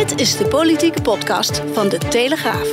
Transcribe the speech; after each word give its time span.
Dit 0.00 0.20
is 0.20 0.36
de 0.36 0.46
politieke 0.46 1.02
podcast 1.02 1.62
van 1.72 1.88
de 1.88 1.98
Telegraaf. 1.98 2.68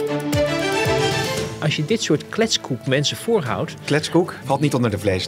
Als 1.62 1.76
je 1.76 1.86
dit 1.86 2.04
soort 2.04 2.30
kletskoek 2.30 2.86
mensen 2.88 3.18
voorhoudt. 3.18 3.74
Kletskoek 3.86 4.34
valt 4.46 4.60
niet 4.60 4.74
onder 4.74 4.90
de. 4.92 4.98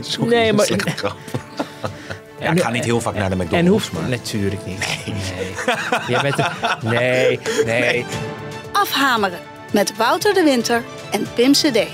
Sorry, 0.00 0.28
Nee, 0.28 0.40
nee, 0.40 0.52
maar-. 0.52 0.66
Ja, 2.40 2.46
En- 2.46 2.56
ik 2.56 2.62
ga 2.62 2.70
niet 2.70 2.84
heel 2.84 3.00
vaak 3.00 3.14
naar 3.14 3.28
de 3.30 3.36
En 3.36 3.42
McDonald's. 3.42 3.68
hoeft 3.70 3.92
maar... 3.92 4.08
natuurlijk 4.08 4.66
niet. 4.66 4.78
Nee. 5.06 5.54
Jij 6.08 6.20
bent 6.22 6.38
er- 6.38 6.78
nee, 6.82 7.38
nee. 7.64 8.04
Afhameren 8.72 9.38
met 9.72 9.96
Wouter 9.96 10.34
de 10.34 10.42
Winter 10.42 10.82
en 11.10 11.26
Pim 11.34 11.52
CD. 11.52 11.86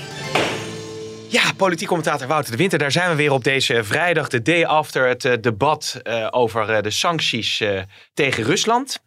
Ja, 1.27 1.41
politiek 1.57 1.87
commentator 1.87 2.27
Wouter 2.27 2.51
de 2.51 2.57
Winter. 2.57 2.79
Daar 2.79 2.91
zijn 2.91 3.09
we 3.09 3.15
weer 3.15 3.31
op 3.31 3.43
deze 3.43 3.83
vrijdag, 3.83 4.27
de 4.27 4.41
day 4.41 4.65
after 4.65 5.07
het 5.07 5.25
eh, 5.25 5.33
debat 5.41 5.99
eh, 6.03 6.27
over 6.31 6.69
eh, 6.69 6.81
de 6.81 6.89
sancties 6.89 7.59
eh, 7.61 7.81
tegen 8.13 8.43
Rusland. 8.43 8.99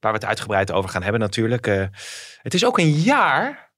Waar 0.00 0.12
we 0.12 0.18
het 0.18 0.28
uitgebreid 0.28 0.72
over 0.72 0.90
gaan 0.90 1.02
hebben 1.02 1.20
natuurlijk. 1.20 1.66
Eh, 1.66 1.84
het 2.42 2.54
is 2.54 2.64
ook 2.64 2.78
een 2.78 2.90
jaar 2.90 3.72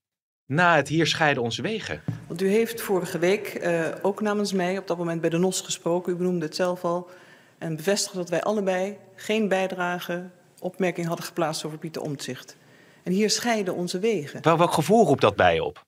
na 0.47 0.77
het 0.77 0.89
hier 0.89 1.06
scheiden 1.06 1.42
onze 1.42 1.62
wegen. 1.62 2.03
Want 2.27 2.42
u 2.42 2.48
heeft 2.48 2.81
vorige 2.81 3.19
week 3.19 3.47
eh, 3.47 3.86
ook 4.03 4.20
namens 4.20 4.53
mij 4.53 4.78
op 4.78 4.86
dat 4.86 4.98
moment 4.98 5.20
bij 5.20 5.31
de 5.31 5.39
NOS 5.39 5.61
gesproken. 5.61 6.12
U 6.12 6.17
benoemde 6.17 6.44
het 6.44 6.55
zelf 6.55 6.84
al. 6.84 7.11
En 7.59 7.77
bevestigde 7.77 8.19
dat 8.19 8.28
wij 8.28 8.42
allebei 8.42 8.97
geen 9.14 9.48
bijdrage, 9.48 10.31
opmerking 10.59 11.06
hadden 11.06 11.25
geplaatst 11.25 11.64
over 11.64 11.78
Pieter 11.78 12.03
Omtzigt. 12.03 12.56
En 13.03 13.12
hier 13.12 13.31
scheiden 13.31 13.75
onze 13.75 13.98
wegen. 13.98 14.42
Wel, 14.42 14.59
welk 14.59 14.72
gevoel 14.72 15.06
roept 15.06 15.20
dat 15.20 15.37
bij 15.37 15.55
je 15.55 15.64
op? 15.64 15.84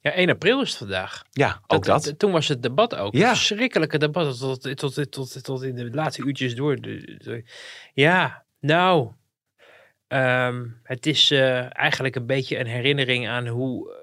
Ja, 0.00 0.12
1 0.12 0.30
april 0.30 0.60
is 0.60 0.68
het 0.68 0.78
vandaag. 0.78 1.24
Ja, 1.30 1.60
ook 1.66 1.84
dat. 1.84 2.18
Toen 2.18 2.32
was 2.32 2.48
het 2.48 2.62
debat 2.62 2.94
ook. 2.94 3.14
Ja. 3.14 3.28
Een 3.28 3.36
verschrikkelijke 3.36 3.98
debat 3.98 4.38
tot, 4.38 4.62
tot, 4.62 4.78
tot, 4.78 5.10
tot, 5.10 5.44
tot 5.44 5.62
in 5.62 5.74
de 5.74 5.90
laatste 5.90 6.22
uurtjes 6.22 6.54
door. 6.54 6.78
Ja, 7.94 8.44
nou. 8.60 9.10
Ehm, 10.12 10.68
het 10.82 11.06
is 11.06 11.30
eh, 11.30 11.78
eigenlijk 11.78 12.16
een 12.16 12.26
beetje 12.26 12.58
een 12.58 12.66
herinnering 12.66 13.28
aan 13.28 13.46
hoe 13.46 13.92
eh, 13.92 13.96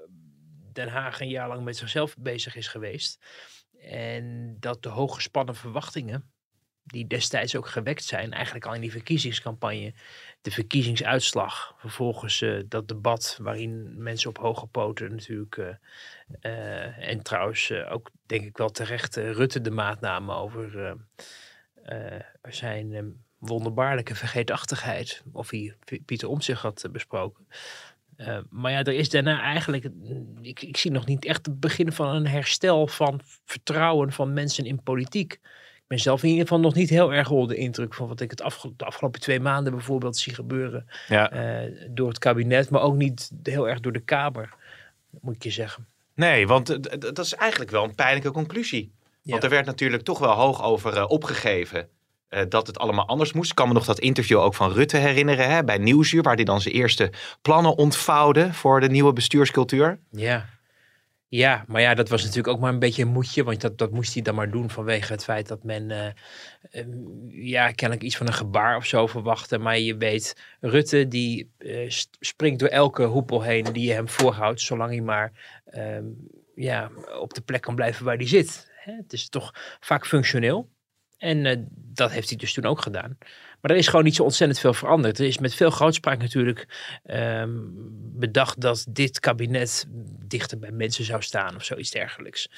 Den 0.73 0.87
Haag 0.87 1.21
een 1.21 1.29
jaar 1.29 1.47
lang 1.47 1.63
met 1.63 1.77
zichzelf 1.77 2.15
bezig 2.17 2.55
is 2.55 2.67
geweest. 2.67 3.25
En 3.81 4.57
dat 4.59 4.83
de 4.83 4.89
hooggespannen 4.89 5.55
verwachtingen, 5.55 6.31
die 6.83 7.07
destijds 7.07 7.55
ook 7.55 7.67
gewekt 7.67 8.03
zijn, 8.03 8.33
eigenlijk 8.33 8.65
al 8.65 8.73
in 8.73 8.81
die 8.81 8.91
verkiezingscampagne, 8.91 9.93
de 10.41 10.51
verkiezingsuitslag, 10.51 11.73
vervolgens 11.77 12.41
eh, 12.41 12.59
dat 12.67 12.87
debat 12.87 13.37
waarin 13.41 14.03
mensen 14.03 14.29
op 14.29 14.37
hoge 14.37 14.67
poten 14.67 15.11
natuurlijk, 15.11 15.77
en 16.99 17.23
trouwens 17.23 17.71
ook 17.71 18.09
denk 18.25 18.45
ik 18.45 18.57
wel 18.57 18.69
terecht 18.69 19.15
Rutte 19.15 19.61
de 19.61 19.71
maat 19.71 20.01
namen 20.01 20.35
over 20.35 20.97
zijn 22.49 22.93
eh, 22.93 23.01
wonderbaarlijke 23.39 24.15
vergeetachtigheid, 24.15 25.23
of 25.31 25.49
hij 25.49 25.73
Pieter 26.05 26.27
Omtzigt 26.29 26.61
had 26.61 26.83
eh, 26.83 26.91
besproken. 26.91 27.47
Eh, 28.15 28.37
maar 28.49 28.71
ja, 28.71 28.77
er 28.83 28.93
is 28.93 29.09
daarna 29.09 29.41
eigenlijk, 29.41 29.83
mm, 29.93 30.37
ik, 30.41 30.61
ik 30.61 30.77
zie 30.77 30.91
nog 30.91 31.05
niet 31.05 31.25
echt 31.25 31.45
het 31.45 31.59
begin 31.59 31.91
van 31.91 32.15
een 32.15 32.27
herstel 32.27 32.87
van 32.87 33.21
vertrouwen 33.45 34.11
van 34.11 34.33
mensen 34.33 34.65
in 34.65 34.83
politiek. 34.83 35.33
Ik 35.75 35.95
ben 35.95 35.99
zelf 35.99 36.23
in 36.23 36.29
ieder 36.29 36.43
geval 36.43 36.59
nog 36.59 36.73
niet 36.73 36.89
heel 36.89 37.13
erg 37.13 37.29
onder 37.29 37.47
de 37.47 37.55
indruk 37.55 37.93
van 37.93 38.07
wat 38.07 38.19
ik 38.21 38.29
het 38.31 38.41
afge- 38.41 38.73
de 38.77 38.85
afgelopen 38.85 39.21
twee 39.21 39.39
maanden 39.39 39.73
bijvoorbeeld 39.73 40.17
zie 40.17 40.33
gebeuren 40.33 40.85
Ja. 41.07 41.31
eh, 41.31 41.71
door 41.89 42.07
het 42.07 42.19
kabinet, 42.19 42.69
maar 42.69 42.81
ook 42.81 42.95
niet 42.95 43.31
heel 43.43 43.69
erg 43.69 43.79
door 43.79 43.91
de 43.91 43.99
Kamer, 43.99 44.53
moet 45.21 45.35
ik 45.35 45.43
je 45.43 45.49
zeggen. 45.51 45.87
Nee, 46.13 46.47
want 46.47 46.67
dat 47.01 47.19
is 47.19 47.33
eigenlijk 47.33 47.71
wel 47.71 47.83
een 47.83 47.95
pijnlijke 47.95 48.31
conclusie. 48.31 48.91
Want 49.23 49.41
Ja. 49.41 49.49
er 49.49 49.53
werd 49.55 49.65
natuurlijk 49.65 50.03
toch 50.03 50.19
wel 50.19 50.31
hoog 50.33 50.63
over 50.63 51.05
opgegeven 51.05 51.89
eh, 52.29 52.41
dat 52.49 52.67
het 52.67 52.79
allemaal 52.79 53.07
anders 53.07 53.33
moest. 53.33 53.49
Ik 53.49 53.55
kan 53.55 53.67
me 53.67 53.73
nog 53.73 53.85
dat 53.85 53.99
interview 53.99 54.39
ook 54.39 54.55
van 54.55 54.71
Rutte 54.71 54.97
herinneren 54.97 55.49
hè, 55.49 55.63
bij 55.63 55.77
Nieuwsuur, 55.77 56.21
waar 56.21 56.35
hij 56.35 56.43
dan 56.43 56.61
zijn 56.61 56.75
eerste 56.75 57.11
plannen 57.41 57.75
ontvouwde 57.75 58.53
voor 58.53 58.79
de 58.79 58.89
nieuwe 58.89 59.13
bestuurscultuur. 59.13 59.99
Ja. 60.11 60.45
Ja, 61.27 61.65
maar 61.67 61.81
ja, 61.81 61.93
dat 61.93 62.09
was 62.09 62.21
natuurlijk 62.21 62.47
ook 62.47 62.59
maar 62.59 62.73
een 62.73 62.79
beetje 62.79 63.01
een 63.01 63.11
moedje, 63.11 63.43
want 63.43 63.61
dat, 63.61 63.77
dat 63.77 63.91
moest 63.91 64.13
hij 64.13 64.21
dan 64.21 64.35
maar 64.35 64.51
doen 64.51 64.69
vanwege 64.69 65.11
het 65.11 65.23
feit 65.23 65.47
dat 65.47 65.63
men, 65.63 65.91
eh, 65.91 66.07
eh, 66.71 66.85
ja, 67.27 67.71
kennelijk 67.71 68.05
iets 68.05 68.17
van 68.17 68.27
een 68.27 68.33
gebaar 68.33 68.75
of 68.75 68.85
zo 68.85 69.07
verwachtte. 69.07 69.57
Maar 69.57 69.79
je 69.79 69.97
weet, 69.97 70.41
Rutte 70.59 71.07
die 71.07 71.51
springt 72.19 72.59
door 72.59 72.69
elke 72.69 73.03
hoepel 73.03 73.41
heen 73.41 73.63
die 73.63 73.87
je 73.87 73.93
hem 73.93 74.09
voorhoudt, 74.09 74.61
zolang 74.61 74.91
hij 74.91 75.01
maar 75.01 75.31
ehm, 75.65 76.05
ja, 76.55 76.89
op 77.19 77.33
de 77.33 77.41
plek 77.41 77.61
kan 77.61 77.75
blijven 77.75 78.05
waar 78.05 78.17
hij 78.17 78.27
zit. 78.27 78.71
Het 78.75 79.13
is 79.13 79.29
toch 79.29 79.53
vaak 79.79 80.07
functioneel. 80.07 80.69
En 81.19 81.45
eh, 81.45 81.57
dat 81.71 82.11
heeft 82.11 82.29
hij 82.29 82.37
dus 82.37 82.53
toen 82.53 82.65
ook 82.65 82.81
gedaan. 82.81 83.17
Maar 83.61 83.71
er 83.71 83.77
is 83.77 83.87
gewoon 83.87 84.05
niet 84.05 84.15
zo 84.15 84.23
ontzettend 84.23 84.59
veel 84.59 84.73
veranderd. 84.73 85.19
Er 85.19 85.25
is 85.25 85.37
met 85.37 85.55
veel 85.55 85.69
grootspraak 85.69 86.19
natuurlijk 86.19 86.67
ehm, 87.05 87.49
bedacht 88.19 88.61
dat 88.61 88.85
dit 88.89 89.19
kabinet 89.19 89.85
dichter 90.25 90.59
bij 90.59 90.71
mensen 90.71 91.03
zou 91.03 91.21
staan 91.21 91.55
of 91.55 91.63
zoiets 91.63 91.91
dergelijks. 91.91 92.49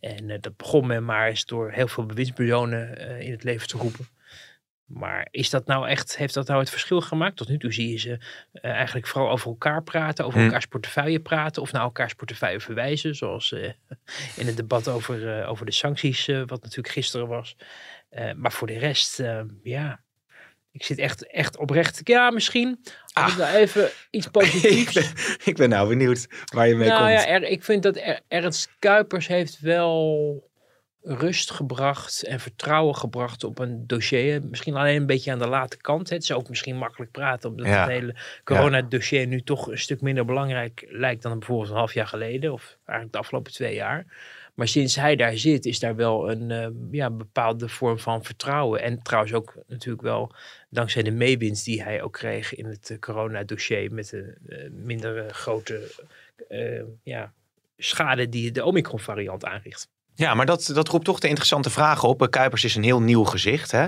En 0.00 0.30
eh, 0.30 0.40
dat 0.40 0.56
begon 0.56 0.86
men 0.86 1.04
maar 1.04 1.28
eens 1.28 1.44
door 1.46 1.70
heel 1.70 1.88
veel 1.88 2.06
bewindspersonen 2.06 2.98
eh, 2.98 3.20
in 3.20 3.30
het 3.30 3.44
leven 3.44 3.68
te 3.68 3.76
roepen. 3.76 4.06
Maar 4.84 5.28
is 5.30 5.50
dat 5.50 5.66
nou 5.66 5.88
echt, 5.88 6.16
heeft 6.16 6.34
dat 6.34 6.46
nou 6.46 6.60
het 6.60 6.70
verschil 6.70 7.00
gemaakt? 7.00 7.36
Tot 7.36 7.48
nu 7.48 7.58
toe 7.58 7.72
zie 7.72 7.90
je 7.90 7.98
ze 7.98 8.18
eigenlijk 8.52 9.06
vooral 9.06 9.30
over 9.30 9.48
elkaar 9.48 9.82
praten, 9.82 10.24
over 10.24 10.38
Hm. 10.38 10.44
elkaars 10.44 10.66
portefeuille 10.66 11.20
praten 11.20 11.62
of 11.62 11.72
naar 11.72 11.82
elkaars 11.82 12.14
portefeuille 12.14 12.60
verwijzen. 12.60 13.14
Zoals 13.14 13.52
in 14.36 14.46
het 14.46 14.56
debat 14.56 14.88
over, 14.88 15.46
over 15.46 15.66
de 15.66 15.72
sancties, 15.72 16.26
wat 16.26 16.62
natuurlijk 16.62 16.88
gisteren 16.88 17.26
was. 17.26 17.56
Eh, 18.14 18.32
maar 18.36 18.52
voor 18.52 18.66
de 18.66 18.78
rest, 18.78 19.20
eh, 19.20 19.40
ja, 19.62 20.00
ik 20.70 20.82
zit 20.84 20.98
echt, 20.98 21.26
echt 21.32 21.56
oprecht. 21.56 22.00
Ja, 22.04 22.30
misschien. 22.30 22.78
Als 23.12 23.32
ik 23.32 23.38
Ah. 23.40 23.44
nou 23.46 23.56
even 23.56 23.88
iets 24.10 24.26
ik, 24.30 24.32
positiefs. 24.32 24.92
ben, 24.94 25.36
ik 25.44 25.56
ben 25.56 25.68
nou 25.68 25.88
benieuwd 25.88 26.26
waar 26.54 26.68
je 26.68 26.74
mee 26.74 26.88
nou 26.88 27.00
komt. 27.00 27.12
ja, 27.22 27.26
er, 27.28 27.42
ik 27.42 27.64
vind 27.64 27.82
dat 27.82 27.96
er, 27.96 28.20
Ernst 28.28 28.70
Kuipers 28.78 29.26
heeft 29.26 29.60
wel 29.60 30.52
rust 31.06 31.50
gebracht 31.50 32.22
en 32.22 32.40
vertrouwen 32.40 32.96
gebracht 32.96 33.44
op 33.44 33.58
een 33.58 33.86
dossier. 33.86 34.42
Misschien 34.42 34.74
alleen 34.76 34.96
een 34.96 35.06
beetje 35.06 35.32
aan 35.32 35.38
de 35.38 35.46
late 35.46 35.76
kant. 35.76 36.10
Het 36.10 36.22
is 36.22 36.32
ook 36.32 36.48
misschien 36.48 36.76
makkelijk 36.76 37.10
praten, 37.10 37.50
omdat 37.50 37.66
Ja. 37.66 37.80
het 37.80 37.90
hele 37.90 38.14
corona-dossier 38.44 39.26
nu 39.26 39.42
toch 39.42 39.66
een 39.70 39.78
stuk 39.78 40.00
minder 40.00 40.24
belangrijk 40.24 40.84
lijkt 40.88 41.22
dan 41.22 41.38
bijvoorbeeld 41.38 41.70
een 41.70 41.76
half 41.76 41.94
jaar 41.94 42.06
geleden, 42.06 42.52
of 42.52 42.76
eigenlijk 42.84 43.12
de 43.12 43.18
afgelopen 43.18 43.52
twee 43.52 43.74
jaar. 43.74 44.04
Maar 44.54 44.68
sinds 44.68 44.96
hij 44.96 45.16
daar 45.16 45.36
zit, 45.36 45.66
is 45.66 45.78
daar 45.78 45.96
wel 45.96 46.30
een 46.30 46.50
eh, 46.50 46.68
ja, 46.90 47.10
bepaalde 47.10 47.68
vorm 47.68 47.98
van 47.98 48.24
vertrouwen. 48.24 48.82
En 48.82 49.02
trouwens 49.02 49.34
ook 49.34 49.54
natuurlijk 49.66 50.02
wel 50.02 50.34
dankzij 50.70 51.02
de 51.02 51.10
meewinst 51.10 51.64
die 51.64 51.82
hij 51.82 52.02
ook 52.02 52.12
kreeg 52.12 52.54
in 52.54 52.66
het 52.66 52.90
eh, 52.90 52.98
corona-dossier 52.98 53.92
met 53.92 54.08
de 54.08 54.34
eh, 54.48 54.70
minder 54.70 55.26
eh, 55.26 55.32
grote 55.32 55.90
eh, 56.48 56.82
ja, 57.02 57.32
schade 57.78 58.28
die 58.28 58.50
de 58.50 58.64
Omicron-variant 58.64 59.44
aanricht. 59.44 59.88
Ja, 60.14 60.34
maar 60.34 60.46
dat, 60.46 60.70
dat 60.74 60.88
roept 60.88 61.04
toch 61.04 61.20
de 61.20 61.28
interessante 61.28 61.70
vraag 61.70 62.04
op. 62.04 62.26
Kuipers 62.30 62.64
is 62.64 62.74
een 62.74 62.82
heel 62.82 63.00
nieuw 63.00 63.24
gezicht. 63.24 63.70
Hè? 63.70 63.86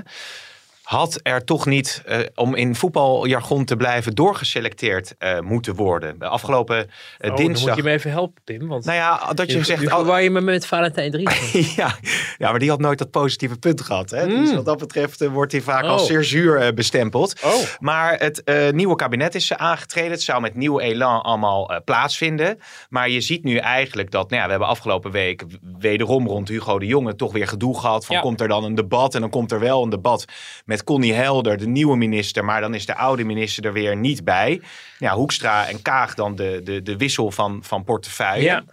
Had 0.87 1.21
er 1.23 1.45
toch 1.45 1.67
niet, 1.67 2.03
eh, 2.07 2.19
om 2.35 2.55
in 2.55 2.75
voetbaljargon 2.75 3.65
te 3.65 3.77
blijven, 3.77 4.15
doorgeselecteerd 4.15 5.15
eh, 5.19 5.41
moeten 5.41 5.75
worden? 5.75 6.19
De 6.19 6.27
afgelopen 6.27 6.77
eh, 6.79 6.85
Oh, 7.31 7.37
Dan 7.37 7.47
dinsdag. 7.47 7.67
moet 7.69 7.77
je 7.77 7.83
me 7.83 7.91
even 7.91 8.11
helpen, 8.11 8.43
Pim. 8.45 8.67
Want 8.69 8.85
Nou 8.85 8.97
ja, 8.97 9.33
dat 9.35 9.51
je 9.53 9.65
zegt. 9.65 9.87
oh, 9.87 9.95
verwar 9.95 10.23
je 10.23 10.31
me 10.31 10.41
met 10.41 10.67
Valentijn 10.67 11.11
Dries. 11.21 11.75
ja, 11.75 11.97
ja, 12.39 12.51
maar 12.51 12.59
die 12.59 12.71
had 12.71 12.81
nooit 12.81 12.99
dat 12.99 13.11
positieve 13.11 13.59
punt 13.59 13.81
gehad. 13.81 14.11
Hè? 14.11 14.27
Dus 14.27 14.49
Mm. 14.51 14.55
wat 14.57 14.65
dat 14.65 14.79
betreft 14.79 15.27
wordt 15.27 15.53
hij 15.53 15.61
vaak 15.61 15.83
Oh. 15.85 15.91
als 15.91 16.07
zeer 16.07 16.25
zuur 16.25 16.75
bestempeld. 16.75 17.41
Oh. 17.45 17.53
Maar 17.79 18.19
het 18.19 18.43
nieuwe 18.75 18.97
kabinet 18.97 19.35
is 19.35 19.53
aangetreden. 19.53 20.11
Het 20.11 20.23
zou 20.23 20.41
met 20.41 20.55
nieuw 20.55 20.81
elan 20.81 21.23
allemaal 21.23 21.81
plaatsvinden. 21.85 22.59
Maar 22.89 23.09
je 23.11 23.21
ziet 23.21 23.45
nu 23.45 23.57
eigenlijk 23.57 24.11
dat, 24.11 24.29
nou 24.31 24.37
ja, 24.41 24.45
we 24.45 24.51
hebben 24.51 24.69
afgelopen 24.69 25.11
week 25.11 25.45
wederom 25.79 26.27
rond 26.27 26.49
Hugo 26.49 26.79
de 26.79 26.87
Jonge 26.87 27.15
toch 27.17 27.33
weer 27.33 27.49
gedoe 27.49 27.79
gehad. 27.81 28.07
Van 28.07 28.17
Ja. 28.17 28.23
komt 28.23 28.41
er 28.41 28.49
dan 28.49 28.65
een 28.65 28.75
debat? 28.75 29.15
En 29.15 29.21
dan 29.21 29.31
komt 29.31 29.53
er 29.53 29.61
wel 29.61 29.83
een 29.83 29.91
debat 29.91 30.25
met 30.65 30.76
Connie 30.85 31.13
Helder, 31.15 31.59
de 31.59 31.67
nieuwe 31.67 31.97
minister. 31.97 32.45
Maar 32.45 32.61
dan 32.61 32.75
is 32.75 32.87
de 32.87 32.97
oude 32.97 33.25
minister 33.25 33.65
er 33.65 33.73
weer 33.73 33.97
niet 33.97 34.25
bij. 34.25 34.61
Hoekstra 34.99 35.67
en 35.69 35.83
Kaag 35.83 36.15
dan 36.15 36.37
de, 36.37 36.61
de, 36.65 36.83
de 36.83 36.97
wissel 36.97 37.31
van, 37.31 37.59
van 37.63 37.85
portefeuille. 37.85 38.65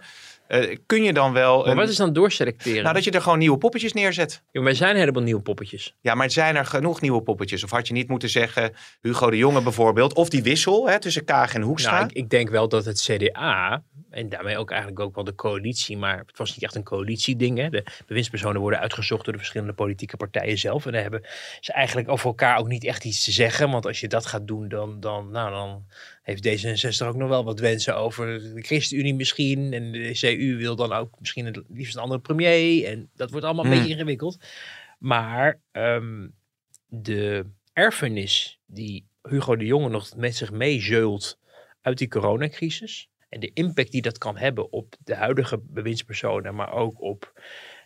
Eh, 0.46 0.76
kun 0.86 1.02
je 1.02 1.12
dan 1.12 1.32
wel... 1.32 1.64
Maar 1.64 1.74
wat 1.74 1.88
is 1.88 1.96
dan 1.96 2.12
doorselecteren? 2.12 2.82
Nou, 2.82 2.94
dat 2.94 3.04
je 3.04 3.10
er 3.10 3.22
gewoon 3.22 3.38
nieuwe 3.38 3.58
poppetjes 3.58 3.92
neerzet. 3.92 4.42
Ja, 4.50 4.60
maar 4.60 4.70
er 4.70 4.76
zijn 4.76 4.90
een 4.90 5.00
heleboel 5.00 5.22
nieuwe 5.22 5.42
poppetjes. 5.42 5.94
Ja, 6.00 6.14
maar 6.14 6.30
zijn 6.30 6.56
er 6.56 6.66
genoeg 6.66 7.00
nieuwe 7.00 7.22
poppetjes? 7.22 7.64
Of 7.64 7.70
had 7.70 7.86
je 7.86 7.92
niet 7.92 8.08
moeten 8.08 8.28
zeggen, 8.28 8.74
Hugo 9.00 9.30
de 9.30 9.36
Jonge 9.36 9.62
bijvoorbeeld, 9.62 10.14
of 10.14 10.28
die 10.28 10.42
wissel 10.42 10.88
hè, 10.88 11.00
tussen 11.00 11.24
Kaag 11.24 11.54
en 11.54 11.62
Hoekstra? 11.62 11.92
Nou, 11.92 12.04
ik, 12.04 12.12
ik 12.12 12.30
denk 12.30 12.48
wel 12.48 12.68
dat 12.68 12.84
het 12.84 13.00
CDA, 13.00 13.82
en 14.14 14.28
daarmee 14.28 14.58
ook 14.58 14.70
eigenlijk 14.70 15.00
ook 15.00 15.14
wel 15.14 15.24
de 15.24 15.34
coalitie, 15.34 15.96
maar 15.96 16.18
het 16.18 16.38
was 16.38 16.50
niet 16.50 16.62
echt 16.62 16.74
een 16.74 16.84
coalitieding. 16.84 17.58
Hè. 17.58 17.68
De 17.68 17.84
bewindspersonen 18.06 18.60
worden 18.60 18.80
uitgezocht 18.80 19.24
door 19.24 19.32
de 19.32 19.38
verschillende 19.38 19.72
politieke 19.72 20.16
partijen 20.16 20.58
zelf. 20.58 20.86
En 20.86 20.92
daar 20.92 21.02
hebben 21.02 21.22
ze 21.60 21.72
eigenlijk 21.72 22.08
over 22.08 22.26
elkaar 22.26 22.58
ook 22.58 22.68
niet 22.68 22.84
echt 22.84 23.04
iets 23.04 23.24
te 23.24 23.32
zeggen. 23.32 23.70
Want 23.70 23.86
als 23.86 24.00
je 24.00 24.08
dat 24.08 24.26
gaat 24.26 24.46
doen, 24.46 24.68
dan, 24.68 25.00
dan, 25.00 25.30
nou, 25.30 25.50
dan 25.50 25.84
heeft 26.24 26.48
D66 26.48 27.06
ook 27.06 27.16
nog 27.16 27.28
wel 27.28 27.44
wat 27.44 27.60
wensen 27.60 27.96
over 27.96 28.54
de 28.54 28.62
ChristenUnie 28.62 29.14
misschien. 29.14 29.72
En 29.72 29.92
de 29.92 30.12
CU 30.12 30.56
wil 30.56 30.76
dan 30.76 30.92
ook 30.92 31.20
misschien 31.20 31.46
het 31.46 31.62
liefst 31.68 31.94
een 31.94 32.02
andere 32.02 32.20
premier. 32.20 32.84
En 32.84 33.10
dat 33.14 33.30
wordt 33.30 33.46
allemaal 33.46 33.64
een 33.64 33.70
Hmm. 33.70 33.80
beetje 33.80 33.94
ingewikkeld. 33.94 34.38
Maar 34.98 35.60
ehm, 35.70 36.28
de 36.86 37.46
erfenis 37.72 38.60
die 38.66 39.06
Hugo 39.22 39.56
de 39.56 39.66
Jonge 39.66 39.88
nog 39.88 40.16
met 40.16 40.36
zich 40.36 40.52
meezeult 40.52 41.38
uit 41.80 41.98
die 41.98 42.08
coronacrisis. 42.08 43.08
En 43.28 43.40
de 43.40 43.50
impact 43.54 43.92
die 43.92 44.02
dat 44.02 44.18
kan 44.18 44.36
hebben 44.36 44.72
op 44.72 44.96
de 45.04 45.14
huidige 45.14 45.60
bewindspersonen, 45.62 46.54
maar 46.54 46.72
ook 46.72 47.00
op 47.00 47.32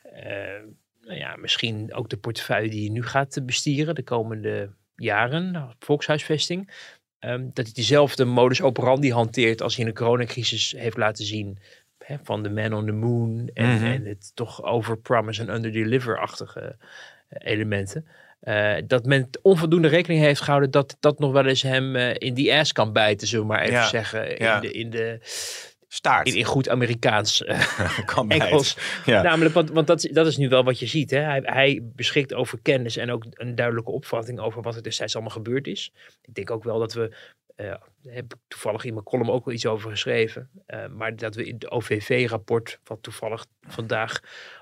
eh, 0.03 0.63
nou 1.01 1.19
ja, 1.19 1.37
misschien 1.37 1.95
ook 1.95 2.11
de 2.11 2.17
portefeuille 2.17 2.71
die 2.71 2.83
je 2.83 2.91
nu 2.91 3.03
gaat 3.03 3.41
bestieren 3.47 3.95
de 3.95 4.03
komende 4.03 4.71
jaren, 4.97 5.75
volkshuisvesting. 5.79 6.71
Ehm, 7.19 7.41
dat 7.53 7.65
hij 7.65 7.75
dezelfde 7.75 8.25
modus 8.25 8.63
operandi 8.63 9.13
hanteert 9.13 9.63
als 9.63 9.77
hij 9.77 9.85
in 9.85 9.91
de 9.91 9.97
coronacrisis 9.97 10.75
heeft 10.77 10.97
laten 10.97 11.25
zien. 11.25 11.59
Hè, 12.05 12.17
van 12.23 12.43
de 12.43 12.51
man 12.51 12.73
on 12.75 12.87
the 12.87 12.93
moon 12.93 13.51
en, 13.55 13.75
Mhm. 13.75 13.85
en 13.85 14.05
het 14.05 14.31
toch 14.35 14.63
over 14.65 14.99
promise 14.99 15.43
en 15.43 15.55
under 15.55 15.73
deliver-achtige 15.73 16.77
eh, 17.29 17.53
elementen. 17.53 18.07
Eh, 18.41 18.75
dat 18.87 19.05
men 19.07 19.29
onvoldoende 19.43 19.89
rekening 19.89 20.21
heeft 20.23 20.41
gehouden 20.41 20.71
dat 20.71 20.97
dat 21.01 21.19
nog 21.19 21.33
wel 21.33 21.47
eens 21.47 21.63
hem 21.63 21.97
eh, 21.97 22.15
in 22.19 22.35
die 22.35 22.55
ass 22.55 22.73
kan 22.73 22.93
bijten, 22.93 23.27
zullen 23.27 23.47
we 23.47 23.53
maar 23.53 23.63
even 23.63 23.75
Ja, 23.75 23.89
zeggen. 23.89 24.39
ja. 24.39 24.55
In, 24.55 24.61
de, 24.61 24.73
in, 24.73 24.91
de, 24.91 25.19
Staart. 25.89 26.27
in, 26.29 26.35
in 26.35 26.45
goed 26.45 26.69
Amerikaans 26.69 27.45
eh, 27.45 27.99
kan. 28.15 28.31
Engels. 28.31 28.77
Ja. 29.07 29.23
Namelijk, 29.23 29.55
want, 29.55 29.71
want 29.71 29.87
dat, 29.87 30.05
is- 30.05 30.11
dat 30.11 30.27
is 30.27 30.37
nu 30.37 30.49
wel 30.49 30.65
wat 30.65 30.79
je 30.79 30.87
ziet. 30.87 31.11
Hè? 31.11 31.19
Hij, 31.21 31.41
hij 31.45 31.81
beschikt 31.83 32.35
over 32.35 32.59
kennis 32.63 32.97
en 32.97 33.11
ook 33.11 33.25
een 33.31 33.55
duidelijke 33.55 33.91
opvatting 33.91 34.39
over 34.41 34.63
wat 34.63 34.77
er 34.77 34.83
destijds 34.83 35.15
allemaal 35.15 35.33
gebeurd 35.35 35.67
is. 35.67 35.93
Ik 36.23 36.35
denk 36.35 36.51
ook 36.51 36.65
wel 36.65 36.79
dat 36.79 36.93
we, 36.93 37.17
daar 37.57 37.81
heb 38.05 38.25
ik 38.35 38.41
toevallig 38.49 38.85
in 38.85 38.93
mijn 38.93 39.05
column 39.05 39.31
ook 39.31 39.45
wel 39.45 39.55
iets 39.55 39.67
over 39.67 39.91
geschreven, 39.91 40.51
eh, 40.67 40.87
maar 40.87 41.17
dat 41.17 41.35
we 41.35 41.45
in 41.47 41.55
het 41.55 41.71
OVV-rapport, 41.71 42.79
wat 42.85 43.03
toevallig 43.03 43.47
vandaag 43.69 44.21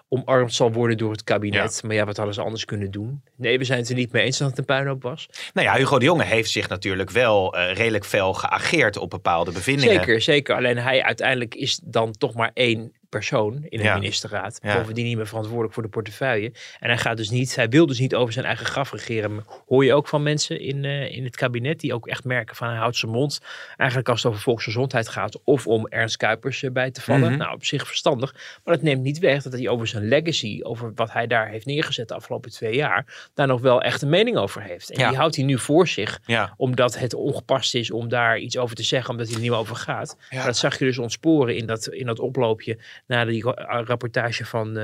omarmd 0.08 0.54
zal 0.54 0.72
worden 0.72 0.96
door 0.96 1.10
het 1.10 1.24
kabinet. 1.24 1.82
Maar 1.82 1.94
ja, 1.94 2.04
wat 2.04 2.16
hadden 2.16 2.34
ze 2.34 2.42
anders 2.42 2.64
kunnen 2.64 2.90
doen? 2.90 3.22
Nee, 3.36 3.58
we 3.58 3.64
zijn 3.64 3.78
het 3.78 3.88
er 3.88 3.94
niet 3.94 4.12
mee 4.12 4.24
eens 4.24 4.38
dat 4.38 4.48
het 4.48 4.58
een 4.58 4.64
puinhoop 4.64 5.02
was. 5.02 5.28
Nou 5.54 5.66
ja, 5.66 5.76
Hugo 5.76 5.98
de 5.98 6.04
Jonge 6.04 6.24
heeft 6.24 6.50
zich 6.50 6.68
natuurlijk 6.68 7.10
wel 7.10 7.54
eh, 7.54 7.74
redelijk 7.74 8.04
fel 8.04 8.34
geageerd 8.34 8.96
op 8.96 9.10
bepaalde 9.10 9.52
bevindingen. 9.52 9.94
Zeker, 9.94 10.20
zeker. 10.20 10.56
Alleen 10.56 10.78
hij 10.78 11.02
uiteindelijk 11.02 11.54
is 11.54 11.80
dan 11.84 12.12
toch 12.12 12.34
maar 12.34 12.50
één 12.54 12.92
persoon 13.08 13.54
in 13.68 13.78
een 13.78 13.84
Ja. 13.84 13.94
ministerraad. 13.94 14.58
Ja. 14.62 14.76
Bovendien 14.78 15.04
niet 15.04 15.16
meer 15.16 15.26
verantwoordelijk 15.26 15.74
voor 15.74 15.82
de 15.82 15.88
portefeuille. 15.88 16.52
En 16.80 16.88
hij 16.88 16.98
gaat 16.98 17.16
dus 17.16 17.30
niet, 17.30 17.54
hij 17.56 17.68
wil 17.68 17.86
dus 17.86 17.98
niet 17.98 18.14
over 18.14 18.32
zijn 18.32 18.44
eigen 18.46 18.66
graf 18.66 18.92
regeren. 18.92 19.44
Hoor 19.66 19.84
je 19.84 19.94
ook 19.94 20.08
van 20.08 20.22
mensen 20.22 20.60
in, 20.60 20.84
eh, 20.84 21.16
in 21.16 21.24
het 21.24 21.36
kabinet 21.36 21.80
die 21.80 21.94
ook 21.94 22.06
echt 22.06 22.24
merken 22.24 22.56
van 22.56 22.68
hij 22.68 22.76
houdt 22.76 22.96
zijn 22.96 23.12
mond. 23.12 23.40
Eigenlijk 23.76 24.08
als 24.08 24.22
het 24.22 24.32
over 24.32 24.42
volksgezondheid 24.44 25.08
gaat 25.08 25.42
of 25.44 25.66
om 25.66 25.86
Ernst 25.86 26.16
Kuipers 26.16 26.64
bij 26.72 26.90
te 26.90 27.00
vallen. 27.00 27.28
Mhm. 27.28 27.38
Nou, 27.38 27.54
op 27.54 27.64
zich 27.64 27.86
verstandig. 27.86 28.34
Maar 28.64 28.74
dat 28.74 28.82
neemt 28.82 29.02
niet 29.02 29.18
weg 29.18 29.42
dat 29.42 29.52
hij 29.52 29.68
over 29.68 29.86
zijn 29.86 30.08
legacy, 30.08 30.60
over 30.62 30.92
wat 30.94 31.12
hij 31.12 31.26
daar 31.26 31.48
heeft 31.48 31.66
neergezet 31.66 32.08
de 32.08 32.14
afgelopen 32.14 32.50
twee 32.50 32.74
jaar, 32.74 33.28
daar 33.34 33.46
nog 33.46 33.60
wel 33.60 33.82
echt 33.82 34.02
een 34.02 34.08
mening 34.08 34.36
over 34.36 34.62
heeft. 34.62 34.90
En 34.90 34.98
Ja. 35.00 35.08
die 35.08 35.16
houdt 35.16 35.36
hij 35.36 35.44
nu 35.44 35.58
voor 35.58 35.88
zich 35.88 36.20
omdat 36.56 36.98
het 36.98 37.14
ongepast 37.14 37.74
is 37.74 37.90
om 37.90 38.08
daar 38.08 38.38
iets 38.38 38.56
over 38.56 38.76
te 38.76 38.82
zeggen, 38.82 39.10
omdat 39.10 39.26
hij 39.26 39.34
er 39.34 39.40
niet 39.42 39.50
meer 39.50 39.58
over 39.60 39.76
gaat. 39.76 40.16
Maar 40.30 40.44
dat 40.44 40.56
zag 40.56 40.78
je 40.78 40.84
dus 40.84 40.98
ontsporen 40.98 41.56
in 41.56 41.66
dat, 41.66 41.86
in 41.86 42.06
dat 42.06 42.18
oploopje 42.18 42.78
na 43.06 43.24
die 43.24 43.42
ra- 43.50 43.82
rapportage 43.82 44.44
van 44.46 44.68
eh, 44.68 44.74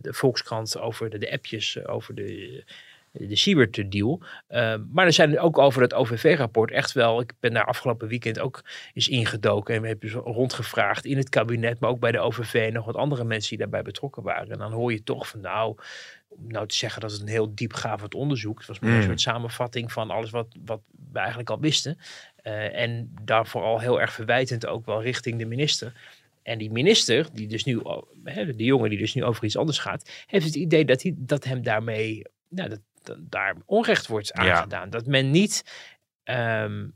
de 0.00 0.12
Volkskrant 0.12 0.78
over 0.78 1.10
de, 1.10 1.18
de 1.18 1.32
appjes, 1.32 1.76
eh, 1.76 1.94
over 1.94 2.14
de, 2.14 2.64
de 3.12 3.36
Siebert-deal. 3.36 4.20
Eh, 4.46 4.74
maar 4.92 5.06
er 5.06 5.12
zijn 5.12 5.38
ook 5.38 5.58
over 5.58 5.82
het 5.82 5.94
OVV-rapport 5.94 6.70
echt 6.70 6.92
wel, 6.92 7.20
ik 7.20 7.32
ben 7.40 7.52
daar 7.52 7.64
afgelopen 7.66 8.08
weekend 8.08 8.38
ook 8.40 8.64
eens 8.94 9.08
ingedoken 9.08 9.74
en 9.74 9.80
we 9.80 9.88
hebben 9.88 10.10
dus 10.10 10.20
rondgevraagd 10.24 11.04
in 11.04 11.16
het 11.16 11.28
kabinet, 11.28 11.80
maar 11.80 11.90
ook 11.90 12.00
bij 12.00 12.12
de 12.12 12.20
OVV 12.20 12.54
en 12.54 12.72
nog 12.72 12.84
wat 12.84 12.96
andere 12.96 13.24
mensen 13.24 13.48
die 13.48 13.58
daarbij 13.58 13.82
betrokken 13.82 14.22
waren. 14.22 14.50
En 14.50 14.58
dan 14.58 14.72
hoor 14.72 14.92
je 14.92 15.02
toch 15.02 15.28
van 15.28 15.40
nou, 15.40 15.76
om 16.28 16.44
nou 16.48 16.66
te 16.66 16.74
zeggen 16.76 17.00
dat 17.00 17.12
het 17.12 17.20
een 17.20 17.28
heel 17.28 17.54
diepgravend 17.54 18.14
onderzoek. 18.14 18.58
Het 18.58 18.66
was 18.66 18.78
meer 18.78 18.90
een 18.92 18.96
Mm. 18.98 19.02
soort 19.02 19.20
samenvatting 19.20 19.92
van 19.92 20.10
alles 20.10 20.30
wat, 20.30 20.46
wat 20.64 20.80
we 21.12 21.18
eigenlijk 21.18 21.50
al 21.50 21.60
wisten. 21.60 21.98
Eh, 22.36 22.80
en 22.80 23.14
daar 23.22 23.46
vooral 23.46 23.78
heel 23.80 24.00
erg 24.00 24.12
verwijtend 24.12 24.66
ook 24.66 24.86
wel 24.86 25.02
richting 25.02 25.38
de 25.38 25.44
minister. 25.46 25.92
En 26.42 26.58
die 26.58 26.70
minister, 26.70 27.28
die 27.32 27.46
dus 27.46 27.64
nu, 27.64 27.80
de 28.24 28.54
jongen 28.64 28.90
die 28.90 28.98
dus 28.98 29.14
nu 29.14 29.24
over 29.24 29.44
iets 29.44 29.56
anders 29.56 29.78
gaat, 29.78 30.10
heeft 30.26 30.44
het 30.46 30.54
idee 30.54 30.84
dat, 30.84 31.02
hij, 31.02 31.14
dat 31.16 31.44
hem 31.44 31.62
daarmee, 31.62 32.22
nou, 32.48 32.68
dat, 32.68 32.80
dat 33.02 33.18
daar 33.30 33.56
onrecht 33.64 34.06
wordt 34.06 34.28
Ja. 34.34 34.34
aangedaan. 34.34 34.90
Dat 34.90 35.06
men 35.06 35.30
niet 35.30 35.64
ehm, 36.24 36.86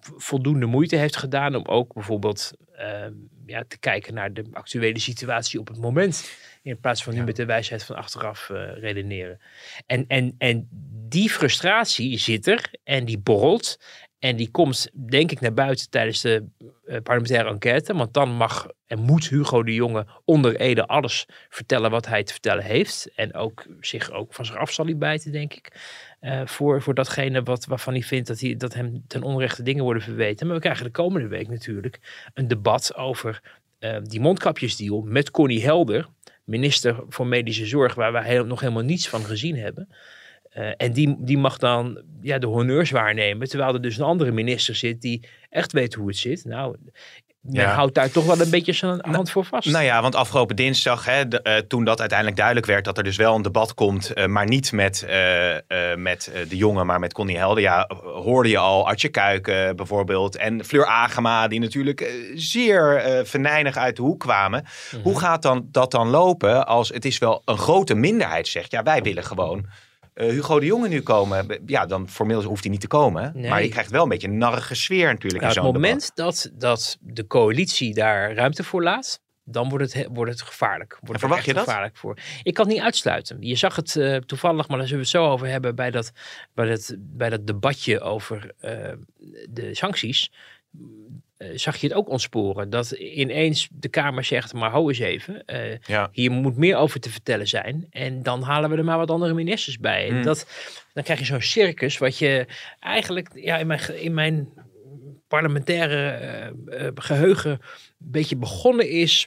voldoende 0.00 0.66
moeite 0.66 0.96
heeft 0.96 1.16
gedaan 1.16 1.54
om 1.54 1.64
ook 1.64 1.92
bijvoorbeeld 1.94 2.50
ehm, 2.74 3.12
ja, 3.46 3.64
te 3.68 3.78
kijken 3.78 4.14
naar 4.14 4.32
de 4.32 4.44
actuele 4.52 4.98
situatie 4.98 5.60
op 5.60 5.68
het 5.68 5.78
moment. 5.80 6.30
In 6.62 6.80
plaats 6.80 7.02
van 7.02 7.12
nu 7.12 7.18
Ja. 7.18 7.24
met 7.24 7.36
de 7.36 7.44
wijsheid 7.44 7.84
van 7.84 7.96
achteraf 7.96 8.50
eh, 8.50 8.72
redeneren. 8.78 9.40
En, 9.86 10.04
en, 10.08 10.34
en 10.38 10.68
die 11.08 11.30
frustratie 11.30 12.18
zit 12.18 12.46
er 12.46 12.70
en 12.84 13.04
die 13.04 13.18
borrelt. 13.18 13.78
En 14.20 14.36
die 14.36 14.50
komt, 14.50 14.90
denk 14.92 15.30
ik, 15.30 15.40
naar 15.40 15.54
buiten 15.54 15.90
tijdens 15.90 16.20
de 16.20 16.44
eh, 16.86 16.96
parlementaire 17.02 17.48
enquête. 17.48 17.94
Want 17.94 18.14
dan 18.14 18.30
mag 18.30 18.68
en 18.86 18.98
moet 18.98 19.28
Hugo 19.28 19.62
de 19.62 19.74
Jonge 19.74 20.06
onder 20.24 20.56
Ede 20.56 20.86
alles 20.86 21.26
vertellen 21.48 21.90
wat 21.90 22.06
hij 22.06 22.24
te 22.24 22.32
vertellen 22.32 22.64
heeft. 22.64 23.10
En 23.14 23.34
ook 23.34 23.66
zich 23.80 24.10
ook 24.10 24.34
van 24.34 24.44
zich 24.44 24.56
af 24.56 24.72
zal 24.72 24.84
hij 24.84 24.96
bijten, 24.96 25.32
denk 25.32 25.54
ik. 25.54 25.72
eh, 26.20 26.46
voor, 26.46 26.82
voor 26.82 26.94
datgene 26.94 27.42
wat, 27.42 27.66
waarvan 27.66 27.92
hij 27.92 28.02
vindt 28.02 28.28
dat, 28.28 28.40
hij, 28.40 28.56
dat 28.56 28.74
hem 28.74 29.04
ten 29.06 29.22
onrechte 29.22 29.62
dingen 29.62 29.84
worden 29.84 30.02
verweten. 30.02 30.46
Maar 30.46 30.56
we 30.56 30.62
krijgen 30.62 30.84
de 30.84 30.90
komende 30.90 31.28
week 31.28 31.48
natuurlijk 31.48 32.00
een 32.34 32.48
debat 32.48 32.94
over 32.94 33.42
eh, 33.78 33.96
die 34.02 34.20
mondkapjesdeal 34.20 35.00
met 35.00 35.30
Connie 35.30 35.64
Helder, 35.64 36.08
minister 36.44 37.04
voor 37.08 37.26
Medische 37.26 37.66
Zorg, 37.66 37.94
waar 37.94 38.12
we 38.12 38.42
nog 38.42 38.60
helemaal 38.60 38.82
niets 38.82 39.08
van 39.08 39.24
gezien 39.24 39.56
hebben. 39.56 39.88
Eh, 40.50 40.70
en 40.76 40.92
die, 40.92 41.16
die 41.18 41.38
mag 41.38 41.58
dan 41.58 42.02
ja, 42.20 42.38
de 42.38 42.46
honneurs 42.46 42.90
waarnemen, 42.90 43.48
terwijl 43.48 43.74
er 43.74 43.80
dus 43.82 43.96
een 43.98 44.04
andere 44.04 44.30
minister 44.32 44.74
zit 44.74 45.00
die 45.00 45.28
echt 45.50 45.72
weet 45.72 45.94
hoe 45.94 46.06
het 46.08 46.16
zit. 46.16 46.44
Nou, 46.44 46.76
men 47.40 47.54
Ja. 47.62 47.74
houdt 47.74 47.94
daar 47.94 48.10
toch 48.10 48.24
wel 48.24 48.40
een 48.40 48.50
beetje 48.50 48.72
zijn 48.72 48.98
hand 49.10 49.30
voor 49.30 49.44
vast. 49.44 49.68
Nou 49.70 49.84
ja, 49.84 50.02
want 50.02 50.14
afgelopen 50.14 50.56
dinsdag, 50.56 51.04
hè, 51.04 51.28
de- 51.28 51.42
eh, 51.42 51.56
toen 51.56 51.84
dat 51.84 51.98
uiteindelijk 51.98 52.36
duidelijk 52.38 52.66
werd 52.66 52.84
dat 52.84 52.98
er 52.98 53.04
dus 53.04 53.16
wel 53.16 53.34
een 53.34 53.42
debat 53.42 53.74
komt, 53.74 54.12
eh, 54.12 54.26
maar 54.26 54.46
niet 54.46 54.72
met, 54.72 55.06
met 55.96 56.32
de 56.48 56.56
jongen, 56.56 56.86
maar 56.86 56.98
met 56.98 57.12
Connie 57.12 57.36
Helder. 57.36 57.62
Ja, 57.62 57.90
hoorde 58.02 58.48
je 58.48 58.58
al 58.58 58.86
Artje 58.86 59.08
Kuiken 59.08 59.76
bijvoorbeeld 59.76 60.36
en 60.36 60.64
Fleur 60.64 60.86
Agema, 60.86 61.48
die 61.48 61.60
natuurlijk 61.60 62.12
zeer 62.34 63.02
venijnig 63.24 63.76
uit 63.76 63.96
de 63.96 64.02
hoek 64.02 64.20
kwamen. 64.20 64.64
Mhm. 64.92 65.02
Hoe 65.02 65.18
gaat 65.18 65.42
dan, 65.42 65.68
dat 65.70 65.90
dan 65.90 66.08
lopen 66.08 66.66
als 66.66 66.88
het 66.88 67.04
is 67.04 67.18
wel 67.18 67.42
een 67.44 67.58
grote 67.58 67.94
minderheid 67.94 68.48
zegt, 68.48 68.70
ja, 68.70 68.82
wij 68.82 69.02
willen 69.02 69.24
gewoon 69.24 69.66
eh, 70.14 70.28
Hugo 70.28 70.60
de 70.60 70.66
Jonge 70.66 70.88
nu 70.88 71.00
komen. 71.02 71.46
Ja, 71.66 71.86
dan 71.86 72.08
formeel 72.08 72.42
hoeft 72.42 72.62
hij 72.62 72.72
niet 72.72 72.80
te 72.80 72.86
komen. 72.86 73.32
Nee. 73.34 73.50
Maar 73.50 73.62
je 73.62 73.68
krijgt 73.68 73.90
wel 73.90 74.02
een 74.02 74.08
beetje 74.08 74.28
een 74.28 74.38
narrige 74.38 74.74
sfeer 74.74 75.06
natuurlijk 75.06 75.42
Nou, 75.42 75.54
in 75.56 75.62
het 75.64 75.72
moment 75.72 76.10
dat, 76.14 76.50
dat 76.54 76.98
de 77.00 77.26
coalitie 77.26 77.94
daar 77.94 78.34
ruimte 78.34 78.64
voor 78.64 78.82
laat, 78.82 79.20
dan 79.44 79.68
wordt 79.68 79.84
het, 79.84 79.94
he- 79.94 80.08
wordt 80.12 80.30
het 80.32 80.42
gevaarlijk. 80.42 80.90
Wordt 80.92 81.08
het 81.08 81.18
verwacht 81.18 81.38
echt 81.40 81.48
je 81.48 81.54
dat? 81.54 81.64
Gevaarlijk 81.64 81.96
voor. 81.96 82.16
Ik 82.42 82.54
kan 82.54 82.64
het 82.66 82.74
niet 82.74 82.84
uitsluiten. 82.84 83.36
Je 83.40 83.56
zag 83.56 83.76
het 83.76 83.96
eh, 83.96 84.16
toevallig, 84.16 84.68
maar 84.68 84.78
daar 84.78 84.86
zullen 84.86 85.02
we 85.04 85.08
het 85.10 85.22
zo 85.24 85.30
over 85.30 85.46
hebben 85.46 85.74
bij 85.74 85.90
dat, 85.90 86.12
bij 86.54 86.66
dat, 86.68 86.94
bij 86.98 87.28
dat 87.30 87.46
debatje 87.46 88.00
over 88.00 88.52
eh, 88.58 88.92
de 89.48 89.74
sancties. 89.74 90.32
Eh, 91.40 91.48
zag 91.54 91.76
je 91.76 91.86
het 91.86 91.96
ook 91.96 92.08
ontsporen. 92.08 92.70
Dat 92.70 92.90
ineens 92.90 93.68
de 93.72 93.88
Kamer 93.88 94.24
zegt, 94.24 94.52
maar 94.52 94.70
hou 94.70 94.88
eens 94.88 94.98
even. 94.98 95.44
eh, 95.44 95.78
Ja. 95.86 96.08
hier 96.12 96.30
moet 96.30 96.56
meer 96.56 96.76
over 96.76 97.00
te 97.00 97.10
vertellen 97.10 97.48
zijn. 97.48 97.86
En 97.90 98.22
dan 98.22 98.42
halen 98.42 98.70
we 98.70 98.76
er 98.76 98.84
maar 98.84 98.98
wat 98.98 99.10
andere 99.10 99.34
ministers 99.34 99.78
bij. 99.78 100.06
En 100.08 100.14
Hmm. 100.14 100.22
dat, 100.22 100.46
dan 100.94 101.02
krijg 101.04 101.18
je 101.18 101.24
zo'n 101.24 101.40
circus 101.40 101.98
wat 101.98 102.18
je 102.18 102.46
eigenlijk 102.80 103.28
ja, 103.34 103.56
in, 103.58 103.66
mijn, 103.66 103.80
in 104.02 104.14
mijn 104.14 104.48
parlementaire 105.28 106.08
eh, 106.10 106.86
eh, 106.86 106.92
geheugen 106.94 107.50
een 107.50 107.58
beetje 107.98 108.36
begonnen 108.36 108.88
is. 108.90 109.26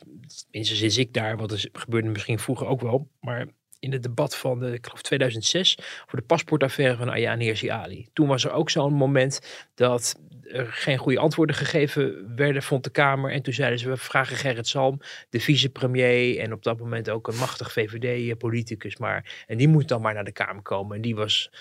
Tenminste 0.50 0.75
sinds 0.75 0.98
ik 0.98 1.13
daar, 1.13 1.38
want 1.38 1.50
dat 1.50 1.67
gebeurde 1.74 2.10
misschien 2.10 2.39
vroeger 2.39 2.67
ook 2.67 2.82
wel. 2.82 3.08
Maar 3.22 3.48
in 3.79 3.91
het 3.91 4.03
debat 4.03 4.36
van, 4.36 4.60
de, 4.60 4.74
ik 4.74 4.86
geloof 4.86 5.01
2006, 5.01 5.77
voor 6.08 6.20
de 6.20 6.25
paspoortaffaire 6.25 6.96
van 6.98 7.10
Ayaan 7.10 7.39
Hirsi 7.39 7.67
Ali. 7.67 8.08
Toen 8.13 8.27
was 8.27 8.43
er 8.46 8.51
ook 8.51 8.70
zo'n 8.70 8.93
moment 8.93 9.65
dat 9.75 10.20
er 10.52 10.66
geen 10.66 10.98
goede 10.98 11.20
antwoorden 11.20 11.56
gegeven 11.56 12.36
werden, 12.36 12.64
vond 12.64 12.84
de 12.84 12.90
Kamer. 12.90 13.32
En 13.32 13.42
toen 13.42 13.54
zeiden 13.54 13.80
ze, 13.80 13.90
we 13.90 13.98
vragen 13.98 14.38
Gerrit 14.38 14.68
Salm, 14.68 15.00
de 15.30 15.40
vicepremier 15.40 16.40
en 16.40 16.54
op 16.54 16.64
dat 16.64 16.80
moment 16.80 17.10
ook 17.10 17.28
een 17.28 17.38
machtig 17.38 17.72
VVD-politicus. 17.72 18.98
Maar, 18.98 19.44
en 19.48 19.58
die 19.58 19.68
moet 19.68 19.88
dan 19.88 20.02
maar 20.02 20.14
naar 20.14 20.24
de 20.24 20.32
Kamer 20.32 20.62
komen. 20.62 20.96
En 20.96 21.02
die 21.02 21.16
was 21.16 21.52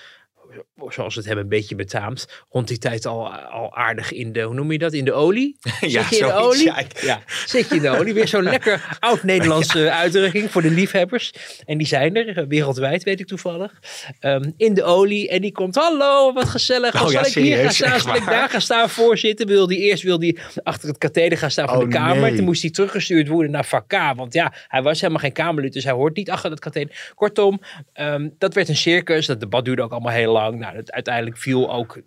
zoals 0.89 1.15
het 1.15 1.25
hebben, 1.25 1.45
een 1.45 1.51
beetje 1.51 1.75
betaamd. 1.75 2.27
Rond 2.51 2.69
die 2.69 2.79
tijd 2.79 3.07
al, 3.07 3.33
al 3.35 3.77
aardig 3.77 4.13
in 4.13 4.33
de, 4.33 4.41
hoe 4.43 4.55
noem 4.55 4.73
je 4.73 4.79
dat, 4.79 4.93
in 4.93 5.05
de 5.05 5.13
olie? 5.13 5.57
Zit 5.81 5.91
Ja, 5.93 6.07
je 6.11 6.17
in 6.19 6.27
de 6.27 6.33
olie? 6.33 6.65
ja, 6.65 6.79
ik- 6.79 7.01
Ja, 7.03 7.21
zit 7.47 7.69
je 7.69 7.75
in 7.75 7.83
de 7.83 7.89
olie. 7.89 8.15
Weer 8.15 8.29
zo'n 8.29 8.43
lekker 8.43 8.97
oud-Nederlandse 9.01 9.91
uitdrukking 10.03 10.51
voor 10.51 10.63
de 10.63 10.71
liefhebbers. 10.71 11.33
En 11.65 11.79
die 11.79 11.87
zijn 11.87 12.17
er, 12.17 12.39
eh, 12.39 12.45
wereldwijd 12.49 13.03
weet 13.03 13.21
ik 13.21 13.27
toevallig. 13.27 13.73
Ehm, 14.21 14.51
in 14.57 14.75
de 14.75 14.83
olie. 14.85 15.29
En 15.29 15.41
die 15.41 15.53
komt, 15.53 15.75
hallo, 15.75 16.33
wat 16.33 16.49
gezellig. 16.49 16.95
Oh 16.95 17.01
zal 17.01 17.11
ja, 17.11 17.25
ik 17.27 17.35
hier 17.35 17.57
gaan 17.59 17.73
staan? 17.73 18.01
Zal 18.01 18.15
ik 18.17 18.25
daar 18.27 18.49
gaan 18.49 18.61
staan 18.61 18.89
voorzitten? 18.91 19.47
Wil 19.47 19.67
die 19.67 19.79
eerst 19.79 20.03
wil 20.03 20.19
die 20.19 20.39
achter 20.63 20.89
het 20.89 20.99
katheder 20.99 21.39
gaan 21.39 21.51
staan 21.51 21.69
van 21.69 21.77
Oh, 21.77 21.83
de 21.83 21.89
Kamer. 21.89 22.21
nee. 22.21 22.35
Toen 22.37 22.45
moest 22.45 22.63
hij 22.63 22.71
teruggestuurd 22.71 23.29
worden 23.29 23.51
naar 23.51 23.65
vak 23.65 23.89
K. 23.89 23.97
Want 24.17 24.33
ja, 24.35 24.53
hij 24.69 24.83
was 24.83 25.01
helemaal 25.01 25.23
geen 25.23 25.33
Kamerlid, 25.33 25.73
dus 25.73 25.85
hij 25.85 25.93
hoort 25.93 26.17
niet 26.17 26.31
achter 26.31 26.51
het 26.51 26.61
katheder. 26.61 27.13
Kortom, 27.15 27.61
ehm, 27.93 28.29
dat 28.39 28.55
werd 28.55 28.69
een 28.69 28.77
circus. 28.77 29.27
Dat 29.27 29.41
debat 29.41 29.65
duurde 29.65 29.83
ook 29.83 29.93
allemaal 29.93 30.13
heel 30.13 30.33
lang. 30.33 30.41
Nou, 30.51 30.77
het, 30.77 30.93
uiteindelijk 30.93 31.37
viel 31.37 31.73
ook 31.73 32.03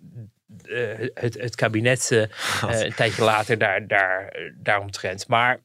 eh, 0.64 1.08
het, 1.14 1.34
het 1.40 1.54
kabinet 1.54 2.10
eh, 2.10 2.22
eh, 2.70 2.84
een 2.84 2.94
tijdje 2.94 3.24
later 3.24 3.58
daar, 3.58 3.86
daar, 3.86 4.36
daaromtrent. 4.54 5.28
Maar 5.28 5.60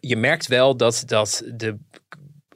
je 0.00 0.16
merkt 0.16 0.46
wel 0.46 0.76
dat, 0.76 1.02
dat 1.06 1.42
de 1.54 1.76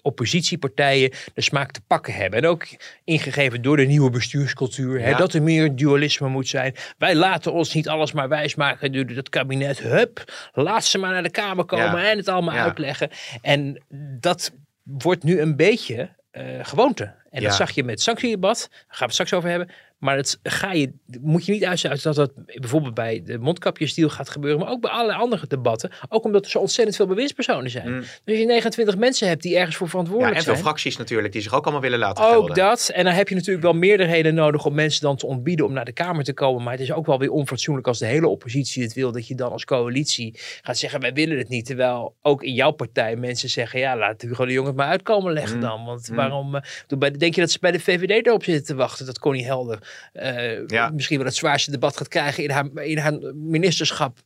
oppositiepartijen 0.02 1.10
de 1.34 1.40
smaak 1.40 1.70
te 1.70 1.80
pakken 1.86 2.14
hebben. 2.14 2.38
En 2.38 2.46
ook 2.46 2.66
ingegeven 3.04 3.62
door 3.62 3.76
de 3.76 3.84
nieuwe 3.84 4.10
bestuurscultuur. 4.10 5.00
Hè, 5.00 5.14
dat 5.14 5.32
er 5.32 5.42
meer 5.42 5.76
dualisme 5.76 6.28
moet 6.28 6.48
zijn. 6.48 6.74
Wij 6.98 7.14
laten 7.14 7.52
ons 7.52 7.74
niet 7.74 7.88
alles 7.88 8.12
maar 8.12 8.28
wijsmaken 8.28 8.92
door 8.92 9.14
dat 9.14 9.28
kabinet. 9.28 9.78
Hup, 9.78 10.32
laat 10.52 10.84
ze 10.84 10.98
maar 10.98 11.12
naar 11.12 11.22
de 11.22 11.30
Kamer 11.30 11.64
komen 11.64 12.00
Ja. 12.00 12.10
en 12.10 12.16
het 12.16 12.28
allemaal 12.28 12.54
Ja. 12.54 12.62
uitleggen. 12.62 13.10
En 13.42 13.82
dat 14.20 14.52
wordt 14.82 15.22
nu 15.22 15.40
een 15.40 15.56
beetje 15.56 16.16
gewoonte. 16.62 17.14
En 17.30 17.40
Ja. 17.42 17.48
dat 17.48 17.56
zag 17.56 17.70
je 17.70 17.82
met 17.84 17.90
het 17.94 18.02
sanctiedebat. 18.02 18.68
Daar 18.70 18.78
gaan 18.80 18.98
we 18.98 19.04
het 19.04 19.12
straks 19.12 19.32
over 19.32 19.48
hebben. 19.48 19.70
Maar 19.98 20.16
dat 20.16 20.38
ga 20.42 20.72
je, 20.72 20.92
moet 21.20 21.46
je 21.46 21.52
niet 21.52 21.64
uitsluiten 21.64 22.14
dat 22.14 22.34
dat 22.34 22.44
bijvoorbeeld 22.60 22.94
bij 22.94 23.22
de 23.24 23.38
mondkapjesdeal 23.38 24.08
gaat 24.08 24.28
gebeuren. 24.28 24.60
Maar 24.60 24.70
ook 24.70 24.80
bij 24.80 24.90
allerlei 24.90 25.18
andere 25.18 25.46
debatten. 25.46 25.90
Ook 26.08 26.24
omdat 26.24 26.44
er 26.44 26.50
zo 26.50 26.58
ontzettend 26.58 26.96
veel 26.96 27.06
bewindspersonen 27.06 27.70
zijn. 27.70 27.92
Mm. 27.92 28.00
Dus 28.00 28.08
als 28.26 28.38
je 28.38 28.44
29 28.44 28.96
mensen 28.96 29.28
hebt 29.28 29.42
die 29.42 29.56
ergens 29.56 29.76
voor 29.76 29.86
Ja, 29.86 29.90
verantwoordelijk 29.92 30.36
en 30.36 30.42
veel 30.44 30.52
zijn. 30.52 30.64
fracties 30.64 30.96
natuurlijk, 30.96 31.32
die 31.32 31.42
zich 31.42 31.54
ook 31.54 31.62
allemaal 31.62 31.80
willen 31.82 31.98
laten 31.98 32.24
Ook 32.24 32.30
gelden. 32.30 32.54
dat. 32.56 32.88
En 32.94 33.04
dan 33.04 33.12
heb 33.14 33.28
je 33.28 33.34
natuurlijk 33.34 33.62
wel 33.64 33.72
meerderheden 33.72 34.34
nodig 34.34 34.64
om 34.64 34.74
mensen 34.74 35.02
dan 35.02 35.16
te 35.16 35.26
ontbieden 35.26 35.66
om 35.66 35.72
naar 35.72 35.84
de 35.84 35.92
Kamer 35.92 36.24
te 36.24 36.32
komen. 36.32 36.62
Maar 36.62 36.72
het 36.72 36.82
is 36.82 36.92
ook 36.92 37.06
wel 37.06 37.18
weer 37.18 37.30
onfatsoenlijk 37.30 37.86
als 37.86 37.98
de 37.98 38.06
hele 38.06 38.28
oppositie 38.28 38.82
het 38.82 38.92
wil. 38.94 39.12
Dat 39.12 39.26
je 39.26 39.34
dan 39.34 39.52
als 39.52 39.64
coalitie 39.64 40.34
gaat 40.62 40.78
zeggen 40.78 41.00
wij 41.00 41.12
willen 41.12 41.38
het 41.38 41.48
niet. 41.48 41.66
Terwijl 41.66 42.14
ook 42.22 42.42
in 42.42 42.52
jouw 42.54 42.70
partij 42.70 43.16
mensen 43.16 43.48
zeggen 43.48 43.80
ja 43.80 43.96
laat 43.96 44.22
Hugo 44.22 44.44
de 44.46 44.52
Jong 44.52 44.66
het 44.66 44.76
maar 44.76 44.88
uitkomen 44.88 45.32
leggen 45.32 45.56
Mm. 45.56 45.62
dan. 45.62 45.84
Want 45.84 46.08
Mm. 46.10 46.16
waarom 46.16 46.54
eh, 46.54 47.10
denk 47.18 47.34
je 47.34 47.40
dat 47.40 47.50
ze 47.50 47.58
bij 47.60 47.72
de 47.72 47.80
VVD 47.80 48.26
erop 48.26 48.44
zitten 48.44 48.64
te 48.64 48.74
wachten? 48.74 49.06
Dat 49.06 49.18
Connie 49.18 49.44
Helder 49.44 49.87
eh, 50.12 50.66
Ja. 50.66 50.90
misschien 50.90 51.16
wel 51.18 51.26
het 51.26 51.36
zwaarste 51.36 51.70
debat 51.70 51.96
gaat 51.96 52.08
krijgen 52.08 52.44
in 52.44 52.50
haar, 52.50 52.84
in 52.84 52.98
haar 52.98 53.18
ministerschap. 53.34 54.18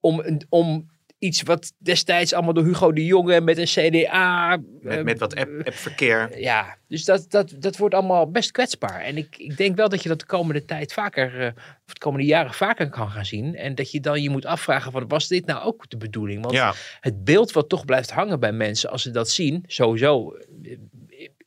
Om, 0.00 0.40
om 0.48 0.88
iets 1.20 1.42
wat 1.42 1.72
destijds 1.78 2.32
allemaal 2.32 2.52
door 2.52 2.64
Hugo 2.64 2.92
de 2.92 3.04
Jonge 3.04 3.40
met 3.40 3.58
een 3.58 3.64
CDA... 3.64 4.56
Met, 4.80 4.96
eh, 4.98 5.04
met 5.04 5.18
wat 5.18 5.34
app, 5.36 5.66
appverkeer. 5.66 6.40
ja, 6.40 6.76
dus 6.88 7.04
dat, 7.04 7.30
dat, 7.30 7.54
dat 7.58 7.76
wordt 7.76 7.94
allemaal 7.94 8.30
best 8.30 8.50
kwetsbaar. 8.50 9.00
En 9.00 9.16
ik, 9.16 9.36
ik 9.38 9.56
denk 9.56 9.76
wel 9.76 9.88
dat 9.88 10.02
je 10.02 10.08
dat 10.08 10.20
de 10.20 10.26
komende 10.26 10.64
tijd 10.64 10.92
vaker, 10.92 11.40
eh, 11.40 11.46
of 11.86 11.92
de 11.92 11.98
komende 11.98 12.26
jaren 12.26 12.54
vaker 12.54 12.88
kan 12.90 13.10
gaan 13.10 13.24
zien. 13.24 13.56
En 13.56 13.74
dat 13.74 13.90
je 13.90 14.00
dan 14.00 14.22
je 14.22 14.30
moet 14.30 14.46
afvragen 14.46 14.92
van, 14.92 15.08
was 15.08 15.28
dit 15.28 15.46
nou 15.46 15.64
ook 15.64 15.90
de 15.90 15.96
bedoeling? 15.96 16.42
Want 16.42 16.54
Ja, 16.54 16.74
het 17.00 17.24
beeld 17.24 17.52
wat 17.52 17.68
toch 17.68 17.84
blijft 17.84 18.10
hangen 18.10 18.40
bij 18.40 18.52
mensen 18.52 18.90
als 18.90 19.02
ze 19.02 19.10
dat 19.10 19.30
zien, 19.30 19.64
sowieso 19.66 20.32
eh, 20.62 20.76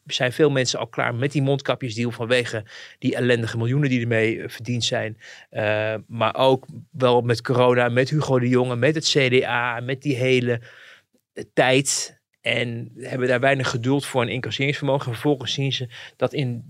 zijn 0.06 0.34
veel 0.34 0.50
mensen 0.50 0.80
al 0.80 0.88
klaar 0.88 1.16
met 1.16 1.32
die 1.32 1.42
mondkapjesdeal 1.42 2.12
vanwege 2.12 2.66
die 3.00 3.16
ellendige 3.16 3.58
miljoenen 3.58 3.90
die 3.90 4.02
ermee 4.02 4.42
eh, 4.42 4.50
verdiend 4.50 4.84
zijn. 4.84 5.18
Eh, 5.50 5.96
maar 6.08 6.36
ook 6.36 6.66
wel 6.92 7.22
met 7.22 7.42
corona, 7.42 7.90
met 7.90 8.10
Hugo 8.10 8.40
de 8.40 8.50
Jonge, 8.50 8.76
met 8.76 8.96
het 8.96 9.06
CDA, 9.06 9.80
met 9.80 10.02
die 10.02 10.16
hele 10.16 10.62
eh, 11.34 11.44
tijd. 11.54 12.22
En 12.42 12.92
hebben 12.98 13.28
daar 13.28 13.40
weinig 13.40 13.70
geduld 13.70 14.06
voor 14.06 14.22
en 14.22 14.30
incasseringsvermogen. 14.30 15.12
Vervolgens 15.12 15.54
zien 15.54 15.74
ze 15.74 15.90
dat 16.16 16.34
in 16.34 16.64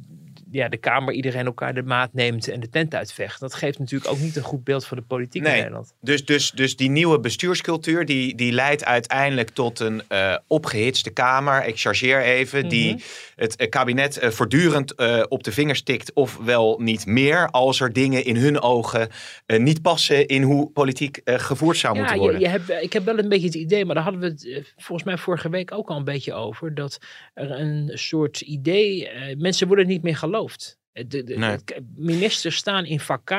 ja, 0.53 0.69
de 0.69 0.77
Kamer 0.77 1.13
iedereen 1.13 1.45
elkaar 1.45 1.73
de 1.73 1.83
maat 1.83 2.13
neemt 2.13 2.47
en 2.47 2.59
de 2.59 2.69
tent 2.69 2.95
uitvecht. 2.95 3.39
Dat 3.39 3.53
geeft 3.53 3.79
natuurlijk 3.79 4.11
ook 4.11 4.19
niet 4.19 4.35
een 4.35 4.41
goed 4.43 4.63
beeld 4.63 4.85
van 4.85 4.97
de 4.97 5.03
politiek 5.03 5.41
Nee. 5.41 5.51
in 5.51 5.57
Nederland. 5.57 5.93
dus, 6.01 6.25
dus, 6.25 6.51
dus 6.51 6.75
die 6.75 6.89
nieuwe 6.89 7.19
bestuurscultuur, 7.19 8.05
die, 8.05 8.35
die 8.35 8.51
leidt 8.51 8.85
uiteindelijk 8.85 9.49
tot 9.49 9.79
een 9.79 10.01
eh, 10.07 10.37
opgehitste 10.47 11.09
Kamer. 11.09 11.65
Ik 11.65 11.79
chargeer 11.79 12.21
even, 12.21 12.69
die 12.69 12.93
Mhm. 12.93 13.01
het 13.35 13.55
eh, 13.55 13.69
kabinet 13.69 14.17
eh, 14.17 14.29
voortdurend 14.29 14.95
op 15.27 15.43
de 15.43 15.51
vingers 15.51 15.81
tikt, 15.83 16.13
of 16.13 16.37
wel 16.37 16.79
niet 16.79 17.05
meer, 17.05 17.49
als 17.49 17.79
er 17.79 17.93
dingen 17.93 18.25
in 18.25 18.35
hun 18.35 18.61
ogen 18.61 19.09
niet 19.47 19.81
passen 19.81 20.27
in 20.27 20.41
hoe 20.41 20.69
politiek 20.69 21.21
gevoerd 21.25 21.77
zou 21.77 21.97
moeten 21.97 22.17
worden. 22.17 22.39
je, 22.39 22.45
je 22.45 22.51
hebt, 22.51 22.69
ik 22.69 22.93
heb 22.93 23.05
wel 23.05 23.19
een 23.19 23.29
beetje 23.29 23.45
het 23.45 23.55
idee, 23.55 23.85
maar 23.85 23.95
daar 23.95 24.03
hadden 24.03 24.21
we 24.21 24.27
het 24.27 24.73
volgens 24.77 25.03
mij 25.07 25.17
vorige 25.17 25.49
week 25.49 25.71
ook 25.71 25.89
al 25.89 25.97
een 25.97 26.03
beetje 26.03 26.33
over. 26.33 26.73
Dat 26.75 26.99
er 27.33 27.51
een 27.51 27.91
soort 27.93 28.41
idee, 28.41 29.09
mensen 29.37 29.67
worden 29.67 29.87
niet 29.87 30.03
meer 30.03 30.15
geloofd. 30.17 30.42
Eh, 30.91 31.03
De, 31.07 31.23
de, 31.23 31.37
Nee. 31.37 31.57
Ministers 31.95 32.55
staan 32.55 32.85
in 32.85 32.99
vak 32.99 33.25
K 33.25 33.31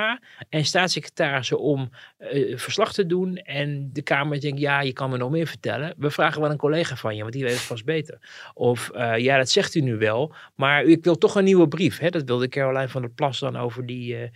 en 0.49 0.64
staatssecretarissen 0.64 1.61
om 1.61 1.90
eh, 2.16 2.56
verslag 2.58 2.92
te 2.92 3.06
doen. 3.06 3.37
En 3.37 3.90
de 3.92 4.02
Kamer 4.02 4.40
denkt, 4.40 4.61
ja, 4.61 4.80
je 4.80 4.92
kan 4.92 5.11
me 5.11 5.16
nog 5.16 5.30
meer 5.30 5.46
vertellen. 5.46 5.94
We 5.96 6.11
vragen 6.11 6.40
wel 6.40 6.50
een 6.50 6.56
collega 6.56 6.96
van 6.96 7.16
je, 7.16 7.20
want 7.20 7.32
die 7.32 7.42
weet 7.42 7.52
het 7.52 7.61
vast 7.61 7.84
beter. 7.84 8.18
Of, 8.54 8.90
eh, 8.90 9.18
ja, 9.18 9.37
dat 9.37 9.50
zegt 9.50 9.75
u 9.75 9.80
nu 9.80 9.96
wel, 9.96 10.34
maar 10.54 10.84
ik 10.84 11.04
wil 11.04 11.18
toch 11.18 11.34
een 11.34 11.44
nieuwe 11.44 11.68
brief. 11.68 11.99
Hè? 11.99 12.11
Dat 12.11 12.25
wilde 12.25 12.49
Caroline 12.49 12.88
van 12.88 13.02
der 13.02 13.11
Plas 13.11 13.38
dan 13.38 13.56
over 13.56 13.87
die... 13.87 14.30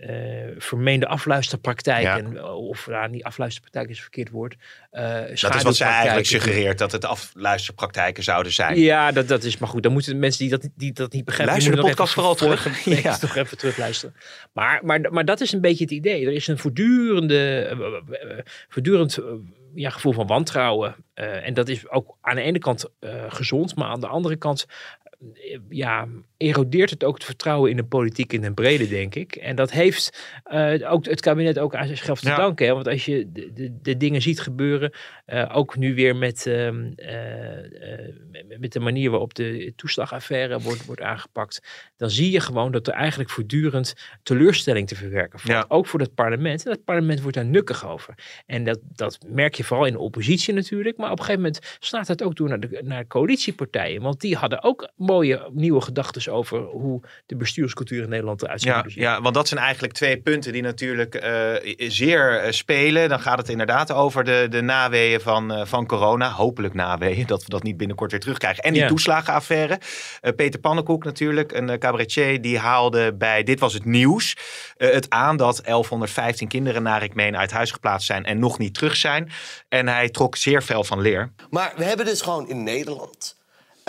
eh, 0.00 0.54
vermeende 0.58 1.06
afluisterpraktijken, 1.06 2.54
of 2.56 2.86
nou, 2.86 3.10
niet 3.10 3.22
afluisterpraktijk 3.22 3.88
is 3.88 3.96
een 3.96 4.02
verkeerd 4.02 4.30
woord. 4.30 4.56
eh 4.90 5.14
dat 5.40 5.54
is 5.54 5.62
wat 5.62 5.76
zij 5.76 5.88
eigenlijk 5.88 6.26
suggereert, 6.26 6.78
dat 6.78 6.92
het 6.92 7.04
afluisterpraktijken 7.04 8.22
zouden 8.22 8.52
zijn. 8.52 8.78
Ja, 8.78 9.12
dat, 9.12 9.28
dat 9.28 9.44
is 9.44 9.58
maar 9.58 9.68
goed. 9.68 9.82
Dan 9.82 9.92
moeten 9.92 10.12
de 10.12 10.18
mensen 10.18 10.40
die 10.40 10.50
dat, 10.50 10.68
die 10.76 10.92
dat 10.92 11.12
niet 11.12 11.24
begrijpen... 11.24 11.54
Luister 11.54 11.74
die 11.74 11.82
de 11.82 11.88
podcast 11.88 12.12
vooral 12.12 12.34
terug. 12.34 12.62
vorige 12.62 12.90
week 12.90 13.02
Ja. 13.02 13.18
toch 13.18 13.36
even 13.36 13.58
terugluisteren. 13.58 14.14
Maar, 14.52 14.80
maar, 14.84 15.00
maar 15.12 15.24
dat 15.24 15.40
is 15.40 15.52
een 15.52 15.60
beetje 15.60 15.84
het 15.84 15.92
idee. 15.92 16.26
Er 16.26 16.32
is 16.32 16.46
een 16.46 16.58
voortdurende, 16.58 17.62
eh, 18.10 18.38
voortdurend 18.68 19.18
ja, 19.74 19.90
gevoel 19.90 20.12
van 20.12 20.26
wantrouwen. 20.26 20.94
En 21.14 21.54
dat 21.54 21.68
is 21.68 21.88
ook 21.90 22.16
aan 22.20 22.34
de 22.34 22.42
ene 22.42 22.58
kant 22.58 22.90
gezond, 23.28 23.76
maar 23.76 23.88
aan 23.88 24.00
de 24.00 24.06
andere 24.06 24.36
kant 24.36 24.66
ja, 25.68 26.08
erodeert 26.36 26.90
het 26.90 27.04
ook 27.04 27.14
het 27.14 27.24
vertrouwen 27.24 27.70
in 27.70 27.76
de 27.76 27.84
politiek 27.84 28.32
in 28.32 28.40
den 28.40 28.54
brede, 28.54 28.88
denk 28.88 29.14
ik. 29.14 29.34
En 29.36 29.56
dat 29.56 29.70
heeft 29.70 30.28
eh, 30.44 30.92
ook 30.92 31.04
het 31.04 31.20
kabinet 31.20 31.58
ook 31.58 31.74
aan 31.74 31.86
zichzelf 31.86 32.20
te 32.20 32.28
Ja. 32.28 32.36
danken. 32.36 32.66
Hè? 32.66 32.72
Want 32.74 32.88
als 32.88 33.04
je 33.04 33.32
de, 33.32 33.52
de, 33.54 33.78
de 33.82 33.96
dingen 33.96 34.22
ziet 34.22 34.40
gebeuren, 34.40 34.92
eh, 35.26 35.50
ook 35.52 35.76
nu 35.76 35.94
weer 35.94 36.16
met, 36.16 36.46
ehm, 36.46 36.90
eh, 36.96 38.58
met- 38.58 38.72
de 38.72 38.80
manier 38.80 39.10
waarop 39.10 39.34
de 39.34 39.72
toeslagaffaire 39.76 40.60
wordt, 40.60 40.84
wordt 40.84 41.00
aangepakt, 41.00 41.62
dan 41.96 42.10
zie 42.10 42.30
je 42.30 42.40
gewoon 42.40 42.72
dat 42.72 42.86
er 42.86 42.92
eigenlijk 42.92 43.30
voortdurend 43.30 43.94
teleurstelling 44.22 44.88
te 44.88 44.94
verwerken 44.94 45.38
valt. 45.38 45.52
Ja. 45.52 45.64
Ook 45.68 45.86
voor 45.86 46.00
het 46.00 46.14
parlement. 46.14 46.64
En 46.64 46.70
het 46.72 46.84
parlement 46.84 47.20
wordt 47.20 47.36
daar 47.36 47.46
nukkig 47.46 47.86
over. 47.86 48.14
En 48.46 48.64
dat, 48.64 48.78
dat 48.82 49.18
merk 49.26 49.54
je 49.54 49.64
vooral 49.64 49.86
in 49.86 49.92
de 49.92 49.98
oppositie 49.98 50.54
natuurlijk. 50.54 50.96
Maar 50.96 51.10
op 51.10 51.18
een 51.18 51.24
gegeven 51.24 51.42
moment 51.42 51.76
slaat 51.78 52.06
dat 52.06 52.22
ook 52.22 52.36
door 52.36 52.48
naar 52.48 52.60
de 52.60 52.80
naar 52.84 53.06
coalitiepartijen. 53.06 54.02
Want 54.02 54.20
die 54.20 54.36
hadden 54.36 54.62
ook 54.62 54.90
mooie 55.12 55.48
nieuwe 55.52 55.80
gedachten 55.80 56.32
over 56.32 56.58
hoe 56.60 57.00
de 57.26 57.36
bestuurscultuur 57.36 58.02
in 58.02 58.08
Nederland 58.08 58.42
eruit 58.42 58.60
zou 58.60 58.74
Ja, 58.76 58.84
ja, 58.94 59.20
want 59.20 59.34
dat 59.34 59.48
zijn 59.48 59.60
eigenlijk 59.60 59.92
twee 59.92 60.20
punten 60.20 60.52
die 60.52 60.62
natuurlijk 60.62 61.14
eh, 61.14 61.52
zeer 61.76 62.40
eh, 62.40 62.52
spelen. 62.52 63.08
Dan 63.08 63.20
gaat 63.20 63.38
het 63.38 63.48
inderdaad 63.48 63.92
over 63.92 64.24
de, 64.24 64.46
de 64.50 64.60
naweeën 64.60 65.20
van, 65.20 65.52
eh, 65.52 65.64
van 65.66 65.86
corona. 65.86 66.30
Hopelijk 66.30 66.74
naweeën, 66.74 67.26
dat 67.26 67.42
we 67.42 67.48
dat 67.48 67.62
niet 67.62 67.76
binnenkort 67.76 68.10
weer 68.10 68.20
terugkrijgen. 68.20 68.62
En 68.64 68.72
die 68.72 68.82
Ja. 68.82 68.88
toeslagenaffaire. 68.88 69.80
Eh, 70.20 70.32
Peter 70.34 70.60
Pannenkoek 70.60 71.04
natuurlijk, 71.04 71.52
een 71.52 71.78
cabaretier, 71.78 72.40
die 72.40 72.58
haalde 72.58 73.14
bij 73.14 73.42
Dit 73.42 73.60
Was 73.60 73.72
Het 73.72 73.84
Nieuws 73.84 74.36
eh, 74.76 74.90
het 74.92 75.10
aan 75.10 75.36
dat 75.36 75.60
1115 75.64 76.48
kinderen, 76.48 76.82
naar 76.82 77.02
ik 77.02 77.14
meen, 77.14 77.36
uit 77.36 77.50
huis 77.50 77.70
geplaatst 77.70 78.06
zijn 78.06 78.24
en 78.24 78.38
nog 78.38 78.58
niet 78.58 78.74
terug 78.74 78.96
zijn. 78.96 79.30
En 79.68 79.88
hij 79.88 80.08
trok 80.08 80.36
zeer 80.36 80.62
fel 80.62 80.84
van 80.84 81.00
leer. 81.00 81.32
Maar 81.50 81.72
we 81.76 81.84
hebben 81.84 82.06
dus 82.06 82.20
gewoon 82.20 82.48
in 82.48 82.62
Nederland 82.62 83.38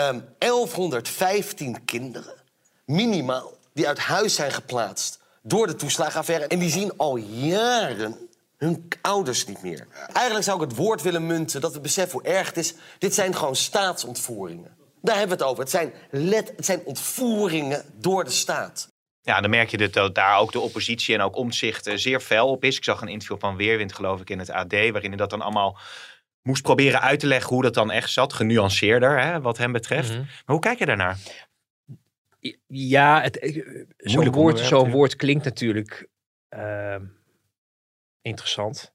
ehm 0.08 0.20
1115 0.38 1.86
kinderen, 1.86 2.34
minimaal, 2.86 3.53
die 3.74 3.88
uit 3.88 4.00
huis 4.00 4.36
zijn 4.36 4.51
geplaatst 4.51 5.20
door 5.43 5.67
de 5.67 5.75
toeslagenaffaire. 5.75 6.48
En 6.48 6.60
die 6.60 6.70
zien 6.70 6.98
al 6.98 7.15
jaren 7.17 8.15
hun 8.58 8.88
ouders 9.01 9.46
niet 9.48 9.62
meer. 9.62 9.88
Eigenlijk 10.13 10.46
zou 10.46 10.63
ik 10.63 10.70
het 10.70 10.77
woord 10.77 11.01
willen 11.01 11.25
munten 11.25 11.62
dat 11.62 11.74
we 11.74 11.79
beseffen 11.79 12.20
hoe 12.20 12.29
erg 12.29 12.48
het 12.48 12.58
is. 12.58 12.74
Dit 13.00 13.13
zijn 13.13 13.36
gewoon 13.36 13.55
staatsontvoeringen. 13.55 14.75
Daar 15.01 15.17
hebben 15.17 15.38
we 15.38 15.43
het 15.43 15.51
over. 15.51 15.63
Het 15.63 15.72
zijn, 15.72 15.93
let, 16.12 16.53
het 16.55 16.65
zijn 16.65 16.81
ontvoeringen 16.86 17.86
door 17.96 18.24
de 18.24 18.29
staat. 18.29 18.88
Ja, 19.22 19.41
dan 19.41 19.50
merk 19.50 19.70
je 19.70 19.77
dat- 19.77 19.93
dat 19.93 20.15
daar 20.15 20.38
ook 20.38 20.51
de 20.51 20.60
oppositie 20.60 21.15
en 21.15 21.22
ook 21.22 21.36
omzicht 21.36 21.88
eh, 21.88 21.98
zeer 21.98 22.20
fel 22.20 22.50
op 22.50 22.63
is. 22.63 22.77
Ik 22.77 22.84
zag 22.84 23.01
een 23.01 23.08
interview 23.08 23.39
van 23.39 23.55
Weerwind, 23.55 23.93
geloof 23.93 24.22
ik, 24.22 24.29
in 24.29 24.39
het 24.39 24.50
AD, 24.50 24.72
waarin 24.72 25.10
hij 25.10 25.15
dat 25.17 25.29
dan 25.29 25.41
allemaal 25.41 25.77
moest 26.41 26.62
proberen 26.62 27.01
uit 27.01 27.19
te 27.19 27.27
leggen 27.27 27.53
hoe 27.53 27.63
dat 27.63 27.74
dan 27.74 27.91
echt 27.91 28.12
zat. 28.12 28.33
Genuanceerder, 28.33 29.21
hè, 29.21 29.41
wat 29.41 29.57
hem 29.57 29.71
betreft. 29.71 30.10
Mhm. 30.10 30.19
Maar 30.19 30.41
hoe 30.45 30.60
kijk 30.60 30.79
je 30.79 30.86
daarnaar? 30.86 31.17
Ja, 32.67 33.21
het, 33.21 33.39
eh, 33.39 33.86
zo'n 33.98 34.31
woord, 34.31 34.69
ja. 34.69 34.89
woord 34.89 35.15
klinkt 35.15 35.43
natuurlijk 35.43 36.07
ehm, 36.50 37.05
interessant. 38.21 38.93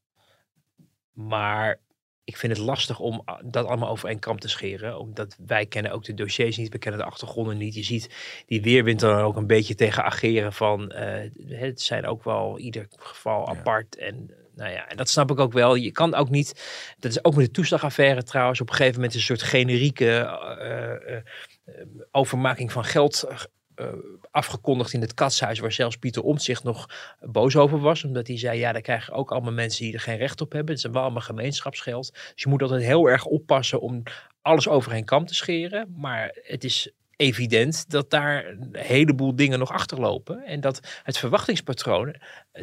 Maar 1.12 1.80
ik 2.24 2.36
vind 2.36 2.56
het 2.56 2.66
lastig 2.66 2.98
om 2.98 3.22
ah, 3.24 3.38
dat 3.44 3.66
allemaal 3.66 3.88
over 3.88 4.08
één 4.08 4.18
kam 4.18 4.38
te 4.38 4.48
scheren. 4.48 4.98
Omdat 4.98 5.36
wij 5.46 5.66
kennen 5.66 5.92
ook 5.92 6.04
de 6.04 6.14
dossiers 6.14 6.56
niet, 6.56 6.72
we 6.72 6.78
kennen 6.78 7.00
de 7.00 7.06
achtergronden 7.06 7.56
niet. 7.56 7.74
Je 7.74 7.82
ziet 7.82 8.14
die 8.46 8.62
weerwind 8.62 9.02
er 9.02 9.22
ook 9.22 9.36
een 9.36 9.46
beetje 9.46 9.74
tegen 9.74 10.04
ageren 10.04 10.52
van... 10.52 10.90
eh, 10.90 11.30
het 11.48 11.80
zijn 11.80 12.06
ook 12.06 12.24
wel 12.24 12.58
ieder 12.58 12.86
geval 12.96 13.48
apart. 13.48 13.96
En, 13.96 14.30
nou 14.56 14.72
ja, 14.72 14.88
en 14.88 14.96
dat 14.96 15.08
snap 15.08 15.30
ik 15.30 15.38
ook 15.38 15.52
wel. 15.52 15.74
Je 15.74 15.92
kan 15.92 16.14
ook 16.14 16.30
niet... 16.30 16.66
Dat 16.98 17.10
is 17.10 17.24
ook 17.24 17.34
met 17.34 17.44
de 17.44 17.50
toeslagaffaire 17.50 18.22
trouwens. 18.22 18.60
Op 18.60 18.68
een 18.68 18.74
gegeven 18.74 18.94
moment 18.94 19.14
een 19.14 19.20
soort 19.20 19.42
generieke 19.42 20.06
eh, 20.06 20.90
eh, 20.92 21.16
eh, 21.16 21.22
overmaking 22.10 22.72
van 22.72 22.84
geld... 22.84 23.26
afgekondigd 24.30 24.92
in 24.92 25.00
het 25.00 25.14
katshuis, 25.14 25.58
waar 25.58 25.72
zelfs 25.72 25.96
Pieter 25.96 26.22
Omtzigt 26.22 26.64
nog 26.64 26.88
boos 27.20 27.56
over 27.56 27.78
was. 27.78 28.04
Omdat 28.04 28.26
hij 28.26 28.38
zei, 28.38 28.58
ja, 28.58 28.72
daar 28.72 28.82
krijgen 28.82 29.12
ook 29.12 29.32
allemaal 29.32 29.52
mensen 29.52 29.84
die 29.84 29.94
er 29.94 30.00
geen 30.00 30.16
recht 30.16 30.40
op 30.40 30.52
hebben. 30.52 30.74
Het 30.74 30.84
is 30.84 30.90
wel 30.90 31.02
allemaal 31.02 31.22
gemeenschapsgeld. 31.22 32.12
Dus 32.12 32.42
je 32.42 32.48
moet 32.48 32.62
altijd 32.62 32.82
heel 32.82 33.06
erg 33.06 33.24
oppassen 33.24 33.80
om 33.80 34.02
alles 34.42 34.68
over 34.68 34.92
een 34.92 35.04
kam 35.04 35.26
te 35.26 35.34
scheren. 35.34 35.94
Maar 35.96 36.38
het 36.42 36.64
is 36.64 36.90
evident 37.16 37.90
dat 37.90 38.10
daar 38.10 38.46
een 38.46 38.68
heleboel 38.72 39.36
dingen 39.36 39.58
nog 39.58 39.72
achterlopen. 39.72 40.44
En 40.44 40.60
dat 40.60 41.00
het 41.02 41.18
verwachtingspatroon 41.18 42.14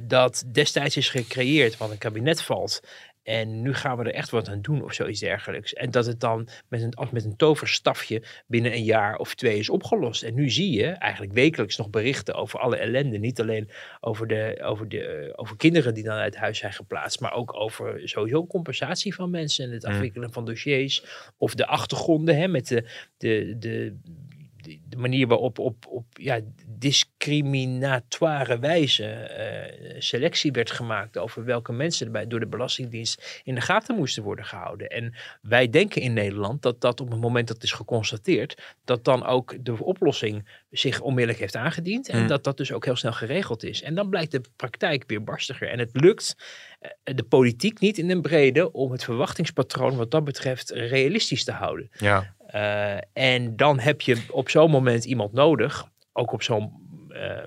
dat 0.03 0.43
destijds 0.51 0.98
is 0.98 1.10
gecreëerd, 1.10 1.77
want 1.77 1.91
een 1.91 1.98
kabinet 1.98 2.41
valt. 2.41 2.81
En 3.24 3.62
nu 3.62 3.74
gaan 3.74 3.98
we 3.98 4.03
er 4.03 4.13
echt 4.13 4.29
wat 4.29 4.50
aan 4.50 4.62
doen 4.62 4.83
of 4.83 4.93
zoiets 4.93 5.19
dergelijks. 5.19 5.74
En 5.74 5.91
dat 5.91 6.05
het 6.05 6.19
dan 6.19 6.48
met 6.67 6.81
een, 6.81 6.93
als 6.93 7.10
met 7.10 7.25
een 7.25 7.36
toverstafje 7.36 8.24
binnen 8.48 8.74
een 8.74 8.83
jaar 8.83 9.15
of 9.17 9.36
twee 9.36 9.57
is 9.60 9.69
opgelost. 9.69 10.24
En 10.24 10.33
nu 10.33 10.50
zie 10.50 10.72
je 10.72 10.86
eigenlijk 10.88 11.33
wekelijks 11.33 11.77
nog 11.77 11.89
berichten 11.89 12.33
over 12.33 12.60
alle 12.60 12.77
ellende. 12.77 13.17
Niet 13.17 13.41
alleen 13.41 13.69
over, 14.00 14.27
de, 14.27 14.60
over, 14.63 14.89
de, 14.89 15.00
eh, 15.05 15.33
over 15.36 15.57
kinderen 15.57 15.93
die 15.93 16.03
dan 16.03 16.17
uit 16.17 16.36
huis 16.36 16.57
zijn 16.57 16.74
geplaatst. 16.74 17.19
Maar 17.19 17.33
ook 17.33 17.53
over 17.53 18.01
sowieso 18.10 18.48
compensatie 18.48 19.15
van 19.15 19.29
mensen. 19.29 19.65
En 19.65 19.72
het 19.72 19.83
Mm. 19.83 19.93
afwikkelen 19.93 20.33
van 20.33 20.45
dossiers. 20.45 21.05
Of 21.38 21.55
de 21.55 21.67
achtergronden 21.67 22.38
hè, 22.38 22.48
met 22.48 22.67
de, 22.67 22.89
de, 23.17 23.55
de, 23.60 24.00
de, 24.63 24.98
manier 24.98 25.27
waarop 25.27 25.60
op, 25.60 25.88
op 25.88 26.05
ja, 26.12 26.39
discriminatoire 26.67 28.60
wijze 28.60 29.05
eh, 29.05 29.96
selectie 30.00 30.51
werd 30.51 30.72
gemaakt 30.72 31.17
over 31.17 31.46
welke 31.46 31.72
mensen 31.72 32.05
erbij 32.05 32.27
door 32.27 32.39
de 32.39 32.48
Belastingdienst 32.48 33.41
in 33.43 33.55
de 33.55 33.62
gaten 33.62 33.96
moesten 33.96 34.24
worden 34.24 34.46
gehouden. 34.46 34.88
En 34.88 35.13
wij 35.41 35.70
denken 35.70 36.01
in 36.01 36.13
Nederland 36.13 36.62
dat 36.62 36.82
dat 36.82 37.01
op 37.01 37.12
het 37.12 37.20
moment 37.20 37.48
dat 37.48 37.55
het 37.55 37.65
is 37.65 37.72
geconstateerd, 37.72 38.75
dat 38.84 39.03
dan 39.03 39.25
ook 39.25 39.65
de 39.65 39.84
oplossing 39.84 40.48
zich 40.72 41.01
onmiddellijk 41.01 41.39
heeft 41.39 41.55
aangediend 41.55 42.10
en 42.10 42.17
Hmm. 42.24 42.32
dat 42.32 42.43
dat 42.43 42.58
dus 42.58 42.72
ook 42.72 42.86
heel 42.86 42.96
snel 42.96 43.12
geregeld 43.12 43.63
is. 43.63 43.82
En 43.82 43.96
dan 43.96 44.10
blijkt 44.10 44.32
de 44.32 44.41
praktijk 44.55 45.03
weer 45.08 45.24
barstiger. 45.24 45.70
En 45.70 45.79
het 45.79 45.89
lukt 45.93 46.36
eh, 46.79 47.15
de 47.15 47.24
politiek 47.24 47.79
niet 47.79 47.98
in 47.98 48.10
een 48.10 48.22
brede 48.22 48.72
om 48.72 48.91
het 48.91 49.03
verwachtingspatroon 49.03 49.96
wat 49.96 50.12
dat 50.12 50.24
betreft 50.24 50.70
realistisch 50.70 51.43
te 51.43 51.51
houden. 51.51 51.89
Ja. 51.98 52.36
Uh, 52.55 52.98
en 53.13 53.55
dan 53.55 53.79
heb 53.79 54.01
je 54.01 54.25
op 54.29 54.50
zo'n 54.50 54.72
moment 54.72 55.05
iemand 55.05 55.33
nodig, 55.33 55.89
ook 56.12 56.31
op 56.31 56.43
zo'n 56.43 56.72
uh, 57.10 57.43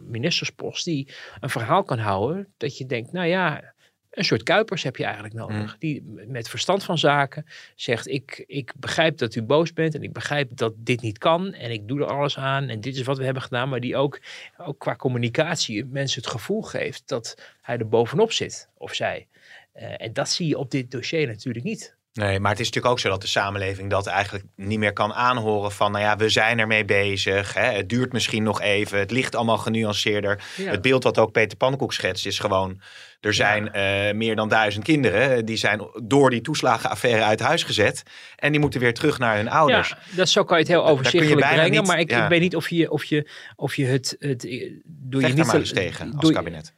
ministerspost, 0.00 0.84
die 0.84 1.08
een 1.40 1.50
verhaal 1.50 1.82
kan 1.82 1.98
houden. 1.98 2.52
Dat 2.56 2.78
je 2.78 2.86
denkt, 2.86 3.12
nou 3.12 3.26
ja, 3.26 3.72
een 4.12 4.24
soort 4.24 4.42
Kuipers 4.42 4.82
heb 4.82 4.96
je 4.96 5.04
eigenlijk 5.04 5.34
nodig. 5.34 5.72
Mm. 5.72 5.78
Die 5.78 6.02
met 6.26 6.48
verstand 6.48 6.84
van 6.84 6.98
zaken 6.98 7.46
zegt, 7.74 8.08
ik, 8.08 8.44
ik 8.46 8.72
begrijp 8.76 9.18
dat 9.18 9.34
u 9.34 9.42
boos 9.42 9.72
bent 9.72 9.94
en 9.94 10.02
ik 10.02 10.12
begrijp 10.12 10.56
dat 10.56 10.74
dit 10.76 11.00
niet 11.00 11.18
kan. 11.18 11.52
En 11.52 11.70
ik 11.70 11.88
doe 11.88 12.00
er 12.00 12.06
alles 12.06 12.38
aan 12.38 12.68
en 12.68 12.80
dit 12.80 12.96
is 12.96 13.02
wat 13.02 13.18
we 13.18 13.24
hebben 13.24 13.42
gedaan. 13.42 13.68
Maar 13.68 13.80
die 13.80 13.96
ook, 13.96 14.20
ook 14.56 14.78
qua 14.78 14.96
communicatie 14.96 15.84
mensen 15.84 16.22
het 16.22 16.30
gevoel 16.30 16.62
geeft 16.62 17.08
dat 17.08 17.54
hij 17.62 17.78
er 17.78 17.88
bovenop 17.88 18.32
zit, 18.32 18.68
of 18.74 18.94
zij. 18.94 19.28
Uh, 19.76 19.94
en 19.96 20.12
dat 20.12 20.28
zie 20.28 20.48
je 20.48 20.58
op 20.58 20.70
dit 20.70 20.90
dossier 20.90 21.26
natuurlijk 21.26 21.64
niet. 21.64 21.96
Nee, 22.12 22.40
maar 22.40 22.50
het 22.50 22.60
is 22.60 22.66
natuurlijk 22.66 22.94
ook 22.94 23.00
zo 23.00 23.08
dat 23.08 23.20
de 23.20 23.26
samenleving 23.26 23.90
dat 23.90 24.06
eigenlijk 24.06 24.44
niet 24.56 24.78
meer 24.78 24.92
kan 24.92 25.12
aanhoren 25.12 25.72
van, 25.72 25.92
nou 25.92 26.04
ja, 26.04 26.16
we 26.16 26.28
zijn 26.28 26.58
ermee 26.58 26.84
bezig. 26.84 27.54
Hè, 27.54 27.70
het 27.70 27.88
duurt 27.88 28.12
misschien 28.12 28.42
nog 28.42 28.60
even. 28.60 28.98
Het 28.98 29.10
ligt 29.10 29.34
allemaal 29.34 29.58
genuanceerder. 29.58 30.44
Ja. 30.56 30.70
Het 30.70 30.82
beeld 30.82 31.04
wat 31.04 31.18
ook 31.18 31.32
Peter 31.32 31.56
Pannenkoek 31.56 31.92
schetst 31.92 32.26
is 32.26 32.38
gewoon, 32.38 32.80
er 33.20 33.34
zijn 33.34 33.70
ja. 33.72 34.08
uh, 34.08 34.14
meer 34.14 34.36
dan 34.36 34.48
duizend 34.48 34.84
kinderen 34.84 35.44
die 35.44 35.56
zijn 35.56 35.90
door 36.02 36.30
die 36.30 36.40
toeslagenaffaire 36.40 37.22
uit 37.22 37.40
huis 37.40 37.62
gezet. 37.62 38.02
En 38.36 38.52
die 38.52 38.60
moeten 38.60 38.80
weer 38.80 38.94
terug 38.94 39.18
naar 39.18 39.36
hun 39.36 39.48
ouders. 39.48 39.88
Ja, 39.88 39.98
dat 40.16 40.28
zo 40.28 40.44
kan 40.44 40.56
je 40.56 40.62
het 40.62 40.72
heel 40.72 40.86
overzichtelijk 40.86 41.46
brengen. 41.46 41.70
Niet, 41.70 41.86
maar 41.86 41.98
ik, 42.00 42.10
ja. 42.10 42.22
ik, 42.22 42.28
weet 42.28 42.40
niet 42.40 42.56
of 42.56 42.68
je, 42.68 42.90
of 42.90 43.04
je, 43.04 43.30
of 43.56 43.74
je 43.74 43.86
het, 43.86 44.16
het 44.18 44.40
doe 44.84 45.20
Vecht 45.20 45.32
je 45.32 45.38
niet 45.38 45.46
maar 45.46 45.56
eens 45.56 45.72
tegen 45.72 46.14
als 46.16 46.32
kabinet. 46.32 46.74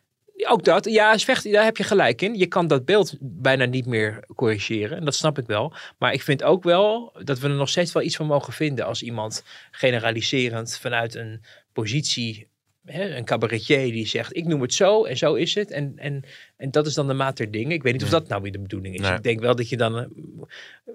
Ook 0.49 0.65
dat, 0.65 0.85
ja, 0.85 1.19
vecht, 1.19 1.53
daar 1.53 1.65
heb 1.65 1.77
je 1.77 1.85
gelijk 1.85 2.23
in. 2.23 2.35
Je 2.35 2.47
kan 2.47 2.67
dat 2.67 2.85
beeld 2.85 3.17
bijna 3.21 3.65
niet 3.65 3.87
meer 3.87 4.25
corrigeren. 4.35 4.99
En 4.99 5.05
dat 5.05 5.15
snap 5.15 5.39
ik 5.39 5.47
wel. 5.47 5.73
Maar 5.99 6.13
ik 6.13 6.23
vind 6.23 6.43
ook 6.43 6.63
wel 6.63 7.13
dat 7.23 7.39
we 7.39 7.49
er 7.49 7.55
nog 7.55 7.69
steeds 7.69 7.93
wel 7.93 8.03
iets 8.03 8.17
van 8.17 8.27
mogen 8.27 8.53
vinden. 8.53 8.87
Als 8.87 9.03
iemand 9.03 9.45
generaliserend 9.71 10.79
vanuit 10.79 11.15
een 11.15 11.41
positie, 11.73 12.49
hè, 12.85 13.17
een 13.17 13.25
cabaretier 13.25 13.93
die 13.93 14.07
zegt: 14.07 14.37
Ik 14.37 14.45
noem 14.45 14.63
het 14.63 14.75
zo 14.75 15.05
en 15.05 15.17
zo 15.17 15.35
is 15.35 15.55
het. 15.55 15.71
En, 15.71 15.93
en, 15.97 16.25
en 16.57 16.71
dat 16.71 16.87
is 16.87 16.95
dan 16.95 17.07
de 17.07 17.15
maat 17.15 17.37
der 17.37 17.51
dingen. 17.51 17.73
Ik 17.73 17.83
weet 17.83 17.93
niet 17.93 18.03
of 18.03 18.09
dat 18.09 18.29
nou 18.29 18.43
weer 18.43 18.53
de 18.53 18.59
bedoeling 18.59 18.95
is. 18.95 19.01
Nee. 19.01 19.13
Ik 19.13 19.23
denk 19.23 19.41
wel 19.41 19.57
dat 19.57 19.69
je 19.69 19.77
dan. 19.77 20.09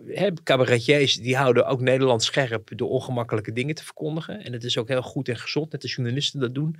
Hè, 0.07 0.33
cabaretiers 0.43 1.15
die 1.15 1.37
houden 1.37 1.65
ook 1.65 1.81
Nederland 1.81 2.23
scherp 2.23 2.77
door 2.77 2.89
ongemakkelijke 2.89 3.53
dingen 3.53 3.75
te 3.75 3.83
verkondigen. 3.83 4.43
En 4.43 4.53
het 4.53 4.63
is 4.63 4.77
ook 4.77 4.87
heel 4.87 5.01
goed 5.01 5.29
en 5.29 5.37
gezond 5.37 5.71
dat 5.71 5.81
de 5.81 5.87
journalisten 5.87 6.39
dat 6.39 6.53
doen. 6.53 6.75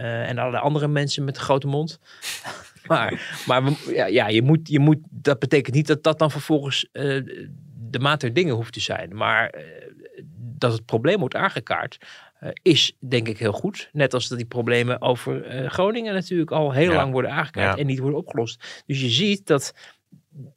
Uh, 0.00 0.28
en 0.28 0.38
alle 0.38 0.58
andere 0.58 0.88
mensen 0.88 1.24
met 1.24 1.36
een 1.36 1.42
grote 1.42 1.66
mond. 1.66 1.98
maar 2.88 3.42
maar 3.46 3.64
we, 3.64 3.92
ja, 3.94 4.06
ja, 4.06 4.28
je 4.28 4.42
moet, 4.42 4.68
je 4.68 4.78
moet, 4.78 4.98
dat 5.10 5.38
betekent 5.38 5.74
niet 5.74 5.86
dat 5.86 6.02
dat 6.02 6.18
dan 6.18 6.30
vervolgens 6.30 6.88
uh, 6.92 7.24
de 7.90 7.98
maat 7.98 8.20
der 8.20 8.32
dingen 8.32 8.54
hoeft 8.54 8.72
te 8.72 8.80
zijn. 8.80 9.16
Maar 9.16 9.54
uh, 9.56 9.62
dat 10.32 10.72
het 10.72 10.84
probleem 10.84 11.18
wordt 11.18 11.34
aangekaart, 11.34 11.98
is 12.62 12.96
denk 12.98 13.28
ik 13.28 13.38
heel 13.38 13.52
goed. 13.52 13.88
Net 13.92 14.14
als 14.14 14.28
dat 14.28 14.38
die 14.38 14.46
problemen 14.46 15.00
over 15.02 15.64
Groningen 15.70 16.14
natuurlijk 16.14 16.50
al 16.50 16.72
heel 16.72 16.90
ja. 16.90 16.96
lang 16.96 17.12
worden 17.12 17.30
aangekaart 17.30 17.74
ja. 17.74 17.80
en 17.80 17.86
niet 17.86 17.98
worden 17.98 18.18
opgelost. 18.18 18.82
Dus 18.86 19.00
je 19.00 19.08
ziet 19.08 19.46
dat 19.46 19.74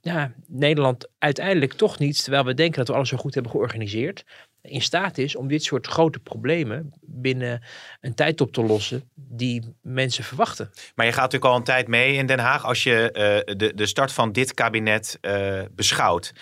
ja, 0.02 0.34
Nederland 0.48 1.10
uiteindelijk 1.18 1.74
toch 1.74 2.00
niet, 2.00 2.24
terwijl 2.24 2.46
we 2.46 2.54
denken 2.54 2.78
dat 2.78 2.88
we 2.88 2.94
alles 2.94 3.10
zo 3.10 3.18
goed 3.18 3.34
hebben 3.34 3.52
georganiseerd, 3.52 4.26
in 4.64 4.82
staat 4.82 5.18
is 5.18 5.36
om 5.36 5.48
dit 5.48 5.64
soort 5.64 5.88
grote 5.88 6.20
problemen 6.20 6.94
binnen 7.02 7.64
een 8.02 8.14
tijd 8.14 8.42
op 8.42 8.52
te 8.52 8.64
lossen 8.64 9.10
die 9.16 9.76
mensen 9.82 10.24
verwachten. 10.24 10.72
Maar 10.96 11.06
je 11.06 11.12
gaat 11.12 11.22
natuurlijk 11.22 11.52
al 11.52 11.58
een 11.58 11.64
tijd 11.64 11.88
mee 11.88 12.16
in 12.16 12.26
Den 12.26 12.40
Haag 12.40 12.66
als 12.66 12.84
je 12.84 13.10
uh, 13.48 13.56
de, 13.58 13.74
de 13.76 13.86
start 13.86 14.12
van 14.12 14.32
dit 14.32 14.54
kabinet 14.54 15.18
uh, 15.22 15.62
beschouwt. 15.72 16.34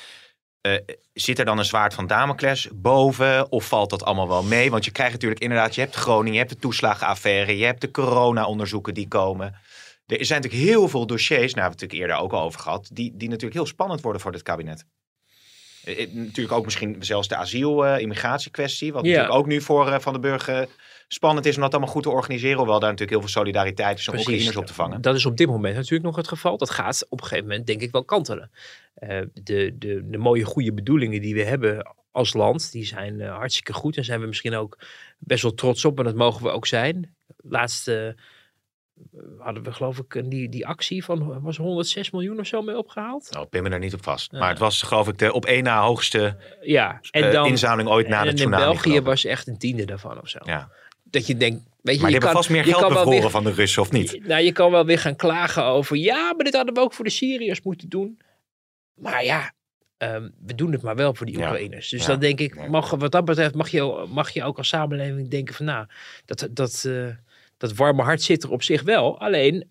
Uh, 0.67 0.75
zit 1.13 1.39
er 1.39 1.45
dan 1.45 1.57
een 1.57 1.65
zwaard 1.65 1.93
van 1.93 2.07
Damocles 2.07 2.69
boven 2.73 3.51
of 3.51 3.67
valt 3.67 3.89
dat 3.89 4.03
allemaal 4.03 4.27
wel 4.27 4.43
mee? 4.43 4.71
Want 4.71 4.86
je 4.86 4.91
krijgt 4.91 5.13
natuurlijk 5.13 5.41
inderdaad, 5.41 5.75
je 5.75 5.81
hebt 5.81 5.95
Groningen, 5.95 6.34
je 6.34 6.39
hebt 6.39 6.49
de 6.51 6.60
toeslagenaffaire, 6.60 7.57
je 7.57 7.65
hebt 7.65 7.81
de 7.81 7.91
corona-onderzoeken 7.91 8.93
die 8.93 9.07
komen. 9.07 9.55
Er 10.05 10.25
zijn 10.25 10.41
natuurlijk 10.41 10.69
heel 10.69 10.88
veel 10.88 11.05
dossiers, 11.05 11.53
nou 11.53 11.62
hebben 11.62 11.79
we 11.79 11.86
het 11.86 11.91
natuurlijk 11.91 12.01
eerder 12.01 12.25
ook 12.25 12.34
al 12.34 12.45
over 12.45 12.60
gehad, 12.60 12.89
die, 12.93 13.12
die 13.15 13.27
natuurlijk 13.27 13.55
heel 13.55 13.65
spannend 13.65 14.01
worden 14.01 14.21
voor 14.21 14.31
dit 14.31 14.41
kabinet. 14.41 14.86
Eh, 15.84 16.08
natuurlijk 16.12 16.56
ook 16.58 16.65
misschien 16.65 16.96
zelfs 17.00 17.28
de 17.28 17.36
asiel-immigratiekwestie, 17.36 18.94
wat 18.94 19.06
ja. 19.06 19.10
natuurlijk 19.10 19.39
ook 19.39 19.48
nu 19.48 19.62
voor 19.62 20.02
Van 20.02 20.13
den 20.13 20.22
Burg 20.22 20.67
spannend 21.08 21.46
is 21.46 21.56
om 21.56 21.62
dat 21.62 21.72
allemaal 21.72 21.91
goed 21.91 22.04
te 22.04 22.10
organiseren, 22.10 22.58
hoewel 22.58 22.80
daar 22.80 22.89
natuurlijk 22.89 23.10
heel 23.17 23.20
veel 23.20 23.41
solidariteit 23.41 24.00
is 24.00 24.08
om 24.08 24.13
Precies. 24.13 24.30
Oekraïners 24.30 24.58
op 24.58 24.65
te 24.65 24.74
vangen. 24.74 25.02
Dat 25.02 25.15
is 25.15 25.26
op 25.26 25.38
dit 25.38 25.48
moment 25.48 25.76
natuurlijk 25.76 26.04
nog 26.04 26.15
het 26.15 26.28
geval. 26.28 26.58
Dat 26.58 26.70
gaat 26.70 27.06
op 27.10 27.22
een 27.22 27.28
gegeven 27.28 27.48
moment 27.48 27.67
denk 27.67 27.82
ik 27.82 27.91
wel 27.91 28.04
kantelen. 28.04 28.52
Uh, 29.00 29.22
de, 29.34 29.76
de, 29.80 30.02
de 30.10 30.17
mooie 30.17 30.44
goede 30.44 30.74
bedoelingen 30.74 31.22
die 31.22 31.34
we 31.34 31.44
hebben 31.44 31.94
als 32.12 32.34
land, 32.34 32.72
die 32.72 32.86
zijn 32.86 33.20
uh, 33.20 33.36
hartstikke 33.36 33.74
goed 33.74 33.98
en 33.98 34.06
zijn 34.06 34.20
we 34.20 34.28
misschien 34.28 34.56
ook 34.56 34.78
best 35.20 35.41
wel 35.41 35.54
trots 35.54 35.86
op 35.86 35.98
en 35.98 36.04
dat 36.04 36.15
mogen 36.15 36.44
we 36.44 36.50
ook 36.50 36.67
zijn. 36.67 37.15
Laatste 37.38 38.15
hadden 39.39 39.63
we 39.63 39.71
geloof 39.71 39.97
ik 39.97 40.29
die, 40.29 40.49
die 40.49 40.67
actie 40.67 41.03
van 41.03 41.41
was 41.41 41.57
106 41.57 42.11
miljoen 42.11 42.39
of 42.39 42.47
zo 42.47 42.61
mee 42.61 42.77
opgehaald. 42.77 43.31
Nou, 43.31 43.45
pin 43.45 43.63
me 43.63 43.69
daar 43.69 43.79
niet 43.79 43.93
op 43.93 44.03
vast. 44.03 44.31
Maar 44.31 44.49
het 44.49 44.59
was 44.59 44.81
geloof 44.81 45.07
ik 45.07 45.17
de 45.17 45.33
op 45.33 45.45
één 45.45 45.63
na 45.63 45.81
hoogste 45.81 46.37
ja, 46.61 46.99
en 47.11 47.31
dan, 47.31 47.45
uh, 47.45 47.51
inzameling 47.51 47.89
ooit 47.89 48.07
na 48.07 48.19
en 48.19 48.27
de 48.27 48.33
tsunami. 48.33 48.63
in 48.63 48.69
België 48.69 49.01
was 49.01 49.25
echt 49.25 49.47
een 49.47 49.57
tiende 49.57 49.85
daarvan 49.85 50.21
of 50.21 50.29
zo. 50.29 50.39
Ja. 50.43 50.69
Dat 51.03 51.27
je 51.27 51.37
denkt, 51.37 51.63
weet 51.81 51.95
je, 51.95 52.01
maar 52.01 52.11
je 52.11 52.19
die 52.19 52.25
kan, 52.25 52.35
vast 52.35 52.49
meer 52.49 52.63
geld 52.63 52.87
bevroren 52.87 53.21
weer, 53.21 53.29
van 53.29 53.43
de 53.43 53.51
Russen 53.51 53.81
of 53.81 53.91
niet? 53.91 54.27
Nou, 54.27 54.41
je 54.41 54.51
kan 54.51 54.71
wel 54.71 54.85
weer 54.85 54.99
gaan 54.99 55.15
klagen 55.15 55.63
over, 55.63 55.97
ja, 55.97 56.33
maar 56.33 56.45
dit 56.45 56.55
hadden 56.55 56.73
we 56.73 56.79
ook 56.79 56.93
voor 56.93 57.05
de 57.05 57.11
Syriërs 57.11 57.61
moeten 57.61 57.89
doen. 57.89 58.19
Maar 58.95 59.23
ja, 59.23 59.53
um, 59.97 60.33
we 60.45 60.55
doen 60.55 60.71
het 60.71 60.81
maar 60.81 60.95
wel 60.95 61.13
voor 61.13 61.25
die 61.25 61.37
Oekraïners. 61.37 61.89
Ja. 61.89 61.97
Dus 61.97 62.05
ja. 62.05 62.11
dan 62.11 62.21
denk 62.21 62.39
ik, 62.39 62.67
mag, 62.67 62.89
wat 62.89 63.11
dat 63.11 63.25
betreft 63.25 63.55
mag 63.55 63.69
je, 63.69 64.05
mag 64.09 64.29
je 64.29 64.43
ook 64.43 64.57
als 64.57 64.67
samenleving 64.67 65.29
denken 65.29 65.53
van, 65.53 65.65
nou, 65.65 65.85
dat, 66.25 66.47
dat, 66.51 66.83
uh, 66.87 67.07
dat 67.62 67.74
warme 67.76 68.02
hart 68.02 68.21
zit 68.21 68.43
er 68.43 68.52
op 68.52 68.63
zich 68.63 68.82
wel. 68.82 69.19
Alleen, 69.19 69.67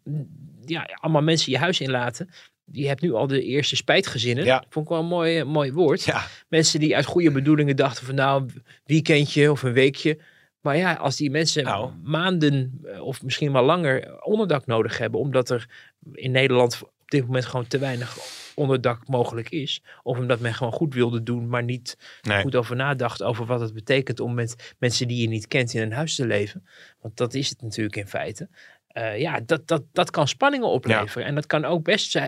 ja, 0.65 0.89
allemaal 1.01 1.23
mensen 1.23 1.53
je 1.53 1.59
huis 1.59 1.81
inlaten. 1.81 2.31
Je 2.73 2.87
hebt 2.87 3.01
nu 3.01 3.13
al 3.13 3.27
de 3.27 3.43
eerste 3.43 3.77
spijtgezinnen. 3.77 4.45
Ja. 4.45 4.65
Vond 4.69 4.85
ik 4.85 4.91
wel 4.93 5.01
een 5.01 5.07
mooi, 5.07 5.45
mooi 5.45 5.73
woord. 5.73 6.05
Ja, 6.05 6.27
Mensen 6.49 6.81
die 6.81 6.97
uit 6.97 7.05
goede 7.05 7.31
bedoelingen 7.31 7.77
dachten 7.77 8.07
van 8.07 8.15
nou, 8.15 8.47
weekendje 8.85 9.51
of 9.51 9.63
een 9.63 9.73
weekje. 9.73 10.19
Maar 10.61 10.77
ja, 10.77 10.93
als 10.95 11.17
die 11.17 11.31
mensen 11.31 11.65
Nou. 11.65 11.91
maanden 12.03 12.81
eh, 12.85 13.01
of 13.01 13.23
misschien 13.23 13.53
wel 13.53 13.65
langer 13.65 14.23
onderdak 14.23 14.67
nodig 14.67 14.99
hebben, 14.99 15.21
omdat 15.21 15.51
er 15.51 15.69
in 16.13 16.31
Nederland 16.31 16.79
op 16.83 17.11
dit 17.11 17.27
moment 17.27 17.45
gewoon 17.45 17.67
te 17.67 17.79
weinig 17.79 18.17
onderdak 18.61 19.09
mogelijk 19.09 19.51
is. 19.51 19.83
Of 20.03 20.19
omdat 20.19 20.41
men 20.41 20.55
gewoon 20.55 20.73
goed 20.73 20.95
wilde 20.95 21.23
doen, 21.23 21.49
maar 21.49 21.65
niet 21.65 21.97
nee. 22.23 22.43
goed 22.43 22.57
over 22.57 22.77
nadacht 22.77 23.23
over 23.23 23.47
wat 23.47 23.61
het 23.61 23.75
betekent 23.75 24.21
om 24.21 24.35
met 24.35 24.75
mensen 24.79 25.09
die 25.09 25.21
je 25.21 25.29
niet 25.29 25.47
kent 25.47 25.75
in 25.75 25.83
een 25.83 25.93
huis 25.93 26.15
te 26.15 26.27
leven. 26.27 26.67
Want 27.01 27.17
dat 27.17 27.35
is 27.35 27.49
het 27.49 27.63
natuurlijk 27.63 27.97
in 27.97 28.09
feite. 28.09 28.49
Eh, 28.87 29.19
ja, 29.19 29.41
dat, 29.47 29.69
dat, 29.69 29.83
dat 29.93 30.11
kan 30.11 30.29
spanningen 30.29 30.69
opleveren. 30.69 31.27
En 31.27 31.35
dat 31.35 31.47
kan 31.47 31.65
ook 31.65 31.85
best 31.85 32.17
eh, 32.17 32.25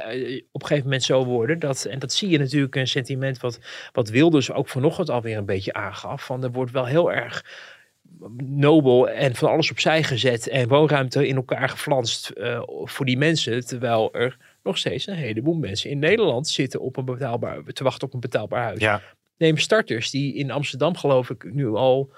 op 0.52 0.62
een 0.62 0.66
gegeven 0.66 0.84
moment 0.84 1.02
zo 1.02 1.24
worden. 1.24 1.58
Dat, 1.58 1.84
en 1.84 1.98
dat 1.98 2.12
zie 2.12 2.28
je 2.28 2.38
natuurlijk 2.38 2.76
een 2.76 2.88
sentiment 2.88 3.40
wat, 3.40 3.58
wat 3.92 4.08
Wilders 4.08 4.52
ook 4.52 4.68
vanochtend 4.68 5.10
alweer 5.10 5.36
een 5.36 5.46
beetje 5.46 5.72
aangaf. 5.72 6.24
Van 6.24 6.44
er 6.44 6.52
wordt 6.52 6.72
wel 6.72 6.86
heel 6.86 7.12
erg 7.12 7.44
nobel 8.36 9.08
en 9.08 9.34
van 9.34 9.50
alles 9.50 9.70
opzij 9.70 10.02
gezet 10.02 10.48
en 10.48 10.68
woonruimte 10.68 11.28
in 11.28 11.36
elkaar 11.36 11.68
geflanst 11.68 12.28
eh, 12.28 12.62
voor 12.66 13.06
die 13.06 13.18
mensen. 13.18 13.66
Terwijl 13.66 14.14
er 14.14 14.36
nog 14.62 14.78
steeds 14.78 15.06
een 15.06 15.14
heleboel 15.14 15.54
mensen 15.54 15.90
in 15.90 15.98
Nederland 15.98 16.48
zitten 16.48 16.80
op 16.80 16.96
een 16.96 17.04
betaalbaar, 17.04 17.62
te 17.64 17.84
wachten 17.84 18.06
op 18.06 18.14
een 18.14 18.20
betaalbaar 18.20 18.62
huis. 18.62 18.80
Ja, 18.80 19.02
Neem 19.36 19.58
starters 19.58 20.10
die 20.10 20.34
in 20.34 20.50
Amsterdam 20.50 20.96
geloof 20.96 21.30
ik 21.30 21.52
nu 21.52 21.68
al 21.68 22.12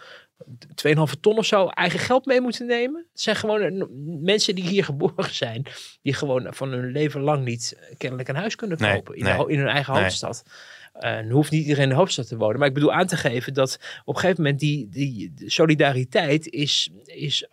2,5 0.87 0.93
ton 1.21 1.39
of 1.39 1.47
zo 1.47 1.67
eigen 1.67 1.99
geld 1.99 2.27
mee 2.27 2.41
moeten 2.41 2.67
nemen. 2.67 3.07
Het 3.13 3.21
zijn 3.21 3.37
gewoon 3.37 3.89
mensen 4.23 4.55
die 4.55 4.69
hier 4.69 4.85
geboren 4.85 5.35
zijn. 5.35 5.67
Die 6.03 6.15
gewoon 6.15 6.55
van 6.55 6.71
hun 6.71 6.91
leven 6.93 7.21
lang 7.21 7.45
niet 7.45 7.77
eh, 7.81 7.95
kennelijk 7.97 8.29
een 8.29 8.35
huis 8.37 8.55
kunnen 8.57 8.79
Nee, 8.81 8.95
kopen. 8.95 9.17
in, 9.17 9.23
nee. 9.25 9.33
de 9.33 9.39
ho- 9.39 9.47
in 9.47 9.59
hun 9.59 9.69
eigen 9.69 9.93
Nee. 9.95 10.03
hoofdstad. 10.03 10.45
En 10.93 11.31
hoeft 11.31 11.51
niet 11.51 11.63
iedereen 11.63 11.83
in 11.83 11.89
de 11.89 11.95
hoofdstad 11.95 12.29
te 12.29 12.37
wonen. 12.37 12.59
Maar 12.59 12.69
ik 12.69 12.75
bedoel 12.75 12.93
aan 12.93 13.07
te 13.07 13.17
geven 13.17 13.55
dat 13.55 13.79
op 14.05 14.15
een 14.15 14.21
gegeven 14.21 14.43
moment 14.43 14.61
die, 14.61 14.89
die 14.89 15.33
solidariteit 15.47 16.49
is, 16.49 16.91
is 17.05 17.49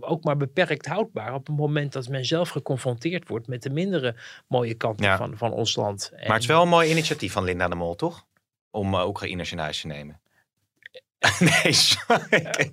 ook 0.00 0.24
maar 0.24 0.36
beperkt 0.36 0.86
houdbaar. 0.86 1.34
Op 1.34 1.46
het 1.46 1.56
moment 1.56 1.92
dat 1.92 2.08
men 2.08 2.24
zelf 2.24 2.48
geconfronteerd 2.48 3.28
wordt 3.28 3.46
met 3.46 3.62
de 3.62 3.70
mindere 3.70 4.14
mooie 4.48 4.74
kanten 4.74 5.06
Ja. 5.06 5.16
van, 5.16 5.36
van 5.36 5.52
ons 5.52 5.76
land. 5.76 6.10
maar 6.12 6.32
het 6.32 6.42
is 6.42 6.46
wel 6.46 6.62
een 6.62 6.68
mooi 6.68 6.90
initiatief 6.90 7.32
van 7.32 7.44
Linda 7.44 7.68
de 7.68 7.74
Mol, 7.74 7.94
toch? 7.94 8.26
Om 8.70 8.94
uh, 8.94 9.06
Oekraïners 9.06 9.52
in 9.52 9.58
huis 9.58 9.80
te 9.80 9.86
nemen. 9.86 10.20
nee, 11.38 11.72
sorry. 11.72 12.70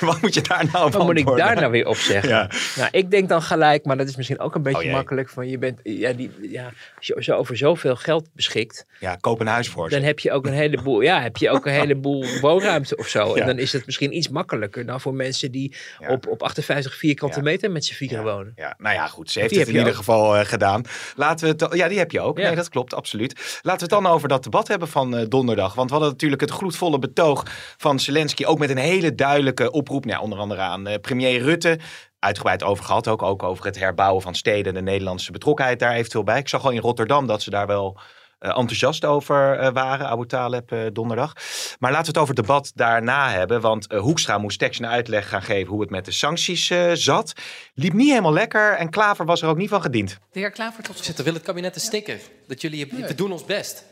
Wat 0.00 0.20
moet 0.20 0.34
je 0.34 0.40
daar 0.40 0.68
nou 0.72 0.86
op 0.86 0.92
Wat 0.92 1.04
moet 1.04 1.18
ik 1.18 1.26
daar 1.36 1.54
nou 1.54 1.70
weer 1.70 1.86
op 1.86 1.96
zeggen? 1.96 2.30
Ja. 2.30 2.50
Nou, 2.76 2.88
ik 2.90 3.10
denk 3.10 3.28
dan 3.28 3.42
gelijk, 3.42 3.84
maar 3.84 3.96
dat 3.96 4.08
is 4.08 4.16
misschien 4.16 4.38
ook 4.40 4.54
een 4.54 4.62
beetje 4.62 4.86
Oh 4.86 4.92
makkelijk. 4.92 5.28
Van 5.28 5.48
je 5.48 5.58
bent, 5.58 5.80
ja, 5.82 6.12
die, 6.12 6.30
ja, 6.40 6.72
als 6.96 7.06
je 7.06 7.16
zo 7.18 7.32
over 7.32 7.56
zoveel 7.56 7.96
geld 7.96 8.28
beschikt, 8.32 8.86
ja, 8.98 9.16
koop 9.16 9.40
een 9.40 9.46
huis 9.46 9.68
voor 9.68 9.88
ze. 9.88 9.94
dan 9.94 10.04
heb 10.04 10.18
je 10.18 10.32
ook 10.32 10.46
een 10.46 10.52
heleboel, 10.52 11.00
ja, 11.00 11.20
heb 11.20 11.36
je 11.36 11.50
ook 11.50 11.66
een 11.66 11.72
heleboel 11.72 12.24
woonruimte 12.40 12.96
of 12.96 13.06
zo. 13.06 13.28
Ja. 13.28 13.40
En 13.40 13.46
dan 13.46 13.58
is 13.58 13.72
het 13.72 13.86
misschien 13.86 14.16
iets 14.16 14.28
makkelijker 14.28 14.86
dan 14.86 15.00
voor 15.00 15.14
mensen 15.14 15.52
die 15.52 15.76
op, 16.08 16.26
op 16.26 16.42
58 16.42 16.94
vierkante 16.94 17.42
meter 17.42 17.70
met 17.70 17.84
z'n 17.84 17.94
vieren 17.94 18.24
wonen. 18.24 18.52
Ja, 18.56 18.74
nou 18.78 18.94
ja, 18.94 19.06
goed. 19.06 19.30
Ze 19.30 19.38
heeft 19.38 19.50
Die 19.50 19.60
het 19.60 19.68
in 19.68 19.76
ieder 19.76 19.94
geval 19.94 20.36
eh, 20.36 20.44
gedaan. 20.44 20.82
Laten 21.16 21.46
we 21.46 21.64
het. 21.64 21.74
Ja, 21.74 21.88
die 21.88 21.98
heb 21.98 22.10
je 22.10 22.20
ook. 22.20 22.36
Nee, 22.36 22.54
dat 22.54 22.68
klopt, 22.68 22.94
absoluut. 22.94 23.60
Laten 23.62 23.88
we 23.88 23.94
het 23.94 24.02
dan 24.02 24.12
over 24.12 24.28
dat 24.28 24.42
debat 24.42 24.68
hebben 24.68 24.88
van 24.88 25.16
eh, 25.16 25.24
donderdag. 25.28 25.74
Want 25.74 25.88
we 25.88 25.94
hadden 25.94 26.12
natuurlijk 26.12 26.40
het 26.40 26.50
gloedvolle 26.50 26.98
betoog 26.98 27.31
van 27.76 28.00
Zelensky. 28.00 28.44
Ook 28.44 28.58
met 28.58 28.70
een 28.70 28.76
hele 28.76 29.14
duidelijke 29.14 29.70
oproep. 29.70 30.04
Nou, 30.04 30.22
onder 30.22 30.38
andere 30.38 30.60
aan 30.60 30.86
eh, 30.86 31.00
premier 31.00 31.40
Rutte. 31.42 31.78
Uitgebreid 32.18 32.62
over 32.62 32.84
gehad. 32.84 33.08
Ook, 33.08 33.22
ook 33.22 33.42
over 33.42 33.64
het 33.64 33.78
herbouwen 33.78 34.22
van 34.22 34.34
steden. 34.34 34.74
De 34.74 34.82
Nederlandse 34.82 35.32
betrokkenheid 35.32 35.78
daar 35.78 35.92
eventueel 35.94 36.24
bij. 36.24 36.38
Ik 36.38 36.48
zag 36.48 36.64
al 36.64 36.70
in 36.70 36.80
Rotterdam 36.80 37.26
dat 37.26 37.42
ze 37.42 37.50
daar 37.50 37.66
wel. 37.66 37.98
eh, 38.38 38.48
enthousiast 38.48 39.04
over 39.04 39.58
eh, 39.58 39.72
waren, 39.72 40.06
Abu 40.06 40.26
Taleb 40.26 40.72
eh, 40.72 40.78
donderdag. 40.92 41.32
Maar 41.78 41.90
laten 41.90 42.12
we 42.12 42.18
het 42.18 42.18
over 42.18 42.34
het 42.34 42.46
debat 42.46 42.72
daarna 42.74 43.30
hebben. 43.30 43.60
Want 43.60 43.86
eh, 43.86 44.00
Hoekstra 44.00 44.38
moest 44.38 44.58
tekst 44.58 44.80
en 44.80 44.88
uitleg 44.88 45.28
gaan 45.28 45.42
geven 45.42 45.72
hoe 45.72 45.80
het 45.80 45.90
met 45.90 46.04
de 46.04 46.12
sancties 46.12 46.70
eh, 46.70 46.90
zat. 46.92 47.32
Liep 47.74 47.92
niet 47.92 48.08
helemaal 48.08 48.32
lekker 48.32 48.72
en 48.76 48.90
Klaver 48.90 49.24
was 49.24 49.42
er 49.42 49.48
ook 49.48 49.56
niet 49.56 49.68
van 49.68 49.82
gediend. 49.82 50.18
De 50.32 50.38
heer 50.38 50.50
Klaver 50.50 50.82
tot 50.82 50.94
Voorzitter, 50.96 51.24
wil 51.24 51.34
het 51.34 51.42
kabinet 51.42 51.74
een 51.74 51.80
sticker? 51.80 52.18
Dat 52.46 52.60
jullie, 52.60 52.86
we 52.86 53.14
doen 53.14 53.32
ons 53.32 53.44
best. 53.44 53.84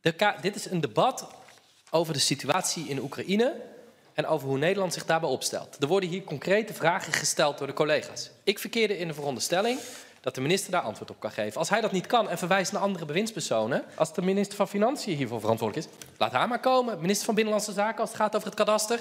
De 0.00 0.34
dit 0.40 0.54
is 0.56 0.70
een 0.70 0.80
debat 0.80 1.26
over 1.94 2.12
de 2.12 2.18
situatie 2.20 2.88
in 2.88 2.98
Oekraïne 3.00 3.54
en 4.14 4.26
over 4.26 4.48
hoe 4.48 4.58
Nederland 4.58 4.92
zich 4.92 5.04
daarbij 5.04 5.28
opstelt. 5.28 5.76
Er 5.80 5.86
worden 5.86 6.08
hier 6.08 6.22
concrete 6.24 6.74
vragen 6.74 7.12
gesteld 7.12 7.58
door 7.58 7.66
de 7.66 7.72
collega's. 7.72 8.30
Ik 8.44 8.58
verkeerde 8.58 8.98
in 8.98 9.08
de 9.08 9.14
veronderstelling 9.14 9.78
dat 10.20 10.34
de 10.34 10.40
minister 10.40 10.70
daar 10.70 10.80
antwoord 10.80 11.10
op 11.10 11.20
kan 11.20 11.30
geven. 11.30 11.58
Als 11.58 11.68
hij 11.68 11.80
dat 11.80 11.92
niet 11.92 12.06
kan 12.06 12.28
en 12.30 12.38
verwijst 12.38 12.72
naar 12.72 12.82
andere 12.82 13.04
bewindspersonen, 13.04 13.82
als 13.94 14.14
de 14.14 14.22
minister 14.22 14.56
van 14.56 14.68
Financiën 14.68 15.16
hiervoor 15.16 15.40
verantwoordelijk 15.40 15.86
is, 15.88 16.06
laat 16.18 16.32
haar 16.32 16.48
maar 16.48 16.60
komen. 16.60 17.00
Minister 17.00 17.24
van 17.26 17.34
Binnenlandse 17.34 17.72
Zaken, 17.72 18.00
als 18.00 18.08
het 18.08 18.18
gaat 18.18 18.34
over 18.36 18.46
het 18.48 18.56
kadaster, 18.56 18.98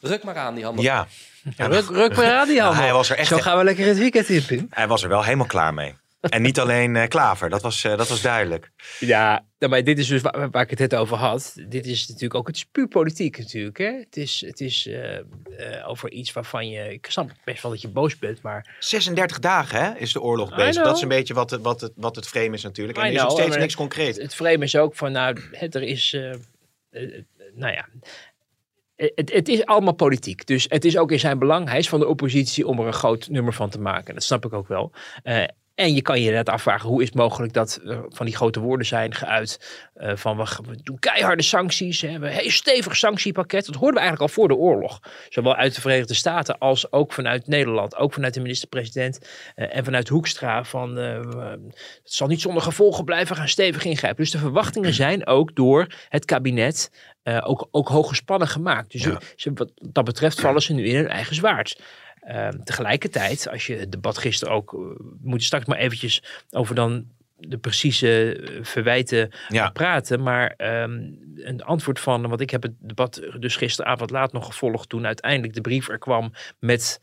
ruk 0.00 0.24
maar 0.24 0.36
aan 0.36 0.54
die 0.54 0.64
handen. 0.64 0.84
Ja, 0.84 1.06
Ja, 1.56 1.66
ruk, 1.66 1.88
ruk 1.88 2.16
maar 2.16 2.32
aan 2.38 2.48
die 2.48 2.60
handen. 2.60 2.82
hij 2.82 2.92
was 2.92 3.10
er 3.10 3.16
echt- 3.16 3.28
Zo 3.28 3.38
gaan 3.38 3.58
we 3.58 3.64
lekker 3.64 3.86
het 3.86 3.98
weekend 3.98 4.28
in, 4.28 4.66
hij 4.70 4.86
was 4.88 5.02
er 5.02 5.08
wel 5.08 5.22
helemaal 5.24 5.46
klaar 5.46 5.74
mee. 5.74 5.94
En 6.28 6.42
niet 6.42 6.60
alleen 6.60 6.96
eh, 6.96 7.08
Klaver, 7.08 7.48
dat 7.48 7.62
was, 7.62 7.84
eh, 7.84 7.96
dat 7.96 8.08
was 8.08 8.22
duidelijk. 8.22 8.70
Ja, 8.98 9.46
nou, 9.58 9.72
maar 9.72 9.84
dit 9.84 9.98
is 9.98 10.06
dus 10.06 10.22
waar, 10.22 10.50
waar 10.50 10.62
ik 10.62 10.70
het 10.70 10.78
net 10.78 10.94
over 10.94 11.16
had. 11.16 11.54
Dit 11.68 11.86
is 11.86 12.06
natuurlijk 12.06 12.34
ook, 12.34 12.46
het 12.46 12.56
is 12.56 12.64
puur 12.64 12.88
politiek 12.88 13.38
natuurlijk. 13.38 13.78
Hè? 13.78 13.92
Het 13.92 14.16
is, 14.16 14.42
het 14.46 14.60
is 14.60 14.86
eh, 14.86 15.88
over 15.88 16.10
iets 16.10 16.32
waarvan 16.32 16.68
je, 16.68 16.92
ik 16.92 17.06
snap 17.06 17.30
best 17.44 17.62
wel 17.62 17.70
dat 17.70 17.80
je 17.80 17.88
boos 17.88 18.18
bent, 18.18 18.42
maar 18.42 18.76
36 18.78 19.38
dagen 19.38 19.84
hè, 19.84 19.98
is 19.98 20.12
de 20.12 20.20
oorlog 20.20 20.54
bezig. 20.54 20.84
Dat 20.84 20.96
is 20.96 21.02
een 21.02 21.08
beetje 21.08 21.34
wat 21.34 21.50
het, 21.50 21.62
wat 21.62 21.80
het, 21.80 21.92
wat 21.96 22.16
het 22.16 22.26
frame 22.26 22.54
is 22.54 22.62
natuurlijk. 22.62 22.98
En 22.98 23.04
er 23.04 23.10
is 23.10 23.16
nog 23.16 23.26
know, 23.26 23.38
steeds 23.38 23.52
maar 23.52 23.60
niks 23.64 23.76
concreet. 23.76 24.16
het 24.16 24.34
frame 24.34 24.64
is 24.64 24.76
ook 24.76 24.94
van, 24.96 25.12
nou, 25.12 25.40
het, 25.52 25.74
er 25.74 25.82
is, 25.82 26.16
nou 27.54 27.72
ja, 27.72 27.88
het, 28.96 29.32
het 29.32 29.48
is 29.48 29.66
allemaal 29.66 29.94
politiek. 29.94 30.46
Dus 30.46 30.66
het 30.68 30.84
is 30.84 30.98
ook 30.98 31.12
in 31.12 31.20
zijn 31.20 31.38
belang, 31.38 31.68
hij 31.68 31.78
is 31.78 31.88
van 31.88 32.00
de 32.00 32.06
oppositie, 32.06 32.66
om 32.66 32.80
er 32.80 32.86
een 32.86 32.92
groot 32.92 33.28
nummer 33.28 33.52
van 33.52 33.70
te 33.70 33.80
maken. 33.80 34.14
Dat 34.14 34.22
snap 34.22 34.44
ik 34.44 34.52
ook 34.52 34.68
wel. 34.68 34.92
Eh, 35.22 35.44
en 35.74 35.94
je 35.94 36.02
kan 36.02 36.20
je 36.20 36.30
net 36.30 36.48
afvragen, 36.48 36.88
hoe 36.88 37.00
is 37.02 37.08
het 37.08 37.16
mogelijk 37.16 37.52
dat 37.52 37.80
er 37.86 38.04
van 38.08 38.26
die 38.26 38.36
grote 38.36 38.60
woorden 38.60 38.86
zijn 38.86 39.14
geuit 39.14 39.82
eh, 39.94 40.16
van 40.16 40.36
we, 40.36 40.78
doen 40.82 40.98
keiharde 40.98 41.42
sancties, 41.42 42.00
hè, 42.00 42.06
we 42.06 42.12
hebben 42.12 42.30
een 42.30 42.36
heel 42.36 42.50
stevig 42.50 42.96
sanctiepakket. 42.96 43.66
Dat 43.66 43.74
hoorden 43.74 43.94
we 43.94 44.00
eigenlijk 44.00 44.30
al 44.30 44.34
voor 44.34 44.48
de 44.48 44.56
oorlog. 44.56 45.00
Zowel 45.28 45.54
uit 45.54 45.74
de 45.74 45.80
Verenigde 45.80 46.14
Staten 46.14 46.58
als 46.58 46.92
ook 46.92 47.12
vanuit 47.12 47.46
Nederland, 47.46 47.96
ook 47.96 48.12
vanuit 48.12 48.34
de 48.34 48.40
minister-president 48.40 49.28
eh, 49.54 49.76
en 49.76 49.84
vanuit 49.84 50.08
Hoekstra 50.08 50.64
van 50.64 50.98
eh, 50.98 51.20
het 52.02 52.12
zal 52.12 52.26
niet 52.26 52.40
zonder 52.40 52.62
gevolgen 52.62 53.04
blijven, 53.04 53.34
we 53.34 53.40
gaan 53.40 53.48
stevig 53.48 53.84
ingrijpen. 53.84 54.22
Dus 54.22 54.32
de 54.32 54.38
verwachtingen 54.38 54.94
zijn 55.04 55.26
ook 55.26 55.54
door 55.54 55.86
het 56.08 56.24
kabinet 56.24 56.90
eh, 57.24 57.40
ook, 57.44 57.68
ook 57.70 57.88
hoog 57.88 58.08
gespannen 58.08 58.48
gemaakt. 58.48 58.92
Dus 58.92 59.02
Ja. 59.02 59.20
ze, 59.36 59.50
wat 59.54 59.72
dat 59.80 60.04
betreft 60.04 60.40
vallen 60.40 60.62
ze 60.62 60.72
nu 60.72 60.84
in 60.84 60.96
hun 60.96 61.08
eigen 61.08 61.34
zwaard. 61.34 61.80
Ehm, 62.24 62.58
tegelijkertijd, 62.62 63.48
als 63.48 63.66
je 63.66 63.76
het 63.76 63.92
debat 63.92 64.18
gisteren 64.18 64.54
ook, 64.54 64.70
we 64.70 65.16
moeten 65.22 65.46
straks 65.46 65.64
maar 65.64 65.78
eventjes 65.78 66.22
over 66.50 66.74
dan 66.74 67.06
de 67.36 67.58
precieze 67.58 68.36
eh, 68.36 68.64
verwijten 68.64 69.30
Ja. 69.48 69.70
praten. 69.70 70.22
Maar 70.22 70.54
ehm, 70.56 71.00
een 71.34 71.62
antwoord 71.62 72.00
van, 72.00 72.28
want 72.28 72.40
ik 72.40 72.50
heb 72.50 72.62
het 72.62 72.72
debat 72.78 73.22
dus 73.38 73.56
gisteravond 73.56 74.10
laat 74.10 74.32
nog 74.32 74.46
gevolgd 74.46 74.88
toen 74.88 75.06
uiteindelijk 75.06 75.54
de 75.54 75.60
brief 75.60 75.88
er 75.88 75.98
kwam 75.98 76.32
met, 76.58 77.00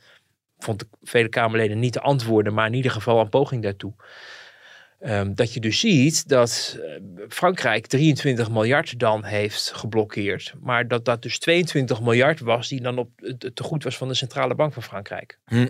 vond 0.57 0.81
ik 0.81 0.87
vele 1.01 1.29
Kamerleden 1.29 1.79
niet 1.79 1.93
te 1.93 2.01
antwoorden, 2.01 2.53
maar 2.53 2.67
in 2.67 2.73
ieder 2.73 2.91
geval 2.91 3.19
een 3.19 3.29
poging 3.29 3.63
daartoe. 3.63 3.93
Ehm, 5.01 5.33
dat 5.33 5.53
je 5.53 5.59
dus 5.59 5.79
ziet 5.79 6.27
dat 6.27 6.77
eh, 6.81 7.01
Frankrijk 7.29 7.87
23 7.87 8.49
miljard 8.51 8.99
dan 8.99 9.23
heeft 9.23 9.71
geblokkeerd. 9.75 10.53
Maar 10.59 10.87
dat 10.87 11.05
dat 11.05 11.21
dus 11.21 11.39
22 11.39 12.01
miljard 12.01 12.39
was 12.39 12.67
die 12.67 12.81
dan 12.81 12.97
op 12.97 13.09
het 13.15 13.55
tegoed 13.55 13.83
was 13.83 13.97
van 13.97 14.07
de 14.07 14.13
centrale 14.13 14.55
bank 14.55 14.73
van 14.73 14.83
Frankrijk. 14.83 15.39
Hm. 15.45 15.67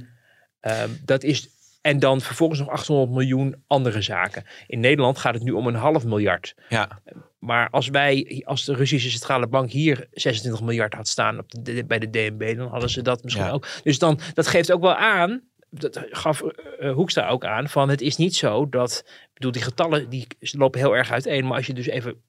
Ehm, 0.60 0.90
dat 1.06 1.24
is, 1.24 1.48
en 1.82 2.00
dan 2.00 2.22
vervolgens 2.22 2.60
nog 2.60 2.70
800 2.70 3.12
miljoen 3.12 3.56
andere 3.68 4.02
zaken. 4.02 4.44
In 4.68 4.80
Nederland 4.80 5.18
gaat 5.18 5.34
het 5.34 5.44
nu 5.44 5.52
om 5.52 5.68
een 5.68 5.76
half 5.76 6.06
miljard. 6.06 6.56
Ja. 6.70 7.00
Maar 7.40 7.70
als 7.70 7.88
wij, 7.88 8.42
als 8.46 8.66
de 8.66 8.74
Russische 8.76 9.10
centrale 9.10 9.48
bank 9.48 9.72
hier 9.72 10.08
26 10.12 10.62
miljard 10.62 10.94
had 10.94 11.08
staan 11.08 11.40
op 11.40 11.46
de, 11.60 11.86
bij 11.86 12.00
de 12.00 12.10
DNB, 12.10 12.58
dan 12.58 12.68
hadden 12.68 12.90
ze 12.90 13.02
dat 13.02 13.24
misschien 13.24 13.46
Ja. 13.46 13.52
ook. 13.52 13.68
Dus 13.84 14.00
dan, 14.00 14.20
dat 14.34 14.48
geeft 14.48 14.72
ook 14.72 14.82
wel 14.82 14.96
aan, 14.96 15.42
dat 15.72 16.02
gaf 16.10 16.42
eh, 16.42 16.88
eh, 16.88 16.94
Hoekstra 16.94 17.28
ook 17.28 17.46
aan, 17.46 17.70
van 17.70 17.90
het 17.90 18.02
is 18.02 18.18
niet 18.18 18.36
zo 18.36 18.70
dat, 18.70 19.04
ik 19.06 19.34
bedoel, 19.34 19.52
die 19.52 19.62
getallen 19.62 20.10
die 20.10 20.28
lopen 20.40 20.80
heel 20.80 20.96
erg 20.96 21.12
uiteen, 21.12 21.48
maar 21.48 21.58
als 21.58 21.68
je 21.68 21.74
dus 21.74 21.88
even 21.88 22.22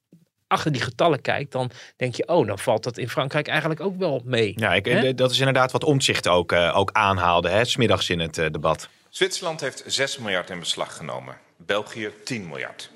achter 0.47 0.71
die 0.71 0.81
getallen 0.81 1.21
kijkt, 1.21 1.51
dan 1.51 1.71
denk 1.97 2.15
je, 2.15 2.27
oh, 2.27 2.47
dan 2.47 2.59
valt 2.59 2.83
dat 2.83 2.97
in 2.97 3.09
Frankrijk 3.09 3.47
eigenlijk 3.47 3.79
ook 3.81 3.97
wel 3.97 4.21
mee. 4.25 4.53
Ja, 4.55 4.73
ik, 4.73 5.17
dat 5.17 5.31
is 5.31 5.39
inderdaad 5.39 5.71
wat 5.71 5.83
Omtzigt 5.83 6.27
ook, 6.27 6.51
eh, 6.51 6.77
ook 6.77 6.91
aanhaalde, 6.91 7.49
hè, 7.49 7.65
smiddags 7.65 8.09
in 8.09 8.19
het 8.19 8.33
debat. 8.33 8.89
Zwitserland 9.09 9.61
heeft 9.61 9.83
6 9.85 10.17
miljard 10.17 10.49
in 10.49 10.59
beslag 10.59 10.97
genomen. 10.97 11.37
België 11.57 12.11
10 12.23 12.47
miljard. 12.47 12.89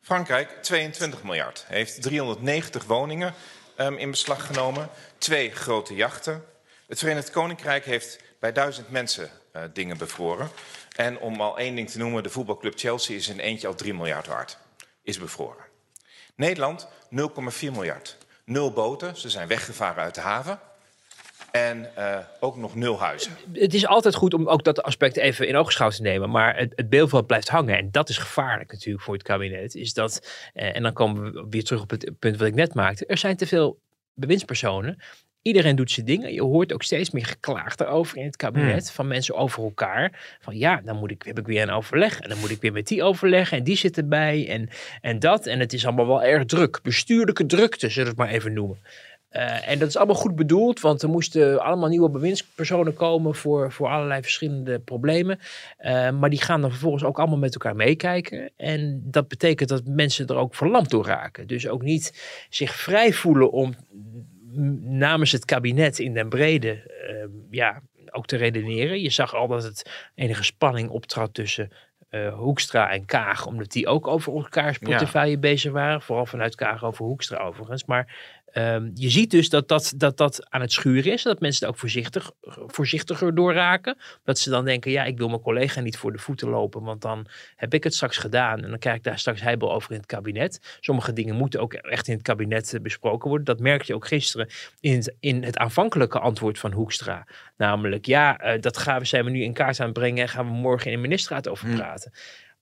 Frankrijk 0.00 0.58
22 0.62 1.22
miljard. 1.22 1.64
Heeft 1.68 2.02
390 2.02 2.84
woningen 2.84 3.34
ehm, 3.76 3.94
in 3.94 4.10
beslag 4.10 4.46
genomen. 4.46 4.88
Twee 5.18 5.50
grote 5.50 5.94
jachten. 5.94 6.44
Het 6.86 6.98
Verenigd 6.98 7.30
Koninkrijk 7.30 7.84
heeft 7.84 8.18
bij 8.40 8.52
duizend 8.52 8.90
mensen 8.90 9.30
uh, 9.52 9.62
dingen 9.72 9.98
bevroren. 9.98 10.48
En 10.96 11.18
om 11.18 11.40
al 11.40 11.58
één 11.58 11.74
ding 11.74 11.90
te 11.90 11.98
noemen, 11.98 12.22
de 12.22 12.30
voetbalclub 12.30 12.78
Chelsea 12.78 13.16
is 13.16 13.28
in 13.28 13.38
eentje 13.38 13.66
al 13.66 13.74
3 13.74 13.94
miljard 13.94 14.26
waard. 14.26 14.58
Is 15.02 15.18
bevroren. 15.18 15.64
Nederland 16.34 16.88
0,4 16.88 16.90
miljard. 17.60 18.16
Nul 18.44 18.72
boten, 18.72 19.16
ze 19.16 19.30
zijn 19.30 19.48
weggevaren 19.48 20.02
uit 20.02 20.14
de 20.14 20.20
haven. 20.20 20.60
En 21.50 21.90
uh, 21.98 22.18
ook 22.40 22.56
nog 22.56 22.74
nul 22.74 23.00
huizen. 23.00 23.32
Het 23.52 23.74
is 23.74 23.86
altijd 23.86 24.14
goed 24.14 24.34
om 24.34 24.48
ook 24.48 24.64
dat 24.64 24.82
aspect 24.82 25.16
even 25.16 25.48
in 25.48 25.56
oogschouw 25.56 25.90
te 25.90 26.02
nemen. 26.02 26.30
Maar 26.30 26.56
het, 26.56 26.72
het 26.76 26.88
beeld 26.88 27.26
blijft 27.26 27.48
hangen. 27.48 27.76
En 27.76 27.90
dat 27.90 28.08
is 28.08 28.18
gevaarlijk 28.18 28.72
natuurlijk 28.72 29.04
voor 29.04 29.14
het 29.14 29.22
kabinet. 29.22 29.74
Is 29.74 29.92
dat, 29.92 30.30
uh, 30.54 30.76
en 30.76 30.82
dan 30.82 30.92
komen 30.92 31.32
we 31.32 31.46
weer 31.50 31.64
terug 31.64 31.82
op 31.82 31.90
het 31.90 32.18
punt 32.18 32.36
wat 32.36 32.48
ik 32.48 32.54
net 32.54 32.74
maakte. 32.74 33.06
Er 33.06 33.18
zijn 33.18 33.36
te 33.36 33.46
veel 33.46 33.80
bewindspersonen 34.14 34.98
Iedereen 35.42 35.76
doet 35.76 35.90
zijn 35.90 36.06
dingen. 36.06 36.32
Je 36.32 36.42
hoort 36.42 36.72
ook 36.72 36.82
steeds 36.82 37.10
meer 37.10 37.26
geklaagd 37.26 37.80
erover 37.80 38.16
in 38.16 38.24
het 38.24 38.36
kabinet. 38.36 38.86
Hmm. 38.86 38.94
Van 38.94 39.06
mensen 39.06 39.34
over 39.34 39.62
elkaar. 39.62 40.36
Van 40.40 40.58
ja, 40.58 40.80
dan 40.84 40.96
moet 40.96 41.10
ik, 41.10 41.22
heb 41.22 41.38
ik 41.38 41.46
weer 41.46 41.62
een 41.62 41.70
overleg. 41.70 42.20
En 42.20 42.28
dan 42.28 42.38
moet 42.38 42.50
ik 42.50 42.60
weer 42.60 42.72
met 42.72 42.86
die 42.86 43.02
overleggen. 43.02 43.58
En 43.58 43.64
die 43.64 43.76
zit 43.76 43.96
erbij. 43.96 44.48
En, 44.48 44.68
en 45.00 45.18
dat. 45.18 45.46
En 45.46 45.60
het 45.60 45.72
is 45.72 45.86
allemaal 45.86 46.06
wel 46.06 46.22
erg 46.22 46.44
druk. 46.44 46.80
Bestuurlijke 46.82 47.46
drukte, 47.46 47.88
zullen 47.88 48.14
we 48.14 48.22
het 48.22 48.28
maar 48.28 48.38
even 48.38 48.52
noemen. 48.52 48.78
Uh, 49.32 49.68
en 49.68 49.78
dat 49.78 49.88
is 49.88 49.96
allemaal 49.96 50.14
goed 50.14 50.34
bedoeld, 50.34 50.80
want 50.80 51.02
er 51.02 51.08
moesten 51.08 51.62
allemaal 51.62 51.88
nieuwe 51.88 52.10
bewindspersonen 52.10 52.94
komen 52.94 53.34
voor, 53.34 53.72
voor 53.72 53.88
allerlei 53.88 54.22
verschillende 54.22 54.78
problemen. 54.78 55.38
Uh, 55.80 56.10
maar 56.10 56.30
die 56.30 56.42
gaan 56.42 56.60
dan 56.60 56.70
vervolgens 56.70 57.04
ook 57.04 57.18
allemaal 57.18 57.38
met 57.38 57.52
elkaar 57.52 57.76
meekijken. 57.76 58.50
En 58.56 59.02
dat 59.04 59.28
betekent 59.28 59.68
dat 59.68 59.82
mensen 59.84 60.26
er 60.26 60.36
ook 60.36 60.54
verlamd 60.54 60.90
door 60.90 61.06
raken. 61.06 61.46
Dus 61.46 61.68
ook 61.68 61.82
niet 61.82 62.22
zich 62.48 62.74
vrij 62.74 63.12
voelen 63.12 63.52
om 63.52 63.74
namens 64.82 65.32
het 65.32 65.44
kabinet 65.44 65.98
in 65.98 66.14
den 66.14 66.28
brede 66.28 66.90
uh, 67.10 67.24
ja, 67.50 67.82
ook 68.10 68.26
te 68.26 68.36
redeneren. 68.36 69.00
Je 69.00 69.10
zag 69.10 69.34
al 69.34 69.48
dat 69.48 69.62
het 69.62 70.10
enige 70.14 70.44
spanning 70.44 70.90
optrad 70.90 71.34
tussen 71.34 71.70
uh, 72.10 72.34
Hoekstra 72.34 72.90
en 72.90 73.04
Kaag, 73.04 73.46
omdat 73.46 73.70
die 73.70 73.86
ook 73.86 74.06
over 74.06 74.34
elkaars 74.34 74.78
portefeuille 74.78 75.38
bezig 75.38 75.72
waren. 75.72 76.02
Vooral 76.02 76.26
vanuit 76.26 76.54
Kaag 76.54 76.84
over 76.84 77.04
Hoekstra 77.04 77.38
overigens. 77.38 77.84
Maar 77.84 78.16
Um, 78.54 78.90
je 78.94 79.10
ziet 79.10 79.30
dus 79.30 79.48
dat 79.48 79.68
dat, 79.68 79.92
dat 79.96 80.16
dat 80.16 80.50
aan 80.50 80.60
het 80.60 80.72
schuren 80.72 81.12
is. 81.12 81.22
Dat 81.22 81.40
mensen 81.40 81.66
er 81.66 81.72
ook 81.72 81.78
voorzichtig, 81.78 82.30
voorzichtiger 82.66 83.34
door 83.34 83.52
raken. 83.52 83.96
Dat 84.24 84.38
ze 84.38 84.50
dan 84.50 84.64
denken, 84.64 84.90
ja, 84.90 85.04
ik 85.04 85.18
wil 85.18 85.28
mijn 85.28 85.40
collega 85.40 85.80
niet 85.80 85.96
voor 85.96 86.12
de 86.12 86.18
voeten 86.18 86.48
lopen. 86.48 86.82
Want 86.82 87.02
dan 87.02 87.26
heb 87.56 87.74
ik 87.74 87.84
het 87.84 87.94
straks 87.94 88.16
gedaan. 88.16 88.62
En 88.62 88.70
dan 88.70 88.78
krijg 88.78 88.96
ik 88.96 89.02
daar 89.02 89.18
straks 89.18 89.40
heibel 89.40 89.72
over 89.72 89.90
in 89.90 89.96
het 89.96 90.06
kabinet. 90.06 90.78
Sommige 90.80 91.12
dingen 91.12 91.34
moeten 91.34 91.60
ook 91.60 91.74
echt 91.74 92.08
in 92.08 92.14
het 92.14 92.22
kabinet 92.22 92.74
eh, 92.74 92.80
besproken 92.80 93.28
worden. 93.28 93.46
Dat 93.46 93.60
merkte 93.60 93.86
je 93.86 93.94
ook 93.94 94.06
gisteren 94.06 94.48
in 94.80 94.92
het, 94.92 95.14
in 95.20 95.42
het 95.42 95.58
aanvankelijke 95.58 96.18
antwoord 96.18 96.58
van 96.58 96.72
Hoekstra. 96.72 97.26
Namelijk, 97.56 98.06
ja, 98.06 98.54
uh, 98.54 98.60
dat 98.60 98.78
gaan 98.78 98.98
we, 98.98 99.04
zijn 99.04 99.24
we 99.24 99.30
nu 99.30 99.42
in 99.42 99.52
kaart 99.52 99.80
aan 99.80 99.86
het 99.86 99.94
brengen. 99.94 100.22
En 100.22 100.28
gaan 100.28 100.46
we 100.46 100.52
morgen 100.52 100.86
in 100.90 100.96
de 100.96 101.02
ministerraad 101.02 101.48
over 101.48 101.66
hmm. 101.66 101.76
praten. 101.76 102.12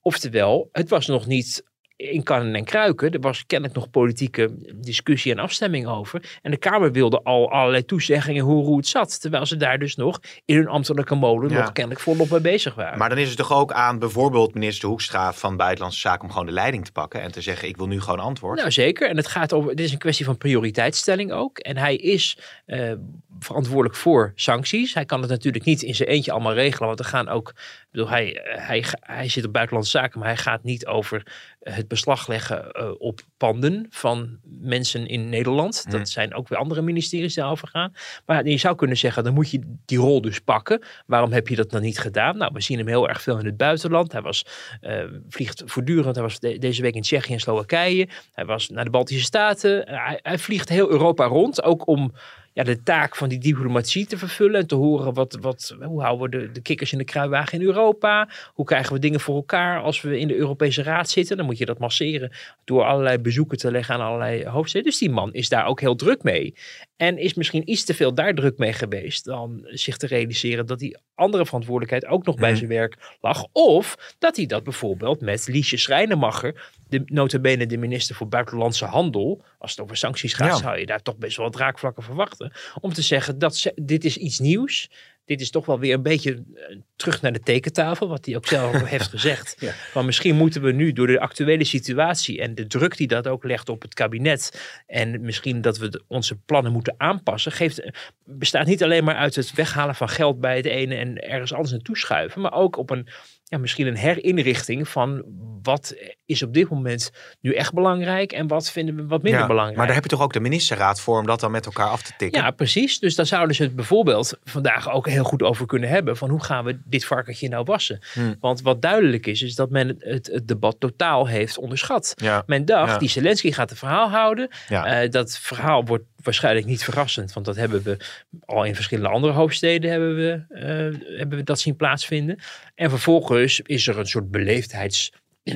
Oftewel, 0.01 0.69
het 0.71 0.89
was 0.89 1.07
nog 1.07 1.25
niet 1.25 1.63
in 1.99 2.23
kannen 2.23 2.55
en 2.55 2.63
kruiken. 2.63 3.11
Er 3.11 3.19
was 3.19 3.45
kennelijk 3.45 3.77
nog 3.77 3.89
politieke 3.89 4.51
discussie 4.75 5.31
en 5.31 5.39
afstemming 5.39 5.87
over. 5.87 6.39
En 6.41 6.51
de 6.51 6.57
Kamer 6.57 6.91
wilde 6.91 7.21
al 7.23 7.51
allerlei 7.51 7.85
toezeggingen 7.85 8.43
hoe, 8.43 8.65
hoe 8.65 8.77
het 8.77 8.87
zat. 8.87 9.21
Terwijl 9.21 9.45
ze 9.45 9.57
daar 9.57 9.79
dus 9.79 9.95
nog 9.95 10.19
in 10.45 10.55
hun 10.55 10.67
ambtelijke 10.67 11.15
molen 11.15 11.53
nog 11.53 11.71
kennelijk 11.71 12.03
volop 12.03 12.29
mee 12.29 12.41
bezig 12.41 12.75
waren. 12.75 12.97
Maar 12.97 13.09
dan 13.09 13.17
is 13.17 13.27
het 13.27 13.37
toch 13.37 13.53
ook 13.53 13.71
aan 13.71 13.99
bijvoorbeeld 13.99 14.53
minister 14.53 14.89
Hoekstra 14.89 15.33
van 15.33 15.57
Buitenlandse 15.57 15.99
Zaken 15.99 16.23
om 16.23 16.31
gewoon 16.31 16.45
de 16.45 16.51
leiding 16.51 16.85
te 16.85 16.91
pakken 16.91 17.21
en 17.21 17.31
te 17.31 17.41
zeggen 17.41 17.67
ik 17.67 17.77
wil 17.77 17.87
nu 17.87 18.01
gewoon 18.01 18.19
antwoord. 18.19 18.57
Nou 18.57 18.71
zeker. 18.71 19.09
En 19.09 19.17
het 19.17 19.27
gaat 19.27 19.53
over, 19.53 19.75
dit 19.75 19.85
is 19.85 19.91
een 19.91 19.97
kwestie 19.97 20.25
van 20.25 20.37
prioriteitsstelling 20.37 21.31
ook. 21.31 21.57
En 21.57 21.77
hij 21.77 21.95
is 21.95 22.37
uh, 22.67 22.91
verantwoordelijk 23.39 23.95
voor 23.95 24.31
sancties. 24.35 24.93
Hij 24.93 25.05
kan 25.05 25.21
het 25.21 25.29
natuurlijk 25.29 25.65
niet 25.65 25.81
in 25.81 25.95
zijn 25.95 26.09
eentje 26.09 26.31
allemaal 26.31 26.53
regelen. 26.53 26.87
Want 26.87 26.99
er 26.99 27.05
gaan 27.05 27.29
ook, 27.29 27.53
bedoel, 27.91 28.09
hij, 28.09 28.39
hij, 28.43 28.83
hij 28.99 29.29
zit 29.29 29.45
op 29.45 29.53
buitenlandse 29.53 29.97
zaken, 29.97 30.19
maar 30.19 30.27
hij 30.27 30.37
gaat 30.37 30.63
niet 30.63 30.85
over 30.85 31.23
het 31.59 31.87
beslag 31.89 32.27
leggen 32.27 32.71
uh, 32.71 32.91
op 32.97 33.21
panden 33.37 33.87
van 33.89 34.37
mensen 34.43 35.07
in 35.07 35.29
Nederland. 35.29 35.83
Dat 35.83 35.99
mhm. 35.99 36.05
zijn 36.05 36.33
ook 36.33 36.47
weer 36.47 36.57
andere 36.57 36.81
ministeries 36.81 37.33
die 37.33 37.43
daarover 37.43 37.67
gaan. 37.67 37.93
Maar 38.25 38.47
je 38.47 38.57
zou 38.57 38.75
kunnen 38.75 38.97
zeggen, 38.97 39.23
dan 39.23 39.33
moet 39.33 39.51
je 39.51 39.77
die 39.85 39.97
rol 39.97 40.21
dus 40.21 40.39
pakken. 40.39 40.83
Waarom 41.05 41.31
heb 41.31 41.47
je 41.47 41.55
dat 41.55 41.69
dan 41.69 41.81
niet 41.81 41.99
gedaan? 41.99 42.37
Nou, 42.37 42.51
we 42.53 42.61
zien 42.61 42.77
hem 42.77 42.87
heel 42.87 43.09
erg 43.09 43.21
veel 43.21 43.37
in 43.37 43.45
het 43.45 43.57
buitenland. 43.57 44.11
Hij 44.11 44.21
was, 44.21 44.45
uh, 44.81 45.03
vliegt 45.29 45.63
voortdurend. 45.65 46.15
Hij 46.15 46.23
was 46.23 46.39
deze 46.39 46.81
week 46.81 46.95
in 46.95 47.01
Tsjechië 47.01 47.33
en 47.33 47.39
Slowakije. 47.39 48.07
Hij 48.31 48.45
was 48.45 48.69
naar 48.69 48.83
de 48.83 48.89
Baltische 48.89 49.23
Staten. 49.23 49.83
Hij, 49.87 50.19
hij 50.21 50.37
vliegt 50.37 50.69
heel 50.69 50.89
Europa 50.89 51.25
rond, 51.25 51.63
ook 51.63 51.87
om 51.87 52.13
ja, 52.53 52.63
de 52.63 52.83
taak 52.83 53.15
van 53.15 53.29
die 53.29 53.39
diplomatie 53.39 54.05
te 54.05 54.17
vervullen. 54.17 54.59
En 54.59 54.67
te 54.67 54.75
horen 54.75 55.13
wat, 55.13 55.37
wat, 55.41 55.75
hoe 55.81 56.01
houden 56.01 56.39
we 56.39 56.45
de, 56.45 56.51
de 56.51 56.61
kikkers 56.61 56.91
in 56.91 56.97
de 56.97 57.03
kruiwagen 57.03 57.59
in 57.59 57.65
Europa? 57.65 58.29
Hoe 58.53 58.65
krijgen 58.65 58.93
we 58.93 58.99
dingen 58.99 59.19
voor 59.19 59.35
elkaar 59.35 59.81
als 59.81 60.01
we 60.01 60.19
in 60.19 60.27
de 60.27 60.35
Europese 60.35 60.83
Raad 60.83 61.09
zitten? 61.09 61.37
Dan 61.37 61.45
moet 61.45 61.57
je 61.57 61.65
dat 61.65 61.79
masseren 61.79 62.31
door 62.63 62.83
allerlei 62.83 63.17
bezoeken 63.17 63.57
te 63.57 63.71
leggen 63.71 63.95
aan 63.95 64.01
allerlei 64.01 64.45
hoofdsteden. 64.45 64.87
Dus 64.87 64.99
die 64.99 65.09
man 65.09 65.33
is 65.33 65.49
daar 65.49 65.65
ook 65.65 65.79
heel 65.79 65.95
druk 65.95 66.23
mee. 66.23 66.53
En 66.95 67.17
is 67.17 67.33
misschien 67.33 67.71
iets 67.71 67.83
te 67.83 67.93
veel 67.93 68.13
daar 68.13 68.33
druk 68.33 68.57
mee 68.57 68.73
geweest 68.73 69.25
dan 69.25 69.61
zich 69.63 69.97
te 69.97 70.07
realiseren 70.07 70.65
dat 70.65 70.79
die 70.79 70.97
andere 71.15 71.45
verantwoordelijkheid 71.45 72.05
ook 72.05 72.25
nog 72.25 72.35
bij 72.35 72.49
mhm. 72.49 72.57
zijn 72.57 72.69
werk 72.69 73.17
lag. 73.21 73.45
Of 73.51 74.15
dat 74.19 74.35
hij 74.35 74.45
dat 74.45 74.63
bijvoorbeeld 74.63 75.21
met 75.21 75.47
Liesje 75.47 75.77
Schrijnemacher, 75.77 76.71
de 76.89 77.01
notabene 77.05 77.65
de 77.65 77.77
minister 77.77 78.15
voor 78.15 78.27
Buitenlandse 78.27 78.85
Handel, 78.85 79.41
als 79.57 79.71
het 79.71 79.79
over 79.79 79.97
sancties 79.97 80.33
gaat, 80.33 80.57
zou 80.57 80.77
je 80.77 80.85
daar 80.85 81.01
toch 81.01 81.17
best 81.17 81.37
wel 81.37 81.49
draakvlakken 81.49 82.03
verwachten. 82.03 82.51
Om 82.79 82.93
te 82.93 83.01
zeggen 83.01 83.39
dat 83.39 83.71
dit 83.75 84.05
is 84.05 84.17
iets 84.17 84.39
nieuws 84.39 84.89
dit 85.29 85.41
is 85.41 85.49
toch 85.49 85.65
wel 85.65 85.79
weer 85.79 85.93
een 85.93 86.01
beetje 86.01 86.43
eh, 86.55 86.77
terug 86.95 87.21
naar 87.21 87.31
de 87.31 87.39
tekentafel, 87.39 88.07
wat 88.07 88.25
hij 88.25 88.35
ook 88.35 88.47
zelf 88.47 88.83
heeft 88.89 89.07
gezegd. 89.07 89.55
Ja. 89.59 89.73
Maar 89.93 90.05
misschien 90.05 90.35
moeten 90.35 90.61
we 90.61 90.71
nu 90.71 90.93
door 90.93 91.07
de 91.07 91.19
actuele 91.19 91.63
situatie 91.63 92.41
en 92.41 92.55
de 92.55 92.67
druk 92.67 92.97
die 92.97 93.07
dat 93.07 93.27
ook 93.27 93.43
legt 93.43 93.69
op 93.69 93.81
het 93.81 93.93
kabinet 93.93 94.61
en 94.87 95.21
misschien 95.21 95.61
dat 95.61 95.77
we 95.77 96.01
onze 96.07 96.35
plannen 96.35 96.71
moeten 96.71 96.95
aanpassen, 96.97 97.51
geeft, 97.51 97.91
bestaat 98.23 98.65
niet 98.65 98.83
alleen 98.83 99.03
maar 99.03 99.15
uit 99.15 99.35
het 99.35 99.53
weghalen 99.53 99.95
van 99.95 100.09
geld 100.09 100.39
bij 100.39 100.55
het 100.55 100.65
ene 100.65 100.95
en 100.95 101.23
ergens 101.23 101.53
anders 101.53 101.71
naartoe 101.71 101.97
schuiven, 101.97 102.41
maar 102.41 102.53
ook 102.53 102.77
op 102.77 102.89
een 102.89 103.07
ja, 103.43 103.57
misschien 103.57 103.87
een 103.87 103.97
herinrichting 103.97 104.87
van 104.87 105.23
wat 105.63 105.95
is 106.25 106.43
op 106.43 106.53
dit 106.53 106.69
moment 106.69 107.11
nu 107.41 107.53
echt 107.53 107.73
belangrijk 107.73 108.31
en 108.31 108.47
wat 108.47 108.71
vinden 108.71 108.95
we 108.95 109.05
wat 109.05 109.21
minder 109.21 109.47
belangrijk. 109.47 109.77
Maar 109.77 109.85
daar 109.85 109.95
heb 109.95 110.03
je 110.03 110.09
toch 110.09 110.21
ook 110.21 110.33
de 110.33 110.39
ministerraad 110.39 111.01
voor 111.01 111.19
om 111.19 111.25
dat 111.25 111.39
dan 111.39 111.51
met 111.51 111.65
elkaar 111.65 111.87
af 111.87 112.01
te 112.01 112.13
tikken? 112.17 112.41
Ja, 112.41 112.51
precies. 112.51 112.99
Dus 112.99 113.15
daar 113.15 113.25
zouden 113.25 113.55
ze 113.55 113.63
het 113.63 113.75
bijvoorbeeld 113.75 114.39
vandaag 114.43 114.91
ook 114.91 115.07
heel 115.07 115.23
goed 115.23 115.43
over 115.43 115.65
kunnen 115.65 115.89
hebben 115.89 116.17
van 116.17 116.29
hoe 116.29 116.43
gaan 116.43 116.63
we 116.63 116.79
dit 116.85 117.05
varkentje 117.05 117.49
nou 117.49 117.63
wassen? 117.63 117.99
Hmm. 118.13 118.35
Want 118.39 118.61
wat 118.61 118.81
duidelijk 118.81 119.25
is, 119.25 119.41
is 119.41 119.55
dat 119.55 119.69
men 119.69 119.95
het, 119.99 120.27
het, 120.27 120.47
debat 120.47 120.75
totaal 120.79 121.27
heeft 121.27 121.57
onderschat. 121.57 122.13
Ja. 122.15 122.43
Men 122.45 122.65
dacht, 122.65 122.91
ja. 122.91 122.97
die 122.97 123.09
Zelensky 123.09 123.51
gaat 123.51 123.69
het 123.69 123.79
verhaal 123.79 124.09
houden. 124.09 124.49
Uh, 124.69 124.99
dat 125.09 125.37
verhaal 125.37 125.85
wordt 125.85 126.03
waarschijnlijk 126.23 126.65
niet 126.65 126.83
verrassend, 126.83 127.33
want 127.33 127.45
dat 127.45 127.55
hebben 127.55 127.83
we 127.83 127.97
al 128.45 128.63
in 128.63 128.75
verschillende 128.75 129.09
andere 129.09 129.33
hoofdsteden 129.33 129.91
hebben 129.91 130.15
we, 130.15 130.45
uh, 130.49 131.17
hebben 131.17 131.37
we 131.37 131.43
dat 131.43 131.59
zien 131.59 131.75
plaatsvinden. 131.75 132.39
En 132.75 132.89
vervolgens 132.89 133.59
is 133.59 133.87
er 133.87 133.97
een 133.97 134.07
soort 134.07 134.31
beleefdheids 134.31 135.11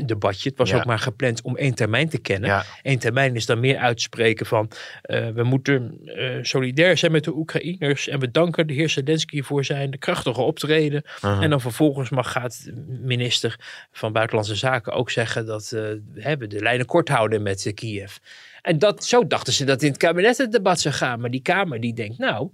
debatje. 0.06 0.50
Het 0.50 0.58
was 0.58 0.74
ook 0.74 0.86
maar 0.86 1.00
gepland 1.00 1.42
om 1.42 1.58
één 1.58 1.74
termijn 1.74 2.10
te 2.10 2.18
kennen. 2.18 2.50
Ja. 2.50 2.66
Eén 2.82 3.00
termijn 3.00 3.36
is 3.36 3.46
dan 3.46 3.60
meer 3.60 3.78
uitspreken 3.78 4.46
van 4.46 4.72
uh, 5.06 5.30
we 5.30 5.44
moeten 5.44 6.00
uh, 6.04 6.38
solidair 6.42 6.98
zijn 6.98 7.12
met 7.12 7.24
de 7.24 7.36
Oekraïners 7.36 8.08
en 8.08 8.20
we 8.20 8.32
danken 8.32 8.68
de 8.68 8.74
heer 8.74 8.90
Zelensky 8.90 9.42
voor 9.42 9.66
zijn 9.66 10.00
krachtige 10.00 10.42
optreden. 10.42 11.02
Uh 11.06 11.22
-huh. 11.22 11.44
En 11.44 11.50
dan 11.50 11.62
vervolgens 11.62 12.10
mag 12.10 12.32
gaat 12.32 12.72
minister 12.88 13.60
van 13.92 14.12
Buitenlandse 14.12 14.56
Zaken 14.56 14.94
ook 14.94 15.12
zeggen 15.12 15.46
dat 15.46 15.72
uh, 15.74 16.36
we 16.38 16.48
de 16.48 16.62
lijnen 16.62 16.86
kort 16.86 17.10
houden 17.10 17.42
met 17.42 17.72
Kiev. 17.76 18.16
En 18.62 18.80
dat, 18.80 19.06
zo 19.06 19.28
dachten 19.28 19.54
ze 19.54 19.66
dat 19.66 19.82
in 19.82 19.90
het 19.90 19.98
kabinet 19.98 20.38
het 20.38 20.52
debat 20.52 20.80
zou 20.80 20.96
gaan. 20.96 21.20
Maar 21.20 21.32
die 21.32 21.42
Kamer 21.42 21.80
die 21.80 21.94
denkt 21.94 22.18
nou... 22.18 22.50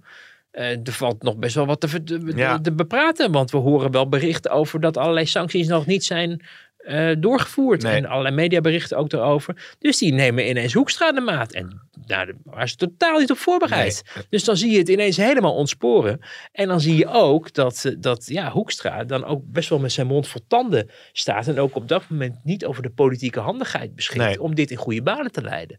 Uh, 0.52 0.70
er 0.70 0.92
valt 0.92 1.22
nog 1.22 1.36
best 1.36 1.54
wel 1.54 1.66
wat 1.66 1.80
te, 1.80 2.02
te, 2.02 2.32
ja. 2.34 2.60
te, 2.60 2.72
bepraten. 2.72 3.32
Want 3.32 3.50
we 3.50 3.56
horen 3.56 3.90
wel 3.90 4.08
berichten 4.08 4.50
over 4.50 4.80
dat 4.80 4.96
allerlei 4.96 5.26
sancties 5.26 5.68
nog 5.68 5.86
niet 5.86 6.04
zijn 6.04 6.42
uh, 6.82 7.14
doorgevoerd. 7.18 7.82
Nee. 7.82 7.96
En 7.96 8.06
allerlei 8.06 8.34
mediaberichten 8.34 8.96
ook 8.96 9.12
erover. 9.12 9.74
Dus 9.78 9.98
die 9.98 10.12
nemen 10.12 10.48
ineens 10.48 10.72
Hoekstra 10.72 11.12
de 11.12 11.20
maat. 11.20 11.52
En 11.52 11.88
nou, 12.06 12.26
daar 12.26 12.34
waren 12.44 12.68
ze 12.68 12.76
totaal 12.76 13.18
niet 13.18 13.30
op 13.30 13.38
voorbereid. 13.38 14.02
Nee. 14.14 14.24
Dus 14.30 14.44
dan 14.44 14.56
zie 14.56 14.70
je 14.72 14.78
het 14.78 14.88
ineens 14.88 15.16
helemaal 15.16 15.54
ontsporen. 15.54 16.20
En 16.52 16.68
dan 16.68 16.80
zie 16.80 16.96
je 16.96 17.08
ook 17.08 17.52
dat, 17.52 17.84
eh, 17.84 17.94
dat 17.98 18.26
ja, 18.26 18.50
Hoekstra 18.50 19.04
dan 19.04 19.24
ook 19.24 19.42
best 19.44 19.68
wel 19.68 19.78
met 19.78 19.92
zijn 19.92 20.06
mond 20.06 20.28
vol 20.28 20.40
tanden 20.48 20.90
staat. 21.12 21.46
En 21.46 21.58
ook 21.58 21.74
op 21.74 21.88
dat 21.88 22.08
moment 22.08 22.44
niet 22.44 22.64
over 22.64 22.82
de 22.82 22.90
politieke 22.90 23.40
handigheid 23.40 23.94
beschikt. 23.94 24.24
Nee. 24.24 24.42
Om 24.42 24.54
dit 24.54 24.70
in 24.70 24.76
goede 24.76 25.02
banen 25.02 25.32
te 25.32 25.42
leiden. 25.42 25.78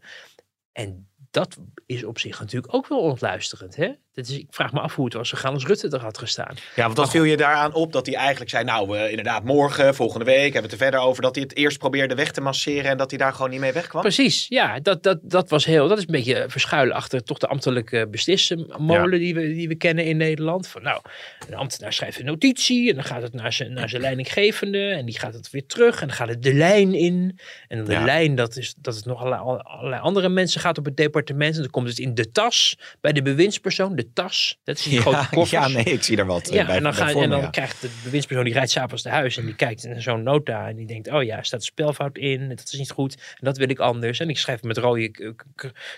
En 0.72 1.08
dat 1.30 1.58
is 1.86 2.04
op 2.04 2.18
zich 2.18 2.40
natuurlijk 2.40 2.74
ook 2.74 2.88
wel 2.88 3.00
ontluisterend. 3.00 3.76
Hè? 3.76 3.92
Dat 4.14 4.28
is, 4.28 4.38
ik 4.38 4.46
vraag 4.50 4.72
me 4.72 4.80
af 4.80 4.94
hoe 4.94 5.04
het 5.04 5.14
was 5.14 5.28
gegaan 5.28 5.54
als 5.54 5.66
Rutte 5.66 5.88
er 5.88 6.00
had 6.00 6.18
gestaan. 6.18 6.54
Ja, 6.76 6.84
want 6.84 6.96
wat 6.96 7.10
viel 7.10 7.24
je 7.24 7.36
daaraan 7.36 7.74
op 7.74 7.92
dat 7.92 8.06
hij 8.06 8.14
eigenlijk 8.14 8.50
zei, 8.50 8.64
nou 8.64 8.98
eh, 8.98 9.08
inderdaad 9.10 9.44
morgen, 9.44 9.94
volgende 9.94 10.24
week, 10.24 10.42
hebben 10.42 10.60
we 10.60 10.60
het 10.62 10.72
er 10.72 10.78
verder 10.78 11.00
over, 11.00 11.22
dat 11.22 11.34
hij 11.34 11.44
het 11.44 11.56
eerst 11.56 11.78
probeerde 11.78 12.14
weg 12.14 12.30
te 12.32 12.40
masseren 12.40 12.90
en 12.90 12.96
dat 12.96 13.10
hij 13.10 13.18
daar 13.18 13.32
gewoon 13.32 13.50
niet 13.50 13.60
mee 13.60 13.72
wegkwam? 13.72 14.02
Precies, 14.02 14.46
ja, 14.48 14.80
dat, 14.80 15.02
dat, 15.02 15.18
dat 15.22 15.50
was 15.50 15.64
heel, 15.64 15.88
dat 15.88 15.98
is 15.98 16.04
een 16.06 16.12
beetje 16.12 16.44
verschuilen 16.48 16.94
achter 16.96 17.22
toch 17.24 17.38
de 17.38 17.46
ambtelijke 17.46 18.08
beslismolen 18.10 19.18
die, 19.18 19.34
we, 19.34 19.40
die 19.54 19.68
we 19.68 19.74
kennen 19.74 20.04
in 20.04 20.16
Nederland. 20.16 20.66
Van 20.68 20.82
nou, 20.82 21.00
een 21.48 21.54
ambtenaar 21.54 21.92
schrijft 21.92 22.18
een 22.18 22.24
notitie 22.24 22.88
en 22.88 22.94
dan 22.94 23.04
gaat 23.04 23.22
het 23.22 23.32
naar 23.32 23.52
zijn, 23.52 23.72
naar 23.72 23.88
zijn 23.88 24.02
leidinggevende 24.02 24.88
en 24.88 25.06
die 25.06 25.18
gaat 25.18 25.34
het 25.34 25.50
weer 25.50 25.66
terug 25.66 26.00
en 26.00 26.06
dan 26.06 26.16
gaat 26.16 26.28
het 26.28 26.42
de 26.42 26.54
lijn 26.54 26.94
in. 26.94 27.38
En 27.68 27.76
dan 27.76 27.86
de 27.86 27.92
Ja. 27.92 28.04
lijn, 28.04 28.34
dat 28.34 28.56
is 28.56 28.74
dat 28.78 28.94
het 28.96 29.04
nog 29.04 29.18
allerlei, 29.18 29.60
allerlei 29.62 30.00
andere 30.02 30.28
mensen 30.28 30.60
gaat 30.60 30.78
op 30.78 30.84
het 30.84 30.96
departement 30.96 31.54
en 31.54 31.60
dan 31.60 31.70
komt 31.70 31.88
het 31.88 31.98
in 31.98 32.14
de 32.14 32.30
tas 32.30 32.78
bij 33.00 33.12
de 33.12 33.22
bewindspersoon, 33.22 33.94
tas. 34.12 34.58
Dat 34.64 34.78
is 34.78 34.82
die 34.82 35.00
grote 35.00 35.28
koffers. 35.36 35.50
ja, 35.50 35.68
nee, 35.68 35.84
ik 35.84 36.02
zie 36.02 36.16
er 36.16 36.26
wat 36.26 36.48
eh, 36.48 36.54
Ja, 36.54 36.66
bij, 36.66 36.76
en 36.76 36.82
dan, 36.82 36.94
ga, 36.94 37.08
en 37.08 37.30
dan 37.30 37.40
ja. 37.40 37.46
krijgt 37.50 37.80
de 37.80 37.88
bewindspersoon, 38.04 38.44
die 38.44 38.52
rijdt 38.52 38.70
s'avonds 38.70 39.02
naar 39.02 39.12
huis 39.12 39.36
en 39.36 39.44
die 39.44 39.54
kijkt 39.54 39.84
in 39.84 40.02
zo'n 40.02 40.22
nota 40.22 40.68
en 40.68 40.76
die 40.76 40.86
denkt, 40.86 41.10
oh 41.10 41.22
ja, 41.22 41.36
er 41.36 41.44
staat 41.44 41.64
spelfout 41.64 42.18
in, 42.18 42.48
dat 42.48 42.70
is 42.72 42.78
niet 42.78 42.90
goed, 42.90 43.14
en 43.14 43.44
dat 43.44 43.56
wil 43.56 43.68
ik 43.68 43.78
anders. 43.78 44.20
En 44.20 44.28
ik 44.28 44.38
schrijf 44.38 44.62
met 44.62 44.76
rode 44.78 45.34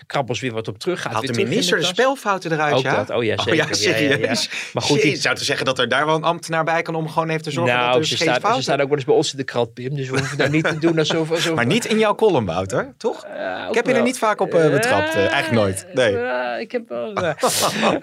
krabbels 0.07 0.39
weer 0.39 0.51
wat 0.53 0.67
op 0.67 0.77
terug. 0.79 1.01
Gaat 1.01 1.27
de 1.27 1.33
minister 1.33 1.79
de 1.79 1.85
spelfouten 1.85 2.51
eruit, 2.51 2.73
Ook 2.73 2.83
ja? 2.83 2.95
dat, 2.95 3.17
oh 3.17 3.23
ja, 3.23 3.37
zeker. 3.37 3.51
Oh 3.63 3.69
ja, 3.69 3.73
serieus? 3.73 4.49
Maar 4.73 4.83
goed, 4.83 5.01
die- 5.01 5.15
zou 5.15 5.35
te 5.35 5.43
zeggen 5.43 5.65
dat 5.65 5.79
er 5.79 5.89
daar 5.89 6.05
wel 6.05 6.15
een 6.15 6.23
ambtenaar 6.23 6.63
bij 6.63 6.81
kan 6.81 6.95
om 6.95 7.09
gewoon 7.09 7.29
even 7.29 7.41
te 7.41 7.51
zorgen 7.51 7.73
dat 7.75 7.83
Nou, 7.85 7.99
er 7.99 8.05
ze 8.05 8.17
geen 8.17 8.35
staan, 8.35 8.55
ze 8.55 8.61
staan 8.61 8.81
ook 8.81 8.87
wel 8.87 8.97
eens 8.97 9.05
bij 9.05 9.15
ons 9.15 9.31
in 9.31 9.37
de 9.37 9.43
krant, 9.43 9.73
Pim, 9.73 9.95
dus 9.95 10.09
we 10.09 10.17
hoeven 10.17 10.37
daar 10.37 10.49
niet 10.49 10.63
te 10.63 10.77
doen 10.77 10.99
alsof... 10.99 11.31
alsof 11.31 11.55
Maar 11.55 11.65
niet 11.65 11.85
in 11.85 11.99
jouw 11.99 12.15
column, 12.15 12.45
Wouter, 12.45 12.93
toch? 12.97 13.23
Eh, 13.23 13.65
ik 13.69 13.75
heb 13.75 13.85
je 13.87 13.93
er 13.93 14.01
niet 14.03 14.17
vaak 14.17 14.39
op 14.41 14.53
eh, 14.53 14.69
betrapt, 14.71 15.13
eh, 15.13 15.17
eigenlijk 15.31 15.51
nooit. 15.51 15.87
Nee. 15.93 16.17
Eh, 16.17 16.59
ik 16.61 16.71
heb 16.71 16.89
wel... 16.89 17.13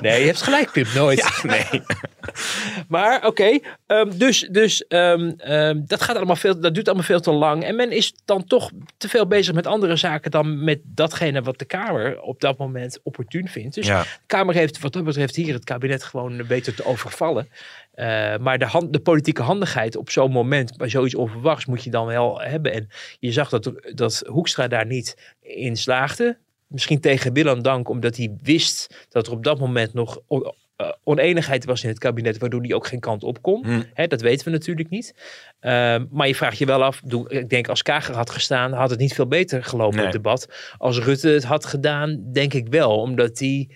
Nee, 0.00 0.20
je 0.20 0.26
hebt 0.26 0.42
gelijk, 0.42 0.72
Pim, 0.72 0.86
nooit. 0.94 1.18
Ja, 1.18 1.30
nee. 1.56 1.82
Maar 2.88 3.26
oké, 3.26 3.58
ehm, 3.86 4.10
dus, 4.18 4.48
dus 4.50 4.86
ehm, 4.86 5.32
ehm, 5.36 5.80
dat, 5.84 6.02
gaat 6.02 6.16
allemaal 6.16 6.36
veel, 6.36 6.60
dat 6.60 6.74
duurt 6.74 6.86
allemaal 6.86 7.06
veel 7.06 7.20
te 7.20 7.32
lang. 7.32 7.64
En 7.64 7.76
men 7.76 7.90
is 7.90 8.14
dan 8.24 8.44
toch 8.44 8.70
te 8.96 9.08
veel 9.08 9.26
bezig 9.26 9.54
met 9.54 9.66
andere 9.66 9.96
zaken 9.96 10.30
dan 10.30 10.64
met 10.64 10.80
datgene 10.84 11.42
wat 11.42 11.58
de 11.58 11.64
Kamer 11.64 12.20
op 12.20 12.40
dat 12.40 12.58
moment 12.58 13.00
opportun 13.02 13.48
vindt. 13.48 13.74
Dus 13.74 13.86
Ja. 13.86 14.02
de 14.02 14.08
Kamer 14.26 14.54
heeft 14.54 14.80
wat 14.80 14.92
dat 14.92 15.04
betreft 15.04 15.36
hier 15.36 15.54
het 15.54 15.64
kabinet 15.64 16.04
gewoon 16.04 16.42
beter 16.48 16.74
te 16.74 16.84
overvallen. 16.84 17.48
Eh, 17.92 18.36
maar 18.36 18.58
de, 18.58 18.64
hand, 18.64 18.92
de 18.92 19.00
politieke 19.00 19.42
handigheid 19.42 19.96
op 19.96 20.10
zo'n 20.10 20.30
moment, 20.30 20.76
bij 20.76 20.88
zoiets 20.88 21.14
onverwachts, 21.14 21.66
moet 21.66 21.84
je 21.84 21.90
dan 21.90 22.06
wel 22.06 22.40
hebben. 22.40 22.72
En 22.72 22.88
je 23.18 23.32
zag 23.32 23.48
dat, 23.48 23.72
dat 23.94 24.22
Hoekstra 24.26 24.68
daar 24.68 24.86
niet 24.86 25.34
in 25.40 25.76
slaagde. 25.76 26.38
Misschien 26.70 27.00
tegen 27.00 27.32
wil 27.32 27.46
en 27.46 27.62
dank, 27.62 27.88
omdat 27.88 28.16
hij 28.16 28.36
wist 28.42 29.06
dat 29.08 29.26
er 29.26 29.32
op 29.32 29.44
dat 29.44 29.58
moment 29.58 29.92
nog 29.94 30.20
eh, 30.28 30.88
oneenigheid 31.04 31.64
was 31.64 31.82
in 31.82 31.88
het 31.88 31.98
kabinet, 31.98 32.38
waardoor 32.38 32.60
hij 32.60 32.74
ook 32.74 32.86
geen 32.86 33.00
kant 33.00 33.22
op 33.22 33.42
kon. 33.42 33.64
Hm. 33.64 33.82
Hè, 33.94 34.06
dat 34.06 34.20
weten 34.20 34.44
we 34.44 34.50
natuurlijk 34.50 34.90
niet. 34.90 35.14
Ehm, 35.60 36.06
maar 36.10 36.26
je 36.26 36.34
vraagt 36.34 36.58
je 36.58 36.66
wel 36.66 36.82
af, 36.84 37.00
doe- 37.04 37.30
ik 37.30 37.48
denk 37.48 37.68
als 37.68 37.82
Kager 37.82 38.14
had 38.14 38.30
gestaan, 38.30 38.72
had 38.72 38.90
het 38.90 38.98
niet 38.98 39.14
veel 39.14 39.26
beter 39.26 39.64
gelopen, 39.64 39.96
Nee. 39.96 40.04
het 40.04 40.14
debat. 40.14 40.48
Als 40.78 40.98
Rutte 40.98 41.28
het 41.28 41.44
had 41.44 41.64
gedaan, 41.66 42.22
denk 42.32 42.54
ik 42.54 42.66
wel, 42.68 42.96
omdat 43.00 43.38
hij 43.38 43.68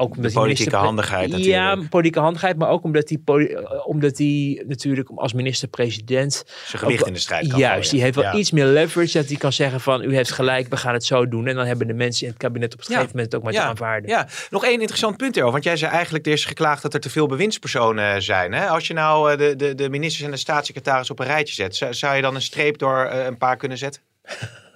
ook 0.00 0.16
omdat 0.16 0.32
politieke 0.32 0.42
minister- 0.70 0.78
handigheid 0.78 1.30
Ja, 1.44 1.64
natuurlijk. 1.64 1.90
politieke 1.90 2.20
handigheid, 2.20 2.56
maar 2.56 2.68
ook 2.68 2.84
omdat 2.84 3.08
hij, 3.08 3.18
eh, 3.46 3.86
omdat 3.86 4.18
hij 4.18 4.62
natuurlijk 4.66 5.10
als 5.14 5.32
minister-president 5.32 6.44
Zijn 6.66 6.82
gewicht 6.82 7.00
ook- 7.00 7.06
in 7.06 7.12
de 7.12 7.18
strijd 7.18 7.48
kan 7.48 7.58
Juist, 7.58 7.90
die 7.90 8.00
heeft 8.02 8.14
wel 8.14 8.24
Ja. 8.24 8.34
iets 8.34 8.50
meer 8.50 8.66
leverage 8.66 9.18
dat 9.18 9.28
hij 9.28 9.36
kan 9.36 9.52
zeggen 9.52 9.80
van 9.80 10.02
u 10.04 10.14
heeft 10.14 10.30
gelijk, 10.32 10.68
we 10.68 10.76
gaan 10.76 10.92
het 10.92 11.04
zo 11.04 11.28
doen. 11.28 11.46
En 11.46 11.54
dan 11.54 11.66
hebben 11.66 11.86
de 11.86 11.94
mensen 11.94 12.24
in 12.26 12.30
het 12.32 12.40
kabinet 12.42 12.72
op 12.72 12.78
het 12.78 12.88
Ja. 12.88 12.94
gegeven 12.94 13.16
moment 13.16 13.34
ook 13.34 13.42
maar 13.42 13.52
te 13.52 13.60
aanvaarden. 13.60 14.10
Ja, 14.10 14.28
nog 14.50 14.64
één 14.64 14.78
interessant 14.80 15.16
punt 15.16 15.34
erover. 15.36 15.52
Want 15.52 15.64
jij 15.64 15.76
zei 15.76 15.92
eigenlijk, 15.92 16.26
er 16.26 16.32
is 16.32 16.44
geklaagd 16.44 16.82
dat 16.82 16.94
er 16.94 17.00
te 17.00 17.10
veel 17.10 17.26
bewindspersonen 17.26 18.22
zijn. 18.22 18.52
Hè? 18.52 18.66
Als 18.66 18.86
je 18.86 18.94
nou 18.94 19.32
eh, 19.32 19.38
de, 19.38 19.56
de, 19.56 19.74
de 19.74 19.88
ministers 19.90 20.24
en 20.24 20.30
de 20.30 20.36
staatssecretaris 20.36 21.10
op 21.10 21.18
een 21.18 21.26
rijtje 21.26 21.54
zet, 21.54 21.76
zou, 21.76 21.94
zou 21.94 22.16
je 22.16 22.22
dan 22.22 22.34
een 22.34 22.42
streep 22.42 22.78
door 22.78 23.04
eh, 23.04 23.24
een 23.24 23.38
paar 23.38 23.56
kunnen 23.56 23.78
zetten? 23.78 24.02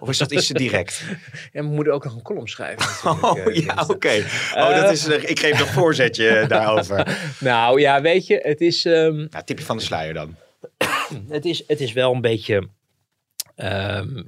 Of 0.04 0.10
is 0.10 0.18
dat 0.18 0.32
iets 0.32 0.46
te 0.46 0.52
direct? 0.52 1.04
En 1.52 1.64
we 1.68 1.74
moeten 1.74 1.92
ook 1.92 2.04
nog 2.04 2.14
een 2.14 2.22
column 2.22 2.48
schrijven. 2.48 3.10
Oh 3.10 3.38
eh, 3.38 3.44
ja, 3.44 3.50
dinsdag. 3.52 3.88
oké. 3.88 4.24
Oh, 4.54 4.80
dat 4.80 4.90
is, 4.92 5.04
een- 5.06 5.28
ik 5.30 5.38
geef 5.38 5.58
nog 5.58 5.68
voorzetje 5.68 6.28
eh, 6.28 6.48
daarover. 6.58 7.18
Nou 7.40 7.80
ja, 7.80 8.00
weet 8.00 8.26
je, 8.26 8.38
het 8.42 8.60
is, 8.60 8.84
ehm, 8.84 9.16
Nou, 9.30 9.44
tipje 9.44 9.64
van 9.64 9.76
de 9.76 9.82
sluier 9.82 10.14
dan. 10.14 10.36
het 11.28 11.44
is, 11.44 11.62
het 11.66 11.80
is 11.80 11.92
wel 11.92 12.12
een 12.14 12.20
beetje. 12.20 12.68
Ehm, 13.56 14.22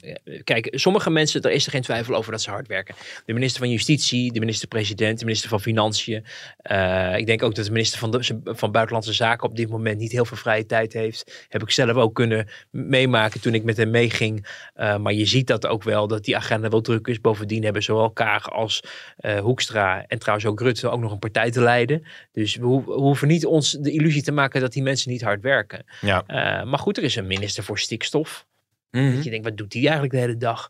kijk, 0.45 0.69
sommige 0.71 1.11
mensen, 1.11 1.43
daar 1.43 1.53
is 1.53 1.65
er 1.65 1.71
geen 1.71 1.83
twijfel 1.83 2.15
over 2.15 2.33
dat 2.33 2.43
ze 2.43 2.51
hard 2.51 2.69
werken. 2.69 2.95
De 3.25 3.33
minister 3.33 3.61
van 3.61 3.71
Justitie, 3.71 4.33
de 4.33 4.41
minister-president, 4.41 5.19
de 5.19 5.25
minister 5.25 5.49
van 5.49 5.61
Financiën. 5.61 6.25
Eh, 6.59 7.17
ik 7.17 7.27
denk 7.27 7.43
ook 7.43 7.55
dat 7.55 7.65
de 7.65 7.71
minister 7.71 7.99
van, 7.99 8.11
de, 8.11 8.41
van 8.45 8.73
Buitenlandse 8.73 9.13
Zaken 9.13 9.49
op 9.49 9.57
dit 9.57 9.69
moment 9.69 9.99
niet 9.99 10.13
heel 10.13 10.25
veel 10.25 10.37
vrije 10.37 10.67
tijd 10.67 10.93
heeft. 10.93 11.47
Heb 11.49 11.63
ik 11.63 11.71
zelf 11.71 11.97
ook 11.97 12.15
kunnen 12.15 12.49
meemaken 12.71 13.41
toen 13.41 13.55
ik 13.55 13.65
met 13.65 13.77
hem 13.77 13.91
meeging. 13.91 14.47
Eh, 14.75 14.97
maar 14.97 15.13
je 15.13 15.27
ziet 15.27 15.47
dat 15.47 15.67
ook 15.67 15.83
wel, 15.83 16.09
dat 16.09 16.25
die 16.25 16.37
agenda 16.37 16.69
wel 16.69 16.81
druk 16.81 17.07
is. 17.07 17.21
Bovendien 17.21 17.65
hebben 17.65 17.83
zowel 17.83 18.11
Kaag 18.11 18.51
als 18.51 18.83
eh, 19.17 19.39
Hoekstra 19.39 20.05
en 20.07 20.19
trouwens 20.19 20.47
ook 20.49 20.61
Rutte 20.61 20.89
ook 20.89 21.01
nog 21.01 21.13
een 21.13 21.19
partij 21.19 21.51
te 21.51 21.61
leiden. 21.61 22.07
Dus 22.33 22.57
we, 22.57 22.67
ho- 22.67 22.85
we 22.85 22.93
hoeven 22.93 23.29
niet 23.29 23.47
ons 23.47 23.71
de 23.71 23.91
illusie 23.91 24.23
te 24.23 24.33
maken 24.33 24.61
dat 24.61 24.73
die 24.73 24.83
mensen 24.83 25.11
niet 25.11 25.23
hard 25.23 25.43
werken. 25.43 25.85
Ja. 26.01 26.25
Maar 26.65 26.79
goed, 26.79 26.97
er 26.97 27.03
is 27.03 27.17
een 27.17 27.27
minister 27.27 27.65
voor 27.65 27.79
stikstof. 27.79 28.47
Mhm. 28.91 29.15
Dat 29.15 29.25
je 29.25 29.31
denkt, 29.31 29.45
wat 29.45 29.57
doet 29.57 29.71
die 29.71 29.83
eigenlijk 29.83 30.13
de 30.13 30.21
hele 30.21 30.37
dag? 30.37 30.69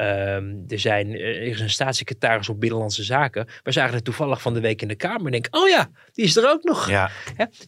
Ehm, 0.00 0.54
er, 0.68 0.78
zijn, 0.78 1.14
eh, 1.14 1.20
er 1.20 1.42
is 1.42 1.60
een 1.60 1.70
staatssecretaris 1.70 2.48
op 2.48 2.60
Binnenlandse 2.60 3.02
Zaken. 3.02 3.46
We 3.62 3.72
zagen 3.72 3.94
het 3.94 4.04
toevallig 4.04 4.42
van 4.42 4.54
de 4.54 4.60
week 4.60 4.82
in 4.82 4.88
de 4.88 4.94
Kamer. 4.94 5.24
En 5.24 5.30
denk, 5.32 5.46
oh 5.50 5.68
ja, 5.68 5.90
die 6.12 6.24
is 6.24 6.36
er 6.36 6.48
ook 6.50 6.62
nog. 6.62 6.88
Ja. 6.88 7.10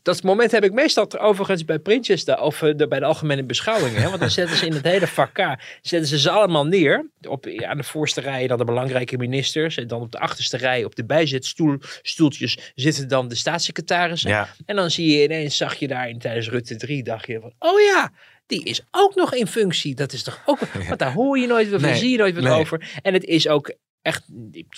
Dat 0.02 0.22
moment 0.22 0.50
heb 0.50 0.64
ik 0.64 0.72
meestal 0.72 1.18
overigens 1.18 1.64
bij 1.64 1.78
Prinsjes, 1.78 2.24
of 2.24 2.62
eh, 2.62 2.76
de- 2.76 2.88
bij 2.88 2.98
de 2.98 3.04
algemene 3.04 3.44
beschouwingen. 3.44 4.02
Want 4.08 4.20
dan 4.20 4.30
zetten 4.30 4.56
ze 4.56 4.66
in 4.66 4.72
het 4.72 4.84
hele 4.84 5.06
vak 5.06 5.36
zetten 5.80 6.08
ze 6.08 6.18
ze 6.18 6.30
allemaal 6.30 6.66
neer. 6.66 7.10
Op, 7.28 7.46
aan 7.46 7.76
de 7.76 7.82
voorste 7.82 8.20
rij 8.20 8.46
dan 8.46 8.58
de 8.58 8.64
belangrijke 8.64 9.16
ministers. 9.16 9.76
En 9.76 9.86
dan 9.86 10.00
op 10.00 10.12
de 10.12 10.18
achterste 10.18 10.56
rij 10.56 10.84
op 10.84 10.94
de 10.94 11.04
bijzetstoeltjes 11.04 12.72
zitten 12.74 13.08
dan 13.08 13.28
de 13.28 13.34
staatssecretarissen. 13.34 14.30
Ja. 14.30 14.48
En 14.66 14.76
dan 14.76 14.90
zie 14.90 15.16
je 15.16 15.24
ineens, 15.24 15.56
zag 15.56 15.74
je 15.74 15.88
daar 15.88 16.08
in, 16.08 16.18
tijdens 16.18 16.48
Rutte 16.48 16.76
3, 16.76 17.02
dacht 17.02 17.26
je 17.26 17.40
van, 17.40 17.52
oh 17.58 17.80
ja, 17.80 18.12
die 18.52 18.64
is 18.64 18.82
ook 18.90 19.14
nog 19.14 19.34
in 19.34 19.46
functie. 19.46 19.94
Dat 19.94 20.12
is 20.12 20.22
toch 20.22 20.42
ook, 20.46 20.58
want 20.88 20.98
daar 20.98 21.12
hoor 21.12 21.38
je 21.38 21.46
nooit 21.46 21.70
wat, 21.70 21.80
Nee, 21.80 21.94
zie 21.94 22.10
je 22.10 22.16
nooit 22.18 22.34
wat 22.34 22.44
nee. 22.44 22.52
over. 22.52 22.90
En 23.02 23.12
het 23.12 23.24
is 23.24 23.48
ook 23.48 23.74
echt, 24.02 24.22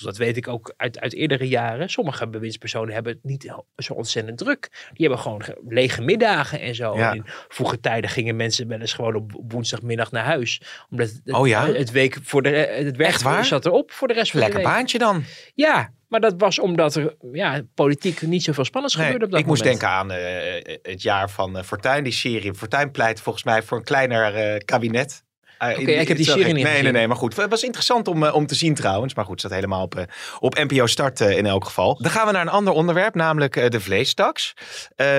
dat 0.02 0.16
weet 0.16 0.36
ik 0.36 0.48
ook 0.48 0.74
uit, 0.76 1.00
uit 1.00 1.14
eerdere 1.14 1.48
jaren. 1.48 1.88
Sommige 1.90 2.28
bewindspersonen 2.28 2.94
hebben 2.94 3.12
het 3.12 3.24
niet 3.24 3.52
zo 3.76 3.92
ontzettend 3.92 4.38
druk. 4.38 4.68
Die 4.92 5.06
hebben 5.06 5.18
gewoon 5.18 5.42
ge- 5.44 5.60
lege 5.68 6.02
middagen 6.02 6.60
en 6.60 6.74
zo. 6.74 6.96
Ja. 6.96 7.12
In 7.12 7.22
vroege 7.48 7.80
tijden 7.80 8.10
gingen 8.10 8.36
mensen 8.36 8.68
wel 8.68 8.80
eens 8.80 8.92
gewoon 8.92 9.14
op 9.14 9.32
woensdagmiddag 9.48 10.10
naar 10.12 10.24
huis. 10.24 10.60
Omdat 10.90 11.08
het, 11.24 11.34
Oh 11.34 11.46
ja? 11.48 11.66
het 11.72 11.90
week 11.90 12.18
voor 12.22 12.42
de, 12.42 12.48
het 12.48 12.96
werk 12.96 13.10
Echt 13.10 13.22
waar? 13.22 13.44
zat 13.44 13.66
erop 13.66 13.90
voor 13.92 14.08
de 14.08 14.14
rest 14.14 14.30
van 14.30 14.40
Lekker 14.40 14.58
de 14.58 14.64
week. 14.64 14.74
baantje 14.74 14.98
dan. 14.98 15.24
Ja, 15.54 15.92
maar 16.20 16.30
dat 16.30 16.34
was 16.38 16.58
omdat 16.58 16.94
er 16.94 17.16
ja, 17.32 17.62
politiek 17.74 18.22
niet 18.22 18.42
zoveel 18.42 18.64
spannends 18.64 18.96
Nee, 18.96 19.04
gebeurde 19.04 19.24
op 19.26 19.30
dat 19.30 19.40
ik 19.40 19.46
moest 19.46 19.62
moment. 19.62 19.80
denken 19.80 19.96
aan 19.98 20.10
eh, 20.10 20.76
het 20.82 21.02
jaar 21.02 21.30
van 21.30 21.64
Fortuyn, 21.64 22.04
die 22.04 22.12
serie. 22.12 22.54
Fortuyn 22.54 22.90
pleit 22.90 23.20
volgens 23.20 23.44
mij 23.44 23.62
voor 23.62 23.78
een 23.78 23.84
kleiner 23.84 24.34
eh, 24.34 24.60
kabinet. 24.64 25.24
Oké, 25.58 25.72
ik 25.80 26.08
heb 26.08 26.16
die 26.16 26.26
serie 26.26 26.44
niet 26.44 26.54
Nee, 26.54 26.64
nee, 26.64 26.76
gezien. 26.76 26.92
nee, 26.92 27.06
maar 27.06 27.16
goed. 27.16 27.36
Het 27.36 27.50
was 27.50 27.62
interessant 27.62 28.08
om, 28.08 28.24
om 28.24 28.46
te 28.46 28.54
zien 28.54 28.74
trouwens. 28.74 29.14
Maar 29.14 29.24
goed, 29.24 29.38
staat 29.38 29.52
helemaal 29.52 29.82
op, 29.82 30.06
op 30.38 30.54
NPO 30.54 30.86
Start 30.86 31.20
in 31.20 31.46
elk 31.46 31.64
geval. 31.64 31.98
Dan 32.02 32.10
gaan 32.10 32.26
we 32.26 32.32
naar 32.32 32.42
een 32.42 32.48
ander 32.48 32.72
onderwerp, 32.72 33.14
namelijk 33.14 33.70
de 33.70 33.80
vleestaks. 33.80 34.54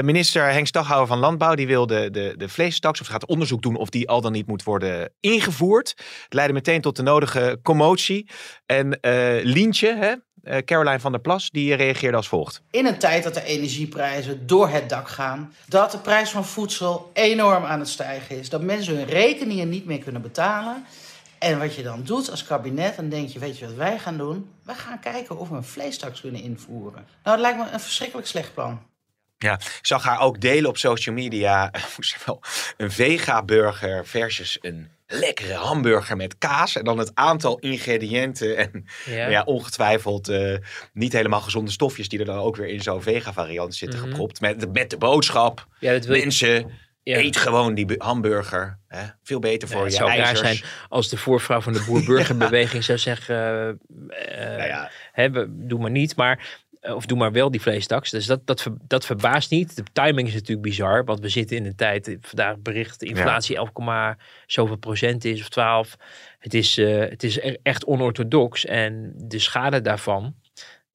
Minister 0.02 0.52
Henk 0.52 0.68
Staghouwer 0.68 1.08
van 1.08 1.20
Landbouw, 1.20 1.56
die 1.56 1.68
wil 1.68 1.88
de, 1.88 2.10
de, 2.12 2.34
de 2.38 2.50
vleestaks, 2.50 3.02
of 3.02 3.08
gaat 3.08 3.26
onderzoek 3.26 3.62
doen 3.62 3.76
of 3.76 3.90
die 3.90 4.10
al 4.10 4.22
dan 4.22 4.32
niet 4.32 4.48
moet 4.48 4.64
worden 4.64 5.14
ingevoerd. 5.20 5.94
Het 6.24 6.34
leidde 6.34 6.54
meteen 6.54 6.82
tot 6.82 6.96
de 6.96 7.04
nodige 7.04 7.60
commotie. 7.64 8.30
En 8.66 8.98
Lientje, 9.44 9.96
hè, 9.96 10.14
Caroline 10.66 11.00
van 11.00 11.12
der 11.12 11.22
Plas, 11.22 11.50
die 11.50 11.76
reageerde 11.76 12.18
als 12.18 12.28
volgt. 12.28 12.62
in 12.72 12.86
een 12.86 12.98
tijd 12.98 13.24
dat 13.24 13.34
de 13.34 13.44
energieprijzen 13.44 14.48
door 14.48 14.70
het 14.70 14.90
dak 14.90 15.10
gaan, 15.10 15.54
dat 15.68 15.92
de 15.92 15.98
prijs 15.98 16.30
van 16.30 16.46
voedsel 16.46 17.12
enorm 17.14 17.64
aan 17.64 17.80
het 17.80 17.90
stijgen 17.90 18.40
is, 18.40 18.50
dat 18.50 18.62
mensen 18.62 18.96
hun 18.96 19.06
rekeningen 19.06 19.70
niet 19.70 19.86
meer 19.86 20.00
kunnen 20.00 20.22
betalen. 20.22 20.86
En 21.38 21.60
wat 21.60 21.76
je 21.76 21.84
dan 21.84 22.04
doet 22.04 22.32
als 22.32 22.44
kabinet, 22.44 22.96
dan 22.96 23.10
denk 23.10 23.30
je, 23.30 23.40
weet 23.40 23.60
je 23.60 23.66
wat 23.66 23.76
wij 23.76 24.00
gaan 24.00 24.18
doen? 24.18 24.50
We 24.64 24.74
gaan 24.74 25.00
kijken 25.00 25.38
of 25.38 25.50
we 25.50 25.56
een 25.56 25.64
vleestaks 25.64 26.22
kunnen 26.22 26.42
invoeren. 26.42 27.08
Nou, 27.24 27.38
dat 27.38 27.40
lijkt 27.40 27.58
me 27.58 27.74
een 27.74 27.80
verschrikkelijk 27.80 28.28
slecht 28.28 28.54
plan. 28.54 28.82
Ja, 29.38 29.54
ik 29.54 29.80
zag 29.82 30.04
haar 30.04 30.20
ook 30.20 30.42
delen 30.42 30.70
op 30.70 30.78
social 30.78 31.16
media. 31.16 31.72
Moest 31.96 32.26
wel 32.26 32.42
een 32.78 32.92
vega-burger 32.92 34.06
versus 34.06 34.58
een 34.62 34.90
lekkere 35.08 35.54
hamburger 35.54 36.16
met 36.18 36.38
kaas. 36.38 36.76
En 36.76 36.84
dan 36.84 36.98
het 36.98 37.12
aantal 37.14 37.60
ingrediënten 37.60 38.58
en 38.58 38.86
Ja. 39.06 39.28
ja. 39.28 39.44
ongetwijfeld 39.44 40.28
eh, 40.30 40.58
niet 40.94 41.14
helemaal 41.14 41.42
gezonde 41.42 41.72
stofjes 41.72 42.10
die 42.10 42.20
er 42.20 42.26
dan 42.26 42.38
ook 42.38 42.56
weer 42.56 42.68
in 42.68 42.82
zo'n 42.82 43.02
vega-variant 43.02 43.76
zitten 43.76 44.00
Mhm. 44.00 44.10
gepropt. 44.10 44.42
Met, 44.42 44.74
met 44.74 44.90
de 44.90 44.98
boodschap, 44.98 45.68
Ja, 45.80 45.92
dat 45.92 46.06
wil 46.06 46.16
je- 46.16 46.22
mensen, 46.22 46.72
Ja. 47.04 47.18
eet 47.18 47.38
gewoon 47.38 47.74
die 47.74 47.86
bu- 47.86 47.96
hamburger. 47.98 48.80
Hè? 48.88 49.04
Veel 49.24 49.40
beter 49.40 49.68
voor 49.68 49.78
Ja, 49.78 49.84
het 49.84 49.92
je 49.92 49.98
zou 50.00 50.18
raar 50.18 50.38
zijn 50.38 50.62
als 50.90 51.10
de 51.10 51.18
voorvrouw 51.18 51.62
van 51.62 51.74
de 51.74 51.84
boer-burgerbeweging 51.88 52.84
zou 52.90 52.98
zeggen: 52.98 53.36
Nou 54.38 54.68
ja, 54.68 54.92
hè, 55.12 55.30
doe 55.68 55.80
maar 55.80 55.92
niet. 55.92 56.16
Maar 56.16 56.65
of 56.94 57.06
doe 57.06 57.18
maar 57.18 57.32
wel 57.32 57.52
die 57.52 57.62
vleestaks. 57.62 58.10
Dus 58.12 58.26
dat, 58.26 58.48
dat, 58.48 58.68
dat 58.88 59.06
verbaast 59.06 59.52
niet. 59.52 59.76
De 59.76 59.84
timing 59.94 60.28
is 60.28 60.34
natuurlijk 60.34 60.68
bizar. 60.68 61.06
Want 61.06 61.20
we 61.20 61.30
zitten 61.30 61.58
in 61.58 61.66
een 61.66 61.76
tijd, 61.76 62.08
eh, 62.08 62.16
vandaag 62.22 62.58
bericht, 62.58 63.00
de 63.00 63.06
inflatie 63.06 63.56
11, 63.56 64.16
zoveel 64.46 64.78
procent 64.78 65.26
is 65.26 65.42
of 65.42 65.50
12. 65.50 65.96
Het 66.40 66.54
is, 66.54 66.78
eh, 66.78 67.00
het 67.00 67.24
is 67.24 67.40
echt 67.62 67.86
onorthodox. 67.86 68.66
En 68.66 69.14
de 69.16 69.40
schade 69.40 69.82
daarvan 69.82 70.36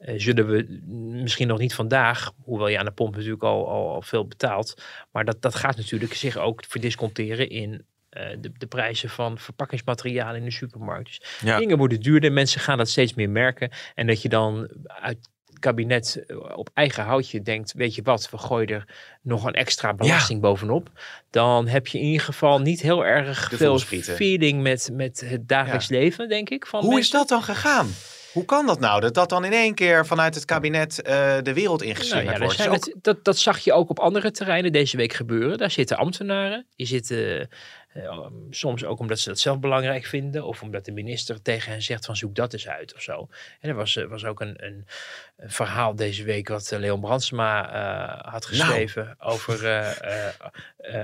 eh, 0.01 0.15
zullen 0.17 0.47
we 0.47 0.81
misschien 1.23 1.49
nog 1.49 1.59
niet 1.59 1.75
vandaag, 1.75 2.33
hoewel 2.43 2.69
je 2.69 2.79
aan 2.79 2.85
de 2.85 2.91
pomp 2.91 3.15
natuurlijk 3.17 3.43
al, 3.43 3.69
al, 3.69 3.89
al 3.89 4.03
veel 4.03 4.27
betaalt. 4.27 4.83
Maar 5.11 5.25
dat, 5.25 5.43
dat 5.43 5.55
gaat 5.55 5.77
natuurlijk 5.77 6.15
zich 6.15 6.37
ook 6.37 6.65
verdisconteren 6.69 7.49
in 7.51 7.85
eh, 8.11 8.37
de, 8.41 8.53
de 8.59 8.67
prijzen 8.67 9.09
van 9.09 9.39
verpakkingsmateriaal 9.39 10.35
in 10.35 10.45
de 10.45 10.51
supermarkt. 10.51 11.05
Dus 11.07 11.41
Ja. 11.41 11.59
dingen 11.59 11.79
worden 11.79 12.01
duurder, 12.01 12.33
mensen 12.33 12.61
gaan 12.61 12.79
dat 12.79 12.89
steeds 12.89 13.15
meer 13.15 13.31
merken. 13.31 13.71
En 13.95 14.07
dat 14.07 14.23
je 14.23 14.29
dan 14.29 14.71
uit 14.87 15.29
kabinet 15.61 16.25
eh, 16.27 16.37
op 16.57 16.69
eigen 16.75 17.05
houtje 17.05 17.43
denkt, 17.43 17.73
weet 17.73 17.95
je 17.95 18.03
wat, 18.03 18.31
we 18.31 18.39
gooien 18.39 18.69
er 18.69 18.85
nog 19.23 19.45
een 19.45 19.55
extra 19.55 19.95
belasting 19.95 20.41
bovenop. 20.41 20.89
Dan 21.31 21.67
heb 21.69 21.87
je 21.87 21.99
in 21.99 22.05
ieder 22.05 22.21
geval 22.25 22.59
niet 22.61 22.81
heel 22.81 23.05
erg 23.07 23.49
De 23.49 23.57
veel 23.57 23.79
feeling 23.79 24.63
met, 24.63 24.91
met 24.93 25.23
het 25.27 25.49
dagelijks 25.49 25.89
leven, 25.89 26.29
denk 26.29 26.51
ik. 26.51 26.67
Van 26.67 26.81
Hoe 26.85 26.99
is 26.99 27.11
dat 27.11 27.29
dan 27.29 27.43
gegaan? 27.43 27.89
Hoe 28.33 28.45
kan 28.45 28.67
dat 28.67 28.81
nou? 28.81 29.01
Dat 29.01 29.15
dat 29.15 29.29
dan 29.29 29.45
in 29.45 29.53
één 29.53 29.75
keer 29.75 30.07
vanuit 30.07 30.35
het 30.35 30.45
kabinet 30.45 31.03
eh, 31.03 31.37
de 31.43 31.53
wereld 31.55 31.79
Nou 31.79 31.91
ingeslingerd 31.91 32.27
ja, 32.29 32.33
er 32.35 32.41
wordt. 32.43 32.67
ook- 32.67 32.73
het- 32.75 32.95
dat, 33.03 33.25
dat 33.25 33.39
zag 33.39 33.59
je 33.59 33.73
ook 33.73 33.91
op 33.91 33.99
andere 33.99 34.31
terreinen 34.31 34.73
deze 34.73 34.97
week 34.97 35.13
gebeuren. 35.13 35.59
Daar 35.59 35.71
zitten 35.71 35.97
ambtenaren. 35.97 36.67
Die 36.77 36.87
zitten 36.87 37.49
eh, 37.93 38.27
soms 38.51 38.85
ook 38.85 38.99
omdat 38.99 39.19
ze 39.19 39.29
dat 39.29 39.39
zelf 39.39 39.59
belangrijk 39.61 40.05
vinden. 40.05 40.45
Of 40.45 40.63
omdat 40.63 40.85
de 40.85 40.93
minister 40.93 41.43
tegen 41.43 41.73
hen 41.73 41.83
zegt 41.83 42.05
van 42.07 42.17
zoek 42.17 42.35
dat 42.35 42.53
eens 42.53 42.69
uit 42.69 42.95
of 42.95 43.03
zo. 43.03 43.29
En 43.61 43.69
er 43.69 43.75
was, 43.75 43.97
eh, 43.97 44.05
was 44.07 44.25
ook 44.25 44.41
een, 44.41 44.65
een, 44.65 44.87
een 45.37 45.51
verhaal 45.51 45.95
deze 45.95 46.25
week 46.25 46.49
wat 46.49 46.73
eh, 46.73 46.79
Leon 46.79 47.01
Brandsma 47.01 48.23
had 48.31 48.45
geschreven. 48.47 49.15
Over, 49.19 49.97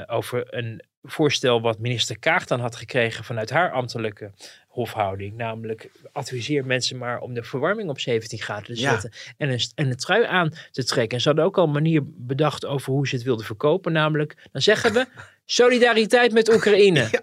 over 0.06 0.54
een 0.54 0.82
voorstel 1.02 1.60
wat 1.60 1.78
minister 1.78 2.18
Kaag 2.18 2.44
dan 2.46 2.60
had 2.60 2.76
gekregen 2.76 3.24
vanuit 3.24 3.50
haar 3.50 3.72
ambtelijke 3.72 4.30
hofhouding. 4.68 5.36
Namelijk 5.36 5.90
adviseer 6.12 6.66
mensen 6.66 6.98
maar 6.98 7.20
om 7.20 7.34
de 7.34 7.42
verwarming 7.42 7.88
op 7.90 8.00
17 8.00 8.38
graden 8.38 8.74
te 8.74 8.80
Ja. 8.80 8.90
zetten. 8.90 9.10
En 9.36 9.50
een, 9.50 9.60
en 9.74 9.86
een 9.90 9.96
trui 9.96 10.24
aan 10.24 10.52
te 10.70 10.84
trekken. 10.84 11.16
En 11.16 11.20
ze 11.22 11.28
hadden 11.28 11.46
ook 11.46 11.58
al 11.58 11.64
een 11.64 11.70
manier 11.70 12.00
bedacht 12.04 12.64
over 12.66 12.92
hoe 12.92 13.08
ze 13.08 13.14
het 13.14 13.24
wilden 13.24 13.46
verkopen. 13.46 13.92
Namelijk, 13.92 14.36
dan 14.52 14.62
zeggen 14.62 14.92
we 14.92 15.06
solidariteit 15.46 16.32
met 16.32 16.54
Oekraïne. 16.54 17.08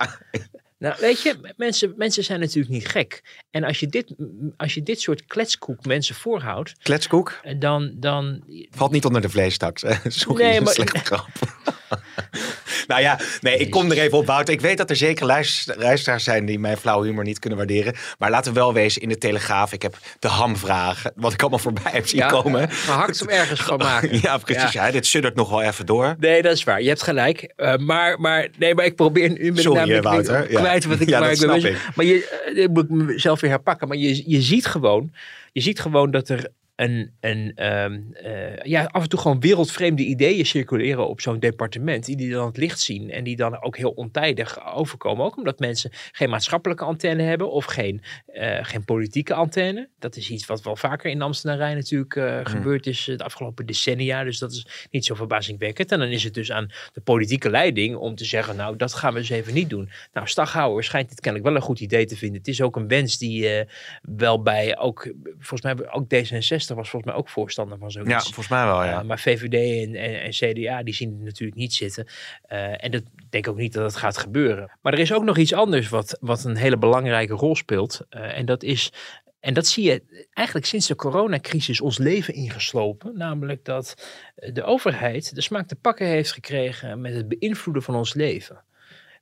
Nou, 0.78 0.96
weet 1.00 1.22
je, 1.22 1.54
mensen, 1.58 1.94
mensen 1.98 2.24
zijn 2.24 2.40
natuurlijk 2.40 2.74
niet 2.74 2.88
gek. 2.88 3.22
En 3.52 3.64
als 3.64 3.80
je 3.80 3.88
dit, 3.88 4.14
als 4.58 4.74
je 4.74 4.84
dit 4.84 5.02
soort 5.02 5.26
kletskoek 5.26 5.86
mensen 5.86 6.16
voorhoudt, 6.16 6.74
Kletskoek 6.82 7.40
dan, 7.60 7.94
dan 7.96 8.44
valt 8.70 8.92
niet 8.92 9.06
onder 9.06 9.22
de 9.22 9.30
vleestaks. 9.30 9.84
Sorry, 10.08 10.44
Nee, 10.44 10.62
maar- 10.62 10.74
grap. 11.04 11.28
nou 12.88 13.02
ja, 13.02 13.20
nee, 13.42 13.58
ik 13.58 13.70
kom 13.70 13.92
er 13.92 13.98
even 13.98 14.18
op, 14.18 14.26
Wouter. 14.26 14.54
Ik 14.54 14.62
weet 14.62 14.78
dat 14.78 14.90
er 14.90 14.96
zeker 14.96 15.26
luister- 15.26 15.76
luisteraars 15.78 16.24
zijn 16.24 16.46
die 16.46 16.60
mijn 16.60 16.78
flauwe 16.78 17.06
humor 17.06 17.24
niet 17.24 17.40
kunnen 17.40 17.58
waarderen. 17.58 17.96
Maar 18.18 18.30
laten 18.30 18.54
we 18.54 18.60
wel 18.60 18.74
wezen, 18.74 19.02
in 19.02 19.10
de 19.10 19.18
Telegraaf, 19.18 19.74
ik 19.74 19.82
heb 19.82 19.98
de 20.20 20.28
hamvraag, 20.28 21.04
wat 21.16 21.34
ik 21.34 21.42
allemaal 21.42 21.60
voorbij 21.60 21.92
heb 21.92 22.08
zien 22.08 22.20
ja, 22.20 22.28
komen. 22.28 22.70
gehakt 22.72 23.22
om 23.22 23.30
ergens 23.30 23.62
van 23.62 23.78
maken. 23.92 24.20
Ja, 24.22 24.38
precies. 24.38 24.72
Ja. 24.72 24.92
dit 24.92 25.06
suddert 25.06 25.36
nog 25.36 25.50
wel 25.50 25.62
even 25.62 25.86
door. 25.86 26.16
Nee, 26.20 26.42
dat 26.42 26.52
is 26.56 26.64
waar. 26.64 26.82
Je 26.82 26.88
hebt 26.88 27.02
gelijk. 27.04 27.54
Eh, 27.56 27.76
maar, 27.78 28.20
maar, 28.20 28.48
nee, 28.58 28.76
maar 28.76 28.86
ik 28.86 28.96
probeer 28.96 29.30
nu 29.30 29.36
ik 29.36 29.60
Sorry, 29.60 29.78
namelijk 29.78 30.06
eh, 30.06 30.12
Wouter. 30.12 30.52
Ja. 30.52 30.60
kwijt 30.60 30.86
wat 30.86 31.00
ik 31.00 31.10
Ja, 31.14 31.20
waar 31.20 31.32
ik 31.32 31.42
ik. 31.42 31.78
Maar 31.96 32.06
je, 32.06 32.42
eh, 32.46 32.56
dit 32.56 32.70
moet 32.70 32.84
ik 32.84 32.90
mezelf 32.90 33.40
weer 33.40 33.50
herpakken. 33.50 33.88
Maar 33.88 33.98
je, 33.98 34.24
je 34.26 34.42
ziet 34.42 34.66
gewoon, 34.66 35.14
je 35.52 35.62
ziet 35.62 35.80
gewoon 35.80 36.12
dat 36.12 36.30
er 36.30 36.50
een, 36.76 37.12
een 37.20 37.52
ehm, 37.56 38.02
eh, 38.14 38.58
ja, 38.64 38.84
af 38.84 39.04
en 39.04 39.10
toe 39.10 39.20
gewoon 39.20 39.40
wereldvreemde 39.40 40.04
ideeën 40.04 40.46
circuleren 40.46 41.08
op 41.08 41.22
zo'n 41.22 41.40
departement. 41.40 42.06
Die, 42.06 42.16
die 42.16 42.32
dan 42.32 42.46
het 42.46 42.58
licht 42.58 42.80
zien 42.80 43.12
en 43.12 43.24
die 43.24 43.36
dan 43.36 43.64
ook 43.64 43.78
heel 43.78 43.90
ontijdig 43.90 44.74
overkomen. 44.74 45.26
Ook 45.26 45.38
omdat 45.38 45.60
mensen 45.60 45.92
geen 46.12 46.30
maatschappelijke 46.30 46.84
antenne 46.84 47.24
hebben 47.24 47.52
of 47.52 47.66
geen, 47.66 48.02
eh, 48.26 48.60
geen 48.62 48.86
politieke 48.86 49.34
antenne. 49.34 49.90
Dat 50.00 50.16
is 50.16 50.30
iets 50.30 50.46
wat 50.46 50.62
wel 50.64 50.76
vaker 50.76 51.12
in 51.12 51.18
de 51.18 51.24
ambtenarij 51.24 51.74
natuurlijk 51.74 52.16
eh, 52.16 52.40
gebeurd 52.44 52.88
is 52.88 53.04
de 53.04 53.24
afgelopen 53.24 53.66
decennia. 53.66 54.24
Dus 54.24 54.40
dat 54.40 54.52
is 54.52 54.88
niet 54.92 55.06
zo 55.06 55.16
verbazingwekkend. 55.16 55.92
En 55.92 56.00
dan 56.00 56.08
is 56.08 56.24
het 56.24 56.34
dus 56.34 56.52
aan 56.52 56.72
de 56.94 57.02
politieke 57.02 57.50
leiding 57.50 57.96
om 57.96 58.16
te 58.16 58.26
zeggen, 58.26 58.56
nou 58.56 58.76
dat 58.76 58.94
gaan 58.94 59.14
we 59.14 59.20
eens 59.20 59.30
even 59.30 59.54
niet 59.54 59.70
doen. 59.70 59.90
Nou, 60.14 60.28
Staghouwer 60.28 60.84
schijnt 60.84 61.10
dit 61.10 61.20
kennelijk 61.20 61.50
wel 61.50 61.60
een 61.60 61.68
goed 61.68 61.80
idee 61.80 62.06
te 62.06 62.18
vinden. 62.18 62.38
Het 62.38 62.48
is 62.48 62.62
ook 62.62 62.76
een 62.76 62.88
wens 62.88 63.18
die 63.18 63.66
wel 64.02 64.42
bij 64.42 64.78
ook, 64.78 65.14
volgens 65.40 65.62
mij 65.62 65.74
hebben 65.74 65.94
ook 65.94 66.06
D66 66.14 66.63
was 66.68 66.90
volgens 66.90 67.12
mij 67.12 67.22
ook 67.22 67.30
voorstander 67.30 67.78
van 67.78 67.92
zoiets. 67.92 68.12
Ja, 68.12 68.20
volgens 68.20 68.48
mij 68.48 68.66
wel, 68.66 68.84
ja. 68.84 69.00
Uh, 69.00 69.08
maar 69.08 69.20
VVD 69.20 69.88
en, 69.88 69.96
en, 69.96 70.22
en, 70.22 70.30
CDA 70.30 70.84
die 70.84 70.94
zien 70.94 71.12
het 71.12 71.24
natuurlijk 71.24 71.60
niet 71.60 71.74
zitten. 71.74 72.08
Uh, 72.52 72.84
en 72.84 72.92
dat 72.92 73.04
denk 73.30 73.46
ik 73.46 73.52
ook 73.52 73.58
niet 73.58 73.74
dat 73.74 73.84
het 73.84 73.96
gaat 73.96 74.18
gebeuren. 74.18 74.72
Maar 74.82 74.94
er 74.94 75.00
is 75.00 75.14
ook 75.14 75.24
nog 75.24 75.38
iets 75.38 75.54
anders 75.54 75.90
wat, 75.90 76.18
wat 76.20 76.44
een 76.44 76.56
hele 76.56 76.78
belangrijke 76.78 77.34
rol 77.34 77.56
speelt. 77.56 78.02
Uh, 78.10 78.38
en 78.38 78.46
dat 78.46 78.64
is. 78.64 78.92
En 79.40 79.54
dat 79.54 79.68
zie 79.68 79.84
je 79.84 80.26
eigenlijk 80.34 80.68
sinds 80.68 80.88
de 80.88 80.96
coronacrisis 80.96 81.82
ons 81.82 81.98
leven 81.98 82.34
ingeslopen. 82.34 83.18
Namelijk 83.18 83.66
dat 83.66 84.08
de 84.36 84.64
overheid 84.64 85.36
de 85.36 85.42
smaak 85.42 85.68
te 85.68 85.76
pakken 85.76 86.08
heeft 86.08 86.32
gekregen 86.32 87.02
met 87.02 87.14
het 87.14 87.28
beïnvloeden 87.28 87.84
van 87.84 87.96
ons 87.96 88.14
leven. 88.14 88.64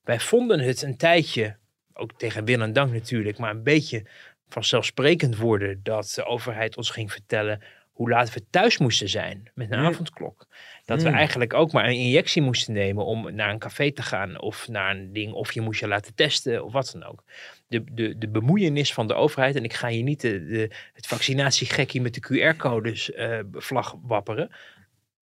Wij 0.03 0.19
vonden 0.19 0.59
het 0.59 0.81
een 0.81 0.97
tijdje, 0.97 1.55
ook 1.93 2.11
tegen 2.17 2.45
wil 2.45 2.61
en 2.61 2.73
dank 2.73 2.93
natuurlijk, 2.93 3.37
maar 3.37 3.51
een 3.51 3.63
beetje 3.63 4.05
vanzelfsprekend 4.51 5.37
worden 5.37 5.79
dat 5.83 6.11
de 6.15 6.25
overheid 6.25 6.77
ons 6.77 6.89
ging 6.89 7.11
vertellen 7.11 7.61
hoe 7.91 8.09
laat 8.09 8.33
we 8.33 8.43
thuis 8.49 8.77
moesten 8.77 9.09
zijn 9.09 9.51
met 9.53 9.71
een 9.71 9.79
mm. 9.79 9.85
avondklok. 9.85 10.47
Dat 10.85 10.97
mm. 10.97 11.03
we 11.03 11.09
eigenlijk 11.09 11.53
ook 11.53 11.71
maar 11.71 11.85
een 11.85 11.95
injectie 11.95 12.41
moesten 12.41 12.73
nemen 12.73 13.05
om 13.05 13.35
naar 13.35 13.49
een 13.49 13.59
café 13.59 13.91
te 13.91 14.01
gaan 14.01 14.41
of 14.41 14.67
naar 14.67 14.91
een 14.95 15.13
ding, 15.13 15.33
of 15.33 15.51
je 15.51 15.61
moest 15.61 15.79
je 15.79 15.87
laten 15.87 16.15
testen 16.15 16.63
of 16.65 16.71
wat 16.71 16.89
dan 16.93 17.03
ook. 17.03 17.23
De, 17.67 17.83
de, 17.91 18.17
de 18.17 18.27
bemoeienis 18.27 18.93
van 18.93 19.07
de 19.07 19.13
overheid, 19.13 19.55
en 19.55 19.63
ik 19.63 19.73
ga 19.73 19.87
hier 19.87 20.03
niet 20.03 20.21
de, 20.21 20.45
de, 20.45 20.71
het 20.93 21.07
vaccinatiegekkie 21.07 22.01
met 22.01 22.13
de 22.13 22.53
QR-codes 22.53 23.09
uh, 23.09 23.39
vlag 23.51 23.95
wapperen, 24.01 24.51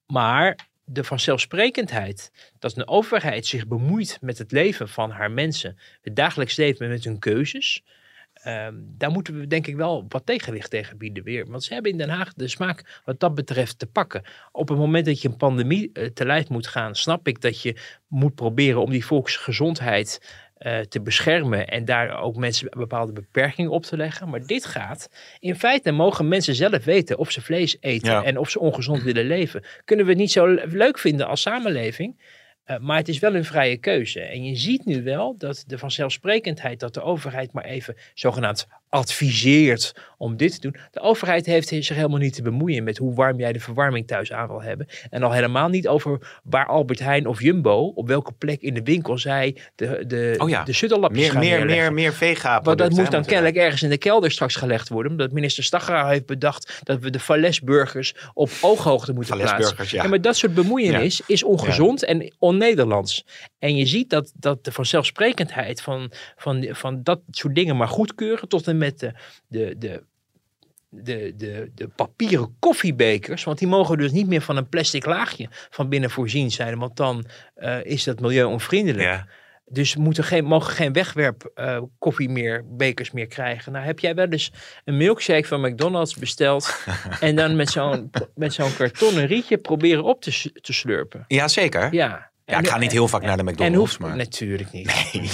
maar 0.08 0.68
de 0.84 1.04
vanzelfsprekendheid 1.04 2.32
dat 2.60 2.78
een 2.78 2.88
overheid 2.88 3.46
zich 3.46 3.68
bemoeit 3.68 4.18
met 4.22 4.38
het 4.38 4.52
leven 4.52 4.90
van 4.90 5.12
haar 5.12 5.32
mensen, 5.32 5.78
het 6.02 6.16
dagelijks 6.16 6.56
leven 6.56 6.90
met 6.90 7.04
hun 7.04 7.20
keuzes, 7.20 7.84
Um, 8.48 8.94
daar 8.98 9.12
moeten 9.12 9.40
we 9.40 9.48
denk 9.48 9.68
ik 9.68 9.76
wel 9.76 10.06
wat 10.10 10.26
tegenwicht 10.26 10.70
tegen 10.70 10.98
bieden 10.98 11.24
weer. 11.24 11.46
Want 11.50 11.64
ze 11.64 11.74
hebben 11.74 11.92
in 11.92 11.98
Den 11.98 12.10
Haag 12.10 12.34
de 12.34 12.48
smaak 12.48 13.02
wat 13.06 13.20
dat 13.20 13.36
betreft 13.36 13.80
te 13.80 13.88
pakken. 13.88 14.24
Op 14.52 14.70
het 14.70 14.78
moment 14.78 15.06
dat 15.06 15.22
je 15.22 15.28
een 15.28 15.38
pandemie 15.38 15.90
uh, 15.94 16.06
te 16.06 16.26
lijf 16.26 16.50
moet 16.50 16.68
gaan, 16.68 16.96
snap 16.96 17.28
ik 17.28 17.42
dat 17.42 17.62
je 17.62 17.76
moet 18.08 18.36
proberen 18.36 18.82
om 18.82 18.90
die 18.90 19.06
volksgezondheid 19.06 20.20
uh, 20.60 20.80
te 20.80 21.02
beschermen 21.02 21.68
en 21.68 21.86
daar 21.86 22.22
ook 22.22 22.36
mensen 22.36 22.68
een 22.70 22.80
bepaalde 22.80 23.14
beperkingen 23.14 23.72
op 23.72 23.84
te 23.84 23.98
leggen. 23.98 24.30
Maar 24.30 24.46
dit 24.46 24.66
gaat, 24.66 25.10
in 25.40 25.56
feite 25.56 25.92
mogen 25.92 26.28
mensen 26.28 26.56
zelf 26.56 26.84
weten 26.84 27.18
of 27.18 27.32
ze 27.32 27.42
vlees 27.42 27.78
eten 27.80 28.12
ja. 28.12 28.24
en 28.24 28.38
of 28.38 28.50
ze 28.50 28.60
ongezond 28.60 29.04
willen 29.04 29.26
leven. 29.26 29.64
Kunnen 29.86 30.06
we 30.06 30.12
het 30.12 30.20
niet 30.20 30.32
zo 30.32 30.46
leuk 30.66 31.00
vinden 31.00 31.28
als 31.28 31.42
samenleving? 31.42 32.20
Uh, 32.70 32.78
maar 32.78 32.98
het 32.98 33.08
is 33.08 33.20
wel 33.20 33.36
een 33.36 33.46
vrije 33.46 33.78
keuze. 33.78 34.22
En 34.22 34.44
je 34.44 34.56
ziet 34.56 34.86
nu 34.86 35.04
wel 35.04 35.36
dat 35.38 35.64
de 35.68 35.78
vanzelfsprekendheid 35.78 36.80
dat 36.80 36.94
de 36.94 37.02
overheid 37.02 37.52
maar 37.52 37.66
even 37.66 37.96
zogenaamd 38.14 38.68
adviseert 38.90 39.94
om 40.18 40.38
dit 40.38 40.54
te 40.54 40.60
doen. 40.60 40.76
De 40.92 41.00
overheid 41.00 41.46
heeft 41.46 41.68
zich 41.68 41.90
helemaal 41.90 42.20
niet 42.20 42.34
te 42.34 42.42
bemoeien 42.42 42.84
met 42.84 42.98
hoe 42.98 43.14
warm 43.14 43.40
jij 43.40 43.54
de 43.54 43.60
verwarming 43.60 44.08
thuis 44.08 44.32
aan 44.32 44.48
wil 44.48 44.62
hebben. 44.62 44.88
En 45.10 45.24
al 45.24 45.32
helemaal 45.32 45.68
niet 45.68 45.88
over 45.88 46.40
waar 46.44 46.66
Albert 46.66 47.00
Heijn 47.00 47.28
of 47.28 47.42
Jumbo, 47.42 47.92
op 47.96 48.08
welke 48.08 48.32
plek 48.32 48.62
in 48.62 48.74
de 48.74 48.84
winkel 48.84 49.18
zij 49.18 49.58
de, 49.76 50.04
de, 50.08 50.36
oh 50.38 50.50
ja. 50.50 50.64
de 50.64 50.72
meer, 50.72 50.90
gaan 50.90 51.10
meer, 51.10 51.32
neerleggen. 51.32 51.66
meer, 51.68 51.94
meer 51.94 52.14
vega 52.14 52.62
Want 52.62 52.78
dat 52.78 52.92
moet 52.92 53.12
dan 53.12 53.26
kennelijk 53.26 53.56
ergens 53.56 53.84
in 53.84 53.90
de 53.90 53.98
kelder 53.98 54.32
straks 54.32 54.56
gelegd 54.56 54.90
worden. 54.90 55.12
Omdat 55.12 55.32
minister 55.32 55.64
Staggeraar 55.64 56.10
heeft 56.10 56.26
bedacht 56.26 56.80
dat 56.84 57.00
we 57.00 57.10
de 57.10 57.20
Falesburgers 57.20 58.16
op 58.34 58.50
ooghoogte 58.62 59.14
moeten 59.14 59.38
plaatsen. 59.38 59.86
Ja. 59.90 60.04
En 60.04 60.10
maar 60.10 60.22
dat 60.22 60.36
soort 60.36 60.54
bemoeienis 60.54 61.18
ja. 61.18 61.24
is 61.28 61.44
ongezond 61.44 62.00
ja. 62.00 62.08
en 62.08 62.34
on-Nederlands. 62.40 63.26
En 63.60 63.76
je 63.76 63.86
ziet 63.86 64.10
dat, 64.10 64.32
dat 64.36 64.64
de 64.64 64.72
vanzelfsprekendheid 64.72 65.82
van, 65.82 66.12
van, 66.36 66.68
van 66.70 67.04
dat 67.04 67.22
soort 67.30 67.56
dingen 67.56 67.78
maar 67.78 67.88
goedkeuren 67.88 68.48
tot 68.48 68.68
en 68.68 68.78
met 68.78 69.00
de, 69.00 69.14
de, 69.48 69.76
de 69.78 70.04
de, 70.90 71.34
de, 71.38 71.72
de 71.76 71.88
papieren 71.88 72.56
koffiebekers, 72.60 73.44
want 73.44 73.60
die 73.60 73.68
mogen 73.68 73.98
dus 73.98 74.12
niet 74.12 74.28
meer 74.28 74.42
van 74.42 74.58
een 74.58 74.70
plastic 74.70 75.06
laagje 75.06 75.48
van 75.70 75.90
binnen 75.90 76.10
voorzien 76.10 76.52
zijn, 76.52 76.80
want 76.80 76.96
dan 76.96 77.26
uh, 77.58 77.86
is 77.86 78.04
dat 78.04 78.20
milieuonvriendelijk. 78.20 79.04
Ja. 79.04 79.28
Dus 79.72 79.96
moeten 79.96 80.24
geen, 80.24 80.46
mogen 80.46 80.74
geen 80.74 80.94
wegwerp 80.94 81.52
uh, 81.56 81.82
koffie 82.00 82.30
meer, 82.30 82.64
bekers 82.68 83.12
meer 83.12 83.28
krijgen. 83.28 83.72
Nou, 83.72 83.86
heb 83.86 84.00
jij 84.00 84.16
wel 84.16 84.28
eens 84.28 84.52
een 84.86 84.98
milkshake 84.98 85.48
van 85.48 85.62
McDonald's 85.62 86.16
besteld 86.16 86.86
en 87.20 87.36
dan 87.36 87.56
met 87.56 87.70
zo'n 87.70 88.12
met 88.36 88.54
zo'n 88.54 88.76
kartonnen 88.76 89.26
rietje 89.26 89.58
proberen 89.58 90.04
op 90.04 90.22
te, 90.22 90.52
te 90.62 90.74
slurpen? 90.74 91.26
Ja, 91.28 91.48
zeker. 91.48 91.94
Ja. 91.94 92.29
Ja, 92.50 92.60
ik 92.60 92.68
ga 92.68 92.78
niet 92.78 92.92
heel 92.92 93.08
vaak 93.08 93.22
naar 93.22 93.38
de 93.38 93.44
McDonald's, 93.44 93.98
maar... 93.98 94.16
Natuurlijk 94.16 94.72
niet. 94.72 94.86
Nee. 95.14 95.30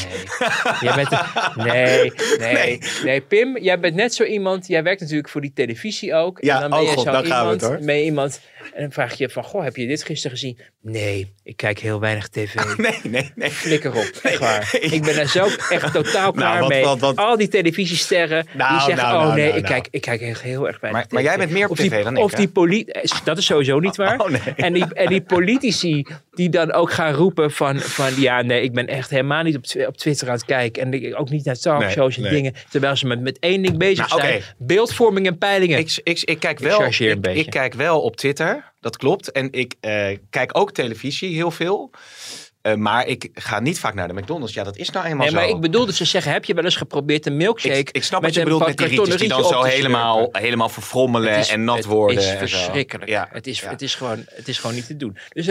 Jij 0.82 0.96
bent 0.96 1.10
nee, 1.74 2.12
nee, 2.40 2.80
nee, 3.04 3.22
Pim, 3.22 3.58
jij 3.58 3.80
bent 3.80 3.96
net 3.96 4.14
zo 4.14 4.24
iemand. 4.24 4.68
Jij 4.68 4.84
werkt 4.84 5.02
natuurlijk 5.02 5.30
voor 5.30 5.42
die 5.42 5.52
televisie 5.54 6.14
ook. 6.14 6.38
Ja, 6.42 6.56
en 6.56 6.62
dan 6.62 6.70
ben 6.70 6.80
oh 6.80 6.86
je 6.86 6.92
god, 6.92 7.04
zo 7.06 7.12
daar 7.12 7.26
gaan 7.26 7.48
we 7.48 7.54
iemand, 7.54 7.62
het, 7.62 7.86
hoor. 7.86 7.96
Iemand 7.96 8.42
en 8.74 8.82
dan 8.82 8.92
vraag 8.92 9.14
je 9.14 9.30
van, 9.30 9.44
goh, 9.44 9.64
heb 9.64 9.76
je 9.76 9.88
dit 9.88 10.04
gisteren 10.04 10.38
gezien? 10.38 10.60
Nee, 10.82 11.34
ik 11.44 11.58
kijk 11.58 11.80
heel 11.80 12.00
weinig 12.00 12.28
tv. 12.28 12.54
Nee, 12.78 13.00
nee, 13.04 13.32
nee. 13.36 13.50
Flikker 13.52 13.96
op, 13.96 14.12
echt 14.24 14.38
waar. 14.40 14.78
Ik 14.92 15.04
ben 15.04 15.18
er 15.18 15.28
zo 15.28 15.48
echt 15.70 15.94
totaal 15.94 16.32
klaar 16.32 16.60
wat- 16.60 16.70
mee. 16.70 16.84
wat- 16.84 17.00
wat- 17.00 17.16
Al 17.16 17.38
die 17.38 17.48
televisiesterren 17.48 18.46
Nou, 18.54 18.72
die 18.72 18.82
zeggen, 18.82 19.06
nou, 19.06 19.16
oh 19.18 19.22
nou, 19.24 19.36
nee, 19.36 19.46
nou, 19.46 19.58
ik, 19.58 19.64
nou. 19.64 19.74
Kijk, 19.74 19.88
ik 19.92 20.02
kijk 20.02 20.22
echt 20.22 20.42
heel 20.42 20.68
erg 20.68 20.80
weinig 20.80 21.02
Maar- 21.02 21.14
maar 21.14 21.24
jij 21.24 21.38
bent 21.38 21.52
meer 21.52 21.68
op 21.70 21.78
die, 21.78 21.90
tv 21.90 22.04
dan 22.04 22.18
ik, 22.18 22.24
Of 22.24 22.32
hè? 22.32 22.38
die 22.38 22.48
poli 22.48 22.88
dat 23.24 23.38
is 23.38 23.46
sowieso 23.46 23.80
niet 23.80 23.96
waar. 23.96 24.20
Oh, 24.20 24.30
nee. 24.30 24.40
en, 24.56 24.74
die, 24.74 24.94
en 24.94 25.08
die 25.08 25.22
politici 25.22 26.06
die 26.32 26.50
dan 26.50 26.72
ook 26.72 26.92
gaan 26.92 27.05
roepen 27.14 27.52
van, 27.52 27.80
van 27.80 28.22
ja, 28.22 28.42
nee, 28.42 28.62
ik 28.62 28.74
ben 28.74 28.88
echt 28.88 29.10
helemaal 29.10 29.44
niet 29.44 29.56
op, 29.56 29.88
op 29.88 29.98
Twitter 29.98 30.28
aan 30.28 30.34
het 30.34 30.46
kijken. 30.46 30.84
En 30.84 30.94
ik, 30.94 31.20
ook 31.20 31.30
niet 31.30 31.46
naar 31.46 31.58
talkshows 31.58 32.18
Nee, 32.18 32.26
en 32.26 32.34
nee. 32.34 32.42
dingen. 32.42 32.62
Terwijl 32.70 32.96
ze 32.96 33.08
met, 33.08 33.22
met 33.22 33.40
één 33.40 33.62
ding 33.62 33.78
bezig 33.78 34.10
Nou, 34.10 34.22
zijn. 34.22 34.42
Beeldvorming 34.58 35.28
en 35.28 35.38
peilingen. 35.38 35.80
Ik, 35.80 36.00
ik, 36.04 36.22
ik, 36.22 36.40
kijk 36.40 36.60
wel, 36.60 36.84
ik, 37.34 37.50
kijk 37.50 37.74
wel 37.74 38.02
op 38.02 38.16
Twitter, 38.16 38.72
dat 38.80 38.98
klopt. 38.98 39.32
En 39.32 39.48
ik 39.52 39.74
eh, 39.80 40.08
kijk 40.30 40.58
ook 40.58 40.72
televisie 40.72 41.36
heel 41.36 41.52
veel. 41.52 41.92
Eh, 42.62 42.74
maar 42.74 43.08
ik 43.08 43.30
ga 43.34 43.60
niet 43.60 43.80
vaak 43.80 43.94
naar 43.94 44.08
de 44.08 44.14
McDonald's. 44.14 44.54
Ja, 44.54 44.64
dat 44.64 44.78
is 44.78 44.90
nou 44.90 45.06
eenmaal 45.06 45.26
Nee, 45.26 45.36
maar 45.36 45.48
zo. 45.48 45.56
ik 45.56 45.62
bedoelde 45.62 45.94
ze 45.94 46.06
zeggen, 46.06 46.32
heb 46.32 46.46
je 46.46 46.54
wel 46.54 46.64
eens 46.64 46.76
geprobeerd 46.76 47.26
een 47.26 47.38
milkshake 47.38 47.78
ik, 47.78 47.90
ik 47.92 48.04
snap 48.04 48.22
met 48.22 48.30
wat 48.30 48.40
je 48.40 48.44
bedoelt 48.44 48.66
met 48.68 48.78
die 48.78 48.88
rietjes 48.88 49.16
die 49.18 49.28
dan 49.30 49.44
zo 49.44 49.64
helemaal, 49.64 50.16
slurpen? 50.18 50.42
helemaal 50.42 50.70
verfrommelen 50.70 51.32
Het 51.34 51.40
is- 51.46 51.52
en 51.52 51.64
nat 51.64 51.78
het 51.78 51.86
worden. 51.86 52.18
is 52.18 52.26
en 52.30 52.48
zo. 52.50 52.58
verschrikkelijk. 52.58 53.10
Ja. 53.10 53.28
Het, 53.32 53.48
is, 53.48 53.60
Ja. 53.60 53.70
het, 53.70 53.82
is 53.82 53.96
gewoon, 53.96 54.26
het 54.30 54.48
is 54.48 54.58
gewoon 54.60 54.76
niet 54.76 54.86
te 54.88 54.98
doen. 54.98 55.18
Dus, 55.30 55.46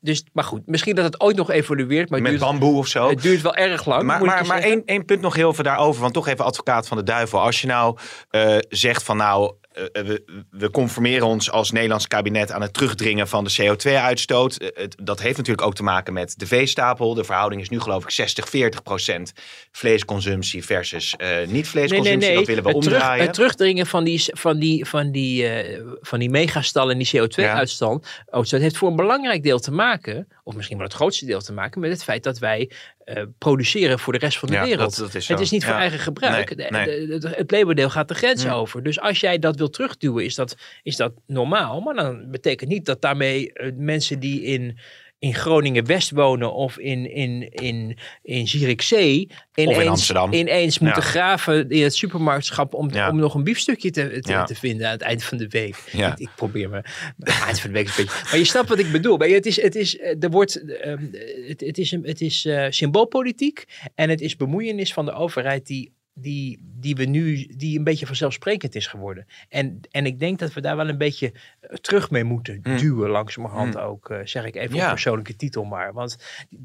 dus, 0.00 0.24
maar 0.32 0.44
goed, 0.44 0.66
misschien 0.66 0.94
dat 0.94 1.04
het 1.04 1.20
ooit 1.20 1.36
nog 1.36 1.50
evolueert. 1.50 2.10
Maar 2.10 2.22
Met 2.22 2.30
duurt, 2.30 2.42
bamboe 2.42 2.76
of 2.76 2.86
zo. 2.86 3.08
het 3.08 3.22
duurt 3.22 3.42
wel 3.42 3.54
erg 3.54 3.86
lang. 3.86 4.02
Maar, 4.02 4.46
maar, 4.46 4.58
één, 4.58 4.82
één 4.84 5.04
punt 5.04 5.20
nog 5.20 5.34
heel 5.34 5.52
veel 5.52 5.64
daarover, 5.64 6.00
want 6.00 6.14
toch 6.14 6.28
even 6.28 6.44
advocaat 6.44 6.88
van 6.88 6.96
de 6.96 7.02
duivel. 7.02 7.40
Als 7.40 7.60
je 7.60 7.66
nou 7.66 7.98
eh, 8.30 8.56
zegt 8.68 9.02
van 9.02 9.16
nou, 9.16 9.54
we, 9.72 10.44
we 10.50 10.70
conformeren 10.70 11.26
ons 11.26 11.50
als 11.50 11.70
Nederlands 11.70 12.06
kabinet 12.06 12.52
aan 12.52 12.62
het 12.62 12.72
terugdringen 12.72 13.28
van 13.28 13.44
de 13.44 13.56
CO2-uitstoot. 13.62 14.56
Eh, 14.56 14.86
dat 15.02 15.20
heeft 15.20 15.36
natuurlijk 15.36 15.66
ook 15.66 15.74
te 15.74 15.82
maken 15.82 16.12
met 16.12 16.34
de 16.36 16.46
veestapel. 16.46 17.14
De 17.14 17.24
verhouding 17.24 17.62
is 17.62 17.68
nu 17.68 17.80
geloof 17.80 18.04
ik 18.04 18.34
60-40 18.76 18.82
procent 18.82 19.32
vleesconsumptie 19.72 20.64
versus 20.64 21.14
eh, 21.16 21.46
niet 21.46 21.68
vleesconsumptie. 21.68 22.34
Dat 22.34 22.46
willen 22.46 22.62
we 22.62 22.70
het, 22.70 22.80
terug- 22.80 22.94
omdraaien. 22.96 23.24
het 23.24 23.34
terugdringen 23.34 23.86
van 23.86 24.04
die, 24.04 24.24
van 24.32 24.58
die, 24.58 24.84
van 24.84 25.10
die, 25.10 25.46
eh, 25.46 25.80
van 26.00 26.18
die 26.18 26.30
megastallen 26.30 26.92
en 26.92 26.98
die 26.98 27.20
CO2-uitstoot 27.20 28.06
uitstoot 28.26 28.60
heeft 28.60 28.76
voor 28.76 28.88
een 28.88 28.96
belangrijk 28.96 29.42
deel 29.42 29.58
te 29.58 29.72
maken, 29.72 30.28
of 30.50 30.56
misschien 30.56 30.76
wel 30.76 30.86
het 30.86 30.96
grootste 30.96 31.26
deel 31.26 31.40
te 31.40 31.52
maken, 31.52 31.80
met 31.80 31.90
het 31.90 32.02
feit 32.04 32.22
dat 32.22 32.38
wij 32.38 32.70
eh, 33.04 33.22
produceren 33.38 33.98
voor 33.98 34.12
de 34.12 34.18
rest 34.18 34.38
van 34.38 34.48
de 34.48 34.54
Ja, 34.54 34.64
wereld. 34.64 34.96
dat- 34.96 34.98
dat 35.06 35.14
is 35.14 35.28
het 35.28 35.40
is 35.40 35.50
niet 35.50 35.64
voor 35.64 35.72
Ja. 35.74 35.78
eigen 35.80 35.98
gebruik. 35.98 36.56
Nee, 36.56 36.66
De- 36.70 36.76
nee. 36.76 37.06
de- 37.06 37.18
de- 37.18 37.28
het 37.36 37.50
leeuwendeel 37.50 37.90
gaat 37.90 38.08
de 38.08 38.14
grens 38.14 38.46
over. 38.48 38.82
Dus 38.82 39.00
als 39.00 39.20
jij 39.20 39.38
dat 39.38 39.56
wil 39.56 39.70
terugduwen, 39.70 40.24
is 40.24 40.34
dat, 40.34 40.56
is 40.82 40.96
dat 40.96 41.12
normaal. 41.26 41.80
Maar 41.80 41.94
dan 41.94 42.30
betekent 42.30 42.70
niet 42.70 42.84
dat 42.86 43.00
daarmee 43.00 43.52
eh, 43.52 43.70
mensen 43.76 44.18
die 44.20 44.42
in 44.42 44.78
in 45.20 45.34
Groningen-West 45.34 46.10
wonen 46.10 46.52
of 46.54 46.78
in, 46.78 47.10
in, 47.10 47.48
in, 47.50 47.98
in 48.22 48.48
Zierikzee 48.48 49.28
ineens, 49.54 49.88
Amsterdam. 49.88 50.32
ineens 50.32 50.78
moeten 50.78 51.02
Ja. 51.02 51.08
graven 51.08 51.68
in 51.70 51.82
het 51.82 51.94
supermarktschap 51.94 52.74
om, 52.74 52.90
Ja. 52.92 53.10
om 53.10 53.16
nog 53.16 53.34
een 53.34 53.44
biefstukje 53.44 53.90
te, 53.90 54.20
te, 54.20 54.30
Ja. 54.30 54.44
te 54.44 54.54
vinden 54.54 54.86
aan 54.86 54.92
het 54.92 55.00
eind 55.02 55.24
van 55.24 55.38
de 55.38 55.48
week. 55.48 55.76
Ja. 55.92 56.12
Ik, 56.12 56.18
ik 56.18 56.28
probeer 56.36 56.68
me 56.68 56.76
aan 56.76 57.14
het 57.18 57.28
eind 57.44 57.60
van 57.60 57.70
de 57.70 57.76
week 57.76 57.86
een 57.88 57.92
beetje. 57.96 58.20
Maar 58.30 58.38
je 58.38 58.44
snapt 58.44 58.68
wat 58.68 58.78
ik 58.78 58.92
bedoel. 58.92 59.16
Maar 59.16 59.28
Het 59.28 59.46
is, 59.46 59.62
het 59.62 59.74
is, 59.74 59.98
eh, 59.98 60.22
er 60.22 60.30
wordt, 60.30 60.64
ehm, 60.80 61.06
het, 61.48 61.60
het 61.60 61.78
is, 61.78 61.90
een- 61.92 62.04
het 62.06 62.20
is 62.20 62.44
eh, 62.44 62.66
symboolpolitiek 62.70 63.64
en 63.94 64.08
het 64.10 64.20
is 64.20 64.36
bemoeienis 64.36 64.92
van 64.92 65.04
de 65.04 65.12
overheid 65.12 65.66
die 65.66 65.92
die, 66.14 66.58
die 66.80 66.94
we 66.94 67.04
nu, 67.04 67.46
die 67.56 67.78
een 67.78 67.84
beetje 67.84 68.06
vanzelfsprekend 68.06 68.74
is 68.74 68.86
geworden. 68.86 69.26
En, 69.48 69.80
en 69.90 70.06
ik 70.06 70.18
denk 70.18 70.38
dat 70.38 70.52
we 70.52 70.60
daar 70.60 70.76
wel 70.76 70.88
een 70.88 70.98
beetje 70.98 71.32
eh, 71.60 71.76
terug 71.76 72.10
mee 72.10 72.24
moeten 72.24 72.60
Hmm. 72.62 72.76
duwen, 72.76 73.10
langzamerhand 73.10 73.76
ook, 73.78 74.10
eh, 74.10 74.18
zeg 74.24 74.44
ik 74.44 74.54
even 74.56 74.76
Ja. 74.76 74.84
op 74.84 74.90
persoonlijke 74.90 75.36
titel 75.36 75.64
maar. 75.64 75.92
Want, 75.92 76.16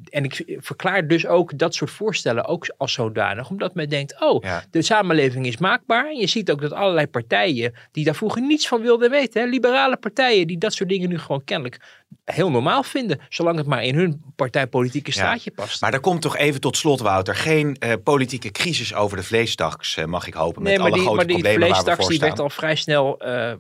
en 0.10 0.24
ik 0.24 0.58
verklaar 0.60 1.08
dus 1.08 1.26
ook 1.28 1.58
dat 1.58 1.76
soort 1.76 1.92
voorstellen 1.92 2.46
ook 2.46 2.74
als 2.78 2.94
zodanig, 2.94 3.50
omdat 3.50 3.74
men 3.76 3.90
denkt, 3.90 4.22
oh, 4.22 4.44
Ja. 4.44 4.64
de 4.72 4.82
samenleving 4.82 5.46
is 5.46 5.58
maakbaar. 5.58 6.10
En 6.10 6.18
je 6.18 6.28
ziet 6.28 6.52
ook 6.52 6.62
dat 6.62 6.72
allerlei 6.74 7.08
partijen 7.08 7.74
die 7.92 8.06
daar 8.06 8.16
vroeger 8.16 8.42
niets 8.42 8.68
van 8.68 8.82
wilden 8.82 9.10
weten, 9.10 9.42
hè, 9.42 9.48
liberale 9.48 9.98
partijen, 9.98 10.48
die 10.48 10.58
dat 10.58 10.74
soort 10.74 10.90
dingen 10.90 11.10
nu 11.10 11.18
gewoon 11.20 11.44
kennelijk 11.44 12.04
heel 12.24 12.52
normaal 12.52 12.84
vinden, 12.84 13.20
zolang 13.30 13.58
het 13.58 13.66
maar 13.66 13.84
in 13.84 13.96
hun 13.96 14.22
partijpolitieke 14.36 15.10
Ja. 15.12 15.16
straatje 15.16 15.52
past. 15.52 15.82
Maar 15.82 15.94
er 15.94 16.00
komt 16.00 16.22
toch 16.22 16.38
even 16.38 16.62
tot 16.62 16.78
slot, 16.78 17.00
Wouter. 17.00 17.36
Geen 17.36 17.76
eh, 17.80 17.94
politieke 18.04 18.52
crisis 18.52 18.94
over 18.94 19.18
de 19.18 19.24
vleestaks, 19.36 19.98
eh, 19.98 20.06
mag 20.06 20.28
ik 20.28 20.34
hopen. 20.34 20.64
Met 20.64 20.78
maar 20.78 20.82
alle 20.82 20.92
die, 20.94 21.02
grote 21.02 21.16
maar 21.16 21.26
die 21.26 21.36
problemen 21.36 21.60
waar 21.70 21.78
we 21.78 21.84
vleestaks 21.84 22.08
die 22.08 22.20
werd 22.20 22.40
al 22.40 22.50
vrij 22.50 22.76
snel 22.76 23.20
eh, 23.20 23.54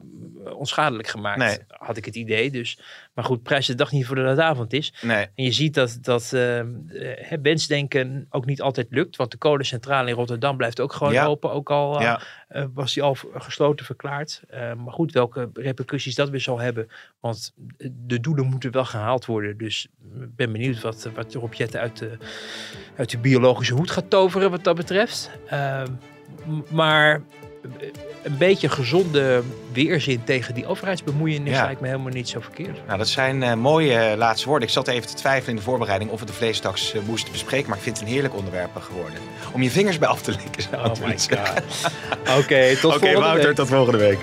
onschadelijk 0.57 1.07
gemaakt, 1.07 1.37
Nee. 1.37 1.57
had 1.67 1.97
ik 1.97 2.05
het 2.05 2.15
idee. 2.15 2.51
Dus, 2.51 2.79
maar 3.15 3.25
goed, 3.25 3.43
prijs 3.43 3.65
de 3.65 3.75
dag 3.75 3.91
niet 3.91 4.05
voor 4.05 4.15
de 4.15 4.41
avond 4.43 4.73
is. 4.73 4.93
Nee. 5.01 5.25
En 5.35 5.43
je 5.43 5.51
ziet 5.51 5.73
dat, 5.73 5.97
dat 6.01 6.33
eh, 6.33 6.59
eh, 6.59 6.65
hè, 7.15 7.41
wensdenken 7.41 8.25
ook 8.29 8.45
niet 8.45 8.61
altijd 8.61 8.87
lukt. 8.89 9.15
Want 9.15 9.31
de 9.31 9.37
kolencentrale 9.37 10.09
in 10.09 10.15
Rotterdam 10.15 10.57
blijft 10.57 10.79
ook 10.79 10.93
gewoon 10.93 11.13
Ja. 11.13 11.25
open. 11.25 11.51
Ook 11.51 11.69
al 11.69 11.95
eh, 11.95 12.01
Ja. 12.01 12.21
eh, 12.47 12.65
was 12.73 12.93
die 12.93 13.03
al 13.03 13.17
gesloten 13.33 13.85
verklaard. 13.85 14.41
Eh, 14.49 14.73
maar 14.73 14.93
goed, 14.93 15.11
welke 15.11 15.49
repercussies 15.53 16.15
dat 16.15 16.29
weer 16.29 16.39
zal 16.41 16.59
hebben. 16.59 16.87
Want 17.19 17.53
de 17.91 18.19
doelen 18.19 18.45
moeten 18.45 18.71
wel 18.71 18.85
gehaald 18.85 19.25
worden. 19.25 19.57
Dus 19.57 19.87
ik 20.21 20.35
ben 20.35 20.51
benieuwd 20.51 20.81
wat, 20.81 21.09
wat 21.15 21.33
Rob 21.33 21.53
Jetten 21.53 21.79
uit 21.79 21.97
de, 21.99 22.17
uit 22.95 23.09
de 23.09 23.17
biologische 23.17 23.73
hoed 23.73 23.91
gaat 23.91 24.09
toveren 24.09 24.51
wat 24.51 24.63
dat 24.63 24.75
betreft. 24.75 25.29
Eh, 25.47 25.83
m- 26.45 26.75
maar 26.75 27.21
een 28.25 28.37
beetje 28.37 28.69
gezonde 28.69 29.41
weerzin 29.73 30.23
tegen 30.23 30.53
die 30.53 30.65
overheidsbemoeienis 30.65 31.53
Ja. 31.53 31.63
lijkt 31.63 31.81
me 31.81 31.87
helemaal 31.87 32.11
niet 32.11 32.29
zo 32.29 32.39
verkeerd. 32.39 32.79
Nou, 32.85 32.97
dat 32.97 33.07
zijn 33.07 33.43
eh, 33.43 33.53
mooie 33.53 33.93
eh, 33.97 34.17
laatste 34.17 34.47
woorden. 34.49 34.67
Ik 34.67 34.73
zat 34.73 34.87
even 34.87 35.07
te 35.07 35.13
twijfelen 35.13 35.49
in 35.49 35.55
de 35.55 35.61
voorbereiding 35.61 36.11
of 36.11 36.19
we 36.19 36.25
de 36.25 36.33
vleestaks 36.33 36.93
eh, 36.93 37.01
moesten 37.05 37.31
bespreken. 37.31 37.67
Maar 37.67 37.77
ik 37.77 37.83
vind 37.83 37.97
het 37.97 38.05
een 38.07 38.13
heerlijk 38.13 38.35
onderwerp 38.35 38.75
geworden. 38.81 39.19
Om 39.51 39.61
je 39.61 39.69
vingers 39.71 39.97
bij 39.99 40.07
af 40.09 40.21
te 40.21 40.31
likken. 40.31 40.79
Oh 40.85 40.91
my 41.05 41.17
god. 41.29 41.63
Oké, 42.39 42.75
tot 42.75 42.95
Oké, 42.95 42.99
volgende 42.99 43.19
Wouter, 43.19 43.45
week. 43.45 43.55
tot 43.55 43.67
volgende 43.67 43.97
week. 43.99 44.19